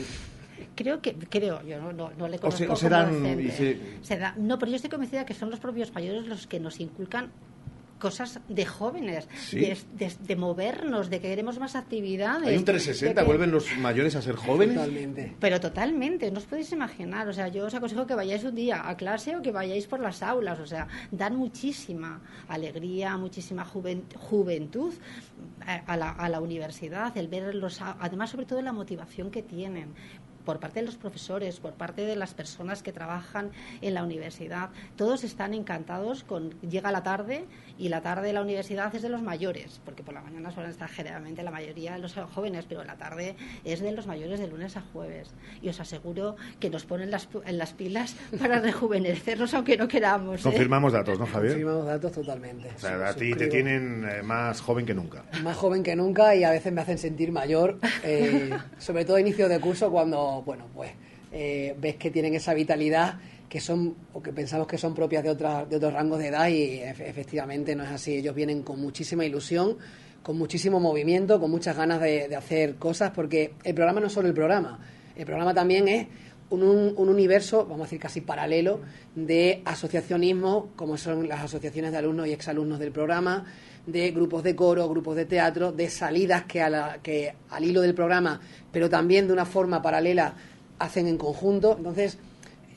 [0.74, 3.12] creo que creo yo no, no, le conozco o se, dan,
[4.38, 7.30] no pero yo estoy convencida que son los propios mayores los que nos inculcan
[7.98, 12.48] cosas de jóvenes, de, movernos, de que queremos más actividades.
[12.48, 14.76] Hay un 360, vuelven los mayores a ser jóvenes.
[14.76, 15.36] Totalmente.
[15.38, 17.28] Pero totalmente, no os podéis imaginar.
[17.28, 20.00] O sea, yo os aconsejo que vayáis un día a clase o que vayáis por
[20.00, 20.58] las aulas.
[20.60, 24.94] O sea, dan muchísima alegría, muchísima juventud
[25.66, 29.42] eh, a la, a la universidad, el ver los, además sobre todo la motivación que
[29.42, 29.94] tienen
[30.48, 33.50] por parte de los profesores, por parte de las personas que trabajan
[33.82, 34.70] en la universidad.
[34.96, 37.44] Todos están encantados con llega la tarde
[37.76, 40.70] y la tarde de la universidad es de los mayores, porque por la mañana suelen
[40.70, 44.48] estar generalmente la mayoría de los jóvenes, pero la tarde es de los mayores de
[44.48, 45.34] lunes a jueves.
[45.60, 50.40] Y os aseguro que nos ponen las, en las pilas para rejuvenecernos aunque no queramos.
[50.40, 50.44] ¿eh?
[50.44, 51.52] Confirmamos datos, ¿no, Javier?
[51.52, 52.70] Confirmamos datos totalmente.
[52.74, 55.24] O sea, a ti te tienen eh, más joven que nunca.
[55.42, 58.48] Más joven que nunca y a veces me hacen sentir mayor, eh,
[58.78, 60.90] sobre todo a inicio de curso cuando bueno, pues
[61.32, 65.35] eh, ves que tienen esa vitalidad que son o que pensamos que son propias de,
[65.35, 68.16] de otros rangos de edad y efectivamente no es así.
[68.16, 69.78] Ellos vienen con muchísima ilusión,
[70.23, 74.28] con muchísimo movimiento, con muchas ganas de, hacer cosas, porque el programa no es solo
[74.28, 74.78] el programa,
[75.16, 76.06] el programa también es
[76.51, 76.62] un,
[76.97, 78.81] un, universo, vamos a decir casi paralelo,
[79.15, 83.47] de asociacionismo, como son las asociaciones de alumnos y exalumnos del programa,
[83.90, 87.81] de grupos de coro, grupos de teatro, de salidas que, a la, que al hilo
[87.81, 88.40] del programa,
[88.70, 90.35] pero también de una forma paralela,
[90.78, 91.74] hacen en conjunto.
[91.77, 92.19] Entonces,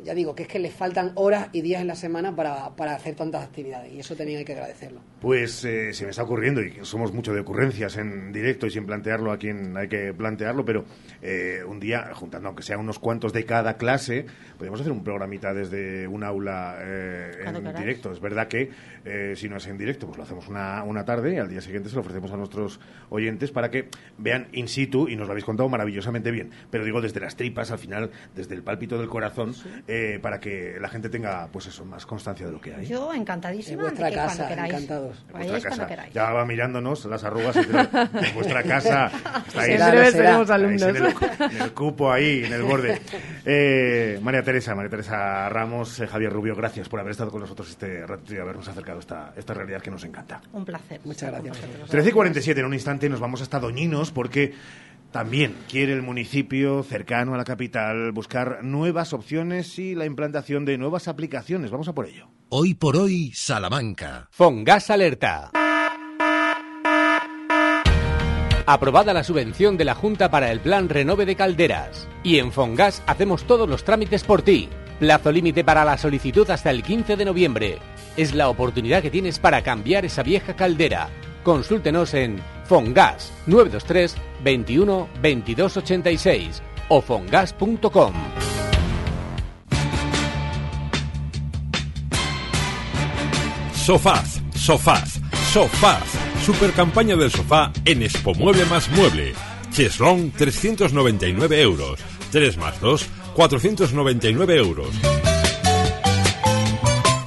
[0.03, 2.95] ya digo, que es que les faltan horas y días en la semana para, para
[2.95, 5.01] hacer tantas actividades y eso tenía que agradecerlo.
[5.19, 8.85] Pues eh, se me está ocurriendo y somos mucho de ocurrencias en directo y sin
[8.85, 10.85] plantearlo a quien hay que plantearlo, pero
[11.21, 14.25] eh, un día, juntando aunque sea unos cuantos de cada clase,
[14.57, 18.11] podríamos hacer un programita desde un aula eh, en directo.
[18.11, 18.71] Es verdad que
[19.35, 21.89] si no es en directo, pues lo hacemos una, una tarde y al día siguiente
[21.89, 22.79] se lo ofrecemos a nuestros
[23.09, 26.51] oyentes para que vean in situ y nos lo habéis contado maravillosamente bien.
[26.69, 29.53] Pero digo desde las tripas, al final, desde el pálpito del corazón.
[29.93, 32.85] Eh, para que la gente tenga, pues eso, más constancia de lo que hay.
[32.85, 33.73] Yo encantadísima.
[33.73, 35.25] En vuestra casa, encantados.
[35.37, 36.09] En vuestra casa.
[36.13, 37.67] Ya va mirándonos las arrugas en
[38.33, 39.11] vuestra casa.
[39.47, 40.81] Está ahí, en, alumnos.
[40.81, 40.95] En,
[41.61, 43.01] el, cupo ahí, en el borde.
[43.45, 47.69] Eh, María Teresa, María Teresa Ramos, eh, Javier Rubio, gracias por haber estado con nosotros
[47.69, 50.41] este rato y habernos acercado esta, esta realidad que nos encanta.
[50.53, 51.01] Un placer.
[51.03, 51.59] Muchas gracias.
[51.89, 54.53] 13 y 47, en un instante nos vamos hasta Doñinos porque
[55.11, 60.77] también quiere el municipio cercano a la capital buscar nuevas opciones y la implantación de
[60.77, 61.71] nuevas aplicaciones.
[61.71, 62.29] Vamos a por ello.
[62.49, 64.27] Hoy por hoy, Salamanca.
[64.31, 65.51] Fongas Alerta.
[68.65, 72.07] Aprobada la subvención de la Junta para el Plan Renove de Calderas.
[72.23, 74.69] Y en Fongas hacemos todos los trámites por ti.
[74.99, 77.79] Plazo límite para la solicitud hasta el 15 de noviembre.
[78.15, 81.09] Es la oportunidad que tienes para cambiar esa vieja caldera.
[81.43, 82.39] Consúltenos en
[82.71, 84.15] Fongas 923
[84.45, 88.13] 21 22 86 o fongas.com.
[93.73, 95.19] Sofaz, Sofaz,
[95.51, 99.33] Sofaz Super campaña del sofá en Expo Mueble más Mueble.
[99.71, 101.99] Cheslong 399 euros.
[102.31, 105.30] 3 más 2, 499 euros.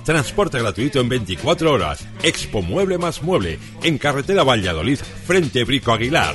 [0.05, 2.07] Transporte gratuito en 24 horas.
[2.23, 3.59] Expo Mueble más Mueble.
[3.83, 6.35] En carretera Valladolid, frente Brico Aguilar.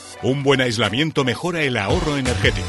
[0.23, 2.67] Un buen aislamiento mejora el ahorro energético.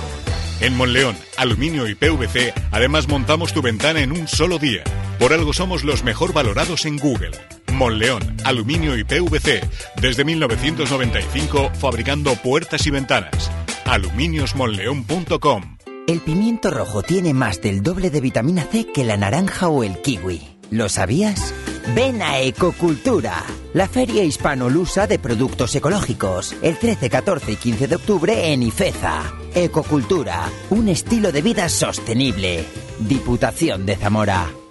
[0.60, 4.84] En Monleón, Aluminio y PVC, además montamos tu ventana en un solo día.
[5.18, 7.32] Por algo somos los mejor valorados en Google.
[7.70, 9.60] Monleón, Aluminio y PVC,
[10.00, 13.50] desde 1995 fabricando puertas y ventanas.
[13.84, 15.76] aluminiosmonleón.com
[16.06, 20.00] El pimiento rojo tiene más del doble de vitamina C que la naranja o el
[20.00, 20.40] kiwi.
[20.70, 21.52] ¿Lo sabías?
[21.88, 23.42] Ven a Ecocultura,
[23.74, 29.34] la feria hispano-lusa de productos ecológicos, el 13, 14 y 15 de octubre en Ifeza.
[29.54, 32.64] Ecocultura, un estilo de vida sostenible.
[32.98, 34.61] Diputación de Zamora.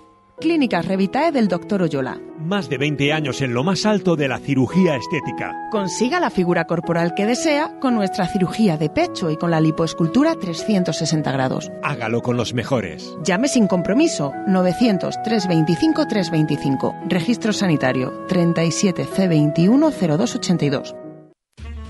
[0.41, 1.83] Clínicas Revitae del Dr.
[1.83, 2.19] Oyola.
[2.39, 5.55] Más de 20 años en lo más alto de la cirugía estética.
[5.71, 10.35] Consiga la figura corporal que desea con nuestra cirugía de pecho y con la lipoescultura
[10.35, 11.71] 360 grados.
[11.83, 13.15] Hágalo con los mejores.
[13.23, 17.07] Llame sin compromiso 900-325-325.
[17.07, 21.10] Registro sanitario 37C210282.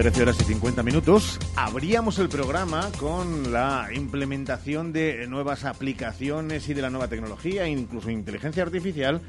[0.00, 1.38] 13 horas y 50 minutos.
[1.56, 8.08] Abríamos el programa con la implementación de nuevas aplicaciones y de la nueva tecnología, incluso
[8.08, 9.20] inteligencia artificial,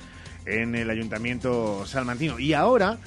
[0.45, 2.39] en el Ayuntamiento salmantino.
[2.39, 2.99] Y ahora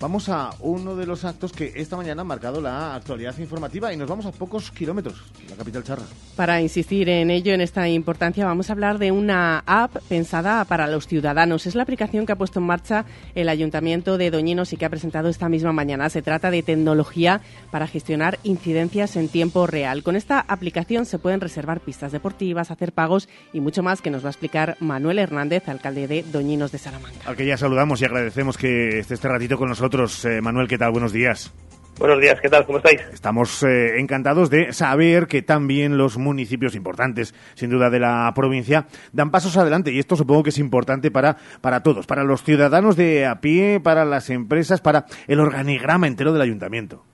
[0.00, 3.98] vamos a uno de los actos que esta mañana ha marcado la actualidad informativa y
[3.98, 6.02] nos vamos a pocos kilómetros, la capital charra.
[6.36, 10.86] Para insistir en ello, en esta importancia, vamos a hablar de una app pensada para
[10.86, 11.66] los ciudadanos.
[11.66, 13.04] Es la aplicación que ha puesto en marcha
[13.34, 16.08] el Ayuntamiento de Doñinos y que ha presentado esta misma mañana.
[16.08, 20.02] Se trata de tecnología para gestionar incidencias en tiempo real.
[20.02, 24.24] Con esta aplicación se pueden reservar pistas deportivas, hacer pagos y mucho más que nos
[24.24, 27.18] va a explicar Manuel Hernández, alcalde de Doñinos de Salamanca.
[27.26, 29.89] Al que ya saludamos y agradecemos que esté este ratito con nosotros.
[29.92, 30.92] Eh, Manuel, ¿qué tal?
[30.92, 31.52] Buenos días.
[31.98, 32.64] Buenos días, ¿qué tal?
[32.64, 33.00] ¿Cómo estáis?
[33.12, 38.86] Estamos eh, encantados de saber que también los municipios importantes, sin duda, de la provincia,
[39.12, 42.96] dan pasos adelante y esto supongo que es importante para, para todos, para los ciudadanos
[42.96, 47.04] de a pie, para las empresas, para el organigrama entero del ayuntamiento.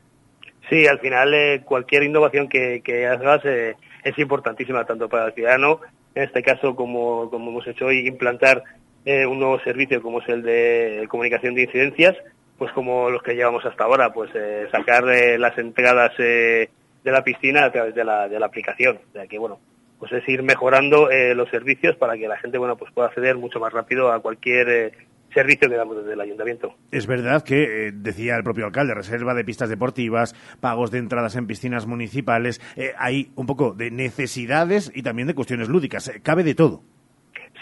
[0.69, 5.81] Sí, al final eh, cualquier innovación que, que hagas es importantísima tanto para el ciudadano,
[6.15, 8.63] en este caso como, como hemos hecho hoy, implantar
[9.07, 12.17] un nuevo servicio como es el de comunicación de incidencias,
[12.59, 16.71] pues como los que llevamos hasta ahora, pues eh, sacar eh, las entradas eh,
[17.05, 18.99] de la piscina a través de la, de la aplicación.
[19.11, 19.59] O sea que bueno,
[19.99, 23.61] pues es ir mejorando los servicios para que la gente bueno pues pueda acceder mucho
[23.61, 24.93] más rápido a cualquier
[25.33, 26.75] servicio que damos desde el ayuntamiento.
[26.91, 31.47] Es verdad que, decía el propio alcalde, reserva de pistas deportivas, pagos de entradas en
[31.47, 32.61] piscinas municipales,
[32.99, 36.83] hay un poco de necesidades y también de cuestiones lúdicas, cabe de todo.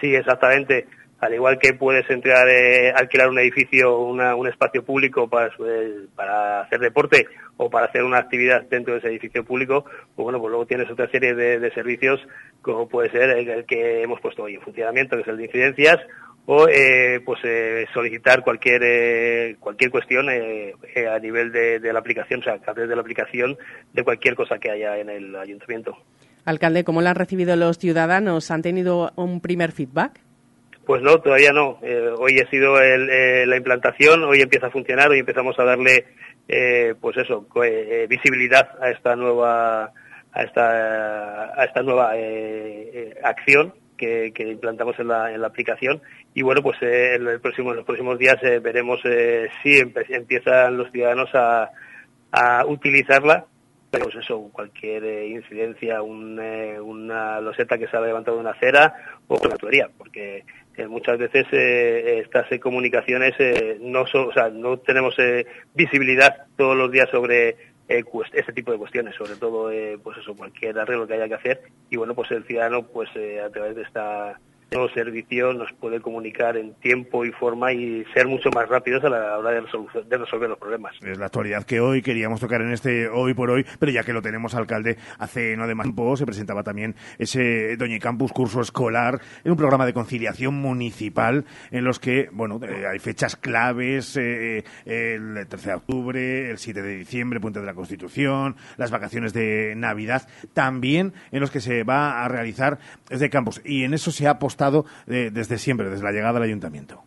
[0.00, 0.86] Sí, exactamente
[1.24, 6.60] al igual que puedes entrar, eh, alquilar un edificio, un espacio público para, eh, para
[6.60, 7.26] hacer deporte
[7.56, 10.90] o para hacer una actividad dentro de ese edificio público, pues bueno, pues luego tienes
[10.90, 12.20] otra serie de, servicios
[12.60, 16.00] como puede ser el, que hemos puesto hoy en funcionamiento, que es el de incidencias,
[16.46, 17.40] o eh, pues
[17.94, 22.94] solicitar cualquier cualquier cuestión a nivel de, de, la aplicación, o sea, a través de
[22.94, 23.56] la aplicación
[23.94, 25.96] de cualquier cosa que haya en el ayuntamiento.
[26.44, 28.50] Alcalde, ¿cómo lo han recibido los ciudadanos?
[28.50, 30.20] ¿Han tenido un primer feedback?
[30.86, 31.78] Pues no, todavía no.
[31.82, 36.04] Eh, hoy ha sido eh, la implantación, hoy empieza a funcionar, hoy empezamos a darle,
[36.46, 37.46] eh, pues eso,
[38.08, 39.92] visibilidad a esta nueva,
[40.32, 42.12] a esta, a esta nueva
[43.22, 46.02] acción que, implantamos en la, aplicación.
[46.34, 49.00] Y bueno, pues en, el próximo, los próximos días veremos
[49.62, 51.70] si empiezan los ciudadanos a,
[52.30, 53.46] a utilizarla
[53.90, 58.92] pues eso, cualquier incidencia, una loseta que se ha levantado de una acera
[59.28, 60.44] o una tubería, porque
[60.76, 63.34] eh, muchas veces eh, estas eh, comunicaciones
[63.80, 65.16] no son, o sea, no tenemos
[65.72, 69.70] visibilidad todos los días sobre este tipo de cuestiones, sobre todo
[70.02, 71.62] pues eso, cualquier arreglo que haya que hacer.
[71.90, 74.40] Y bueno, pues el ciudadano pues a través de esta
[74.70, 79.08] nuevo servicio nos puede comunicar en tiempo y forma y ser mucho más rápidos a
[79.08, 80.94] la hora de, de, resolver los problemas.
[81.02, 84.12] Es la actualidad que hoy queríamos tocar en este hoy por hoy, pero ya que
[84.12, 88.60] lo tenemos alcalde, hace no de más tiempo se presentaba también ese Doña Campus curso
[88.60, 94.16] escolar en un programa de conciliación municipal en los que, bueno, eh, hay fechas claves,
[94.16, 98.90] eh, eh, el 13 de octubre, el 7 de diciembre, Puente de la Constitución, las
[98.90, 102.78] vacaciones de Navidad, también en los que se va a realizar
[103.08, 103.60] desde campus.
[103.64, 104.53] Y en eso se ha apostado
[105.06, 107.02] eh, desde siempre, desde la llegada al ayuntamiento.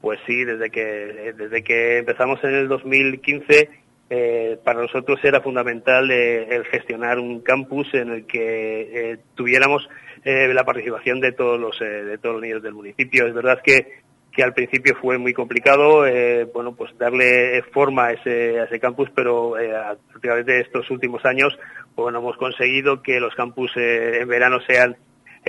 [0.00, 3.70] Pues sí, desde que, desde que empezamos en el 2015,
[4.08, 9.88] eh, para nosotros era fundamental eh, el gestionar un campus en el que tuviéramos
[10.24, 13.28] la participación de todos los de todos los niños del municipio.
[13.28, 16.04] Es verdad que que al principio fue muy complicado,
[16.52, 21.24] bueno, pues darle forma a ese, a ese campus, pero a través de estos últimos
[21.24, 21.56] años,
[21.94, 24.96] pues bueno, hemos conseguido que los campus en verano sean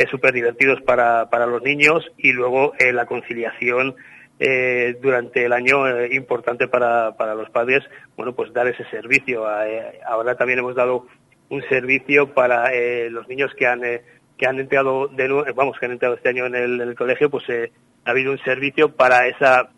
[0.05, 3.95] súper divertidos para, para los niños y luego eh, la conciliación
[4.39, 7.83] eh, durante el año eh, importante para, para los padres,
[8.15, 9.45] bueno, pues dar ese servicio.
[10.05, 11.07] ahora también hemos dado
[11.49, 12.69] un servicio para
[13.09, 13.81] los niños que han
[14.37, 18.11] que han entrado de vamos que han entrado este año en el, colegio, pues ha
[18.11, 19.69] habido un servicio para esa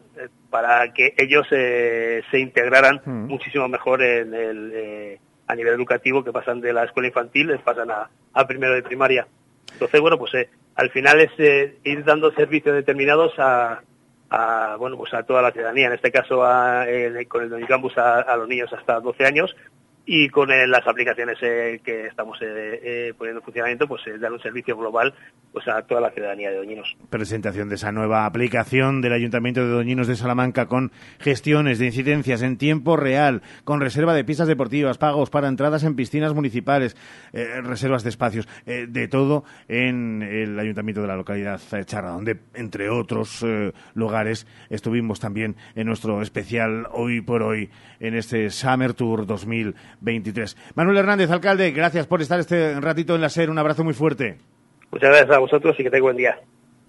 [0.49, 3.27] para que ellos se integraran mm.
[3.27, 7.89] muchísimo mejor en el, a nivel educativo, que pasan de la escuela infantil, les pasan
[7.89, 9.27] a, a primero de primaria.
[9.73, 13.81] Entonces, bueno, pues eh, al final es eh, ir dando servicios determinados a,
[14.77, 16.43] bueno, pues a toda la ciudadanía, en este caso
[16.85, 19.55] eh, con el Doñicampus a, a los niños hasta 12 años
[20.11, 24.41] y con eh, las aplicaciones eh, que estamos eh, poniendo en funcionamiento, pues dar un
[24.41, 25.13] servicio global
[25.53, 26.97] pues a toda la ciudadanía de Doñinos.
[27.11, 32.41] Presentación de esa nueva aplicación del Ayuntamiento de Doñinos de Salamanca con gestiones de incidencias
[32.41, 36.97] en tiempo real, con reserva de pistas deportivas, pagos para entradas en piscinas municipales,
[37.31, 43.45] reservas de espacios, de todo en el Ayuntamiento de la localidad Charra, donde entre otros
[43.93, 47.69] lugares estuvimos también en nuestro especial hoy por hoy
[47.99, 50.55] en este Summer Tour 2000 23.
[50.75, 53.49] Manuel Hernández, alcalde, gracias por estar este ratito en la SER.
[53.49, 54.37] Un abrazo muy fuerte.
[54.91, 56.39] Muchas gracias a vosotros y que tenga buen día.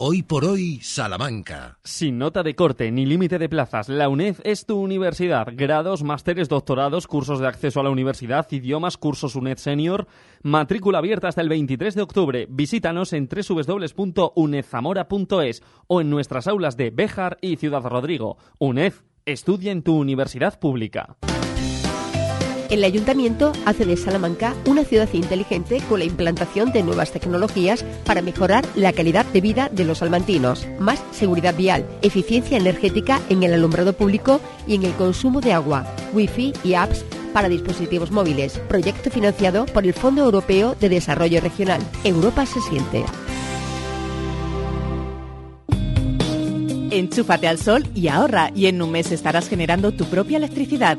[0.03, 1.77] Hoy por hoy, Salamanca.
[1.85, 5.49] Sin nota de corte ni límite de plazas, la UNED es tu universidad.
[5.53, 10.07] Grados, másteres, doctorados, cursos de acceso a la universidad, idiomas, cursos UNED Senior.
[10.43, 12.47] Matrícula abierta hasta el 23 de octubre.
[12.49, 18.39] Visítanos en www.unedzamora.es o en nuestras aulas de Béjar y Ciudad Rodrigo.
[18.59, 18.95] UNED,
[19.27, 21.19] estudia en tu universidad pública.
[22.70, 28.22] El ayuntamiento hace de Salamanca una ciudad inteligente con la implantación de nuevas tecnologías para
[28.22, 33.55] mejorar la calidad de vida de los salmantinos, más seguridad vial, eficiencia energética en el
[33.55, 39.10] alumbrado público y en el consumo de agua, wifi y apps para dispositivos móviles, proyecto
[39.10, 41.80] financiado por el Fondo Europeo de Desarrollo Regional.
[42.05, 43.05] Europa se siente.
[46.92, 50.98] Enchúfate al sol y ahorra y en un mes estarás generando tu propia electricidad.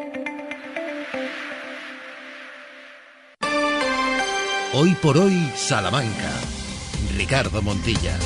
[4.73, 6.31] Hoy por hoy, Salamanca.
[7.17, 8.17] Ricardo Montilla.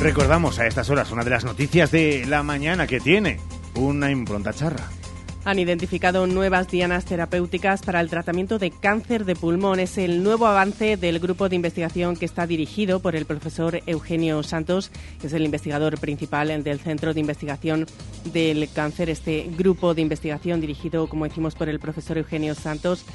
[0.00, 3.40] Recordamos a estas horas una de las noticias de la mañana que tiene
[3.74, 4.88] una impronta charra.
[5.48, 9.80] Han identificado nuevas dianas terapéuticas para el tratamiento de cáncer de pulmón.
[9.80, 14.42] Es el nuevo avance del grupo de investigación que está dirigido por el profesor Eugenio
[14.42, 17.86] Santos, que es el investigador principal del Centro de Investigación
[18.30, 19.08] del Cáncer.
[19.08, 23.06] Este grupo de investigación dirigido, como decimos, por el profesor Eugenio Santos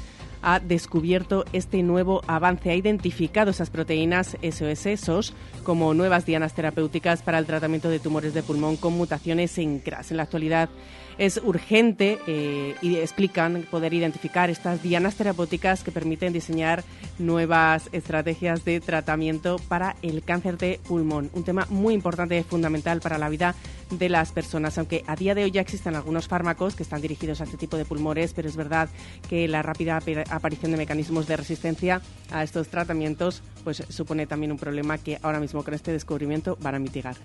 [0.42, 5.32] ha descubierto este nuevo avance, ha identificado esas proteínas SOS,
[5.62, 10.10] como nuevas dianas terapéuticas para el tratamiento de tumores de pulmón con mutaciones en CRAS.
[10.10, 10.68] En la actualidad,
[11.18, 16.84] es urgente eh, y explican poder identificar estas dianas terapéuticas que permiten diseñar
[17.18, 21.30] nuevas estrategias de tratamiento para el cáncer de pulmón.
[21.32, 23.54] Un tema muy importante y fundamental para la vida
[23.90, 27.40] de las personas, aunque a día de hoy ya existen algunos fármacos que están dirigidos
[27.40, 28.88] a este tipo de pulmones, pero es verdad
[29.28, 30.00] que la rápida
[30.30, 32.00] aparición de mecanismos de resistencia
[32.32, 36.74] a estos tratamientos pues supone también un problema que ahora mismo con este descubrimiento van
[36.74, 37.16] a mitigar.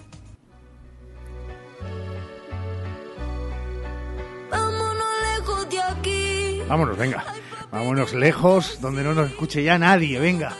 [6.69, 7.26] Vámonos, venga.
[7.71, 10.53] Vámonos lejos, donde no nos escuche ya nadie, venga.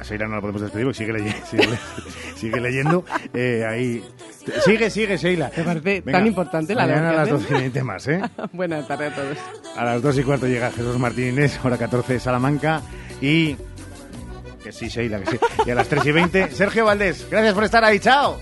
[0.00, 1.46] A Sheila no la podemos despedir porque sigue, leyendo.
[2.36, 3.04] Sigue, leyendo.
[3.32, 4.04] Eh, ahí.
[4.64, 5.50] Sigue, sigue, Sheila.
[5.50, 8.20] ¿Te parece tan importante la Mañana a las 12 y más, ¿eh?
[8.52, 9.38] Buenas tardes a todos.
[9.76, 12.82] A las 2 y cuarto llega Jesús Martínez, hora 14 de Salamanca.
[13.20, 13.56] Y.
[14.62, 15.38] Que sí, Sheila, que sí.
[15.66, 17.26] Y a las 3 y 20, Sergio Valdés.
[17.30, 18.38] Gracias por estar ahí, chao.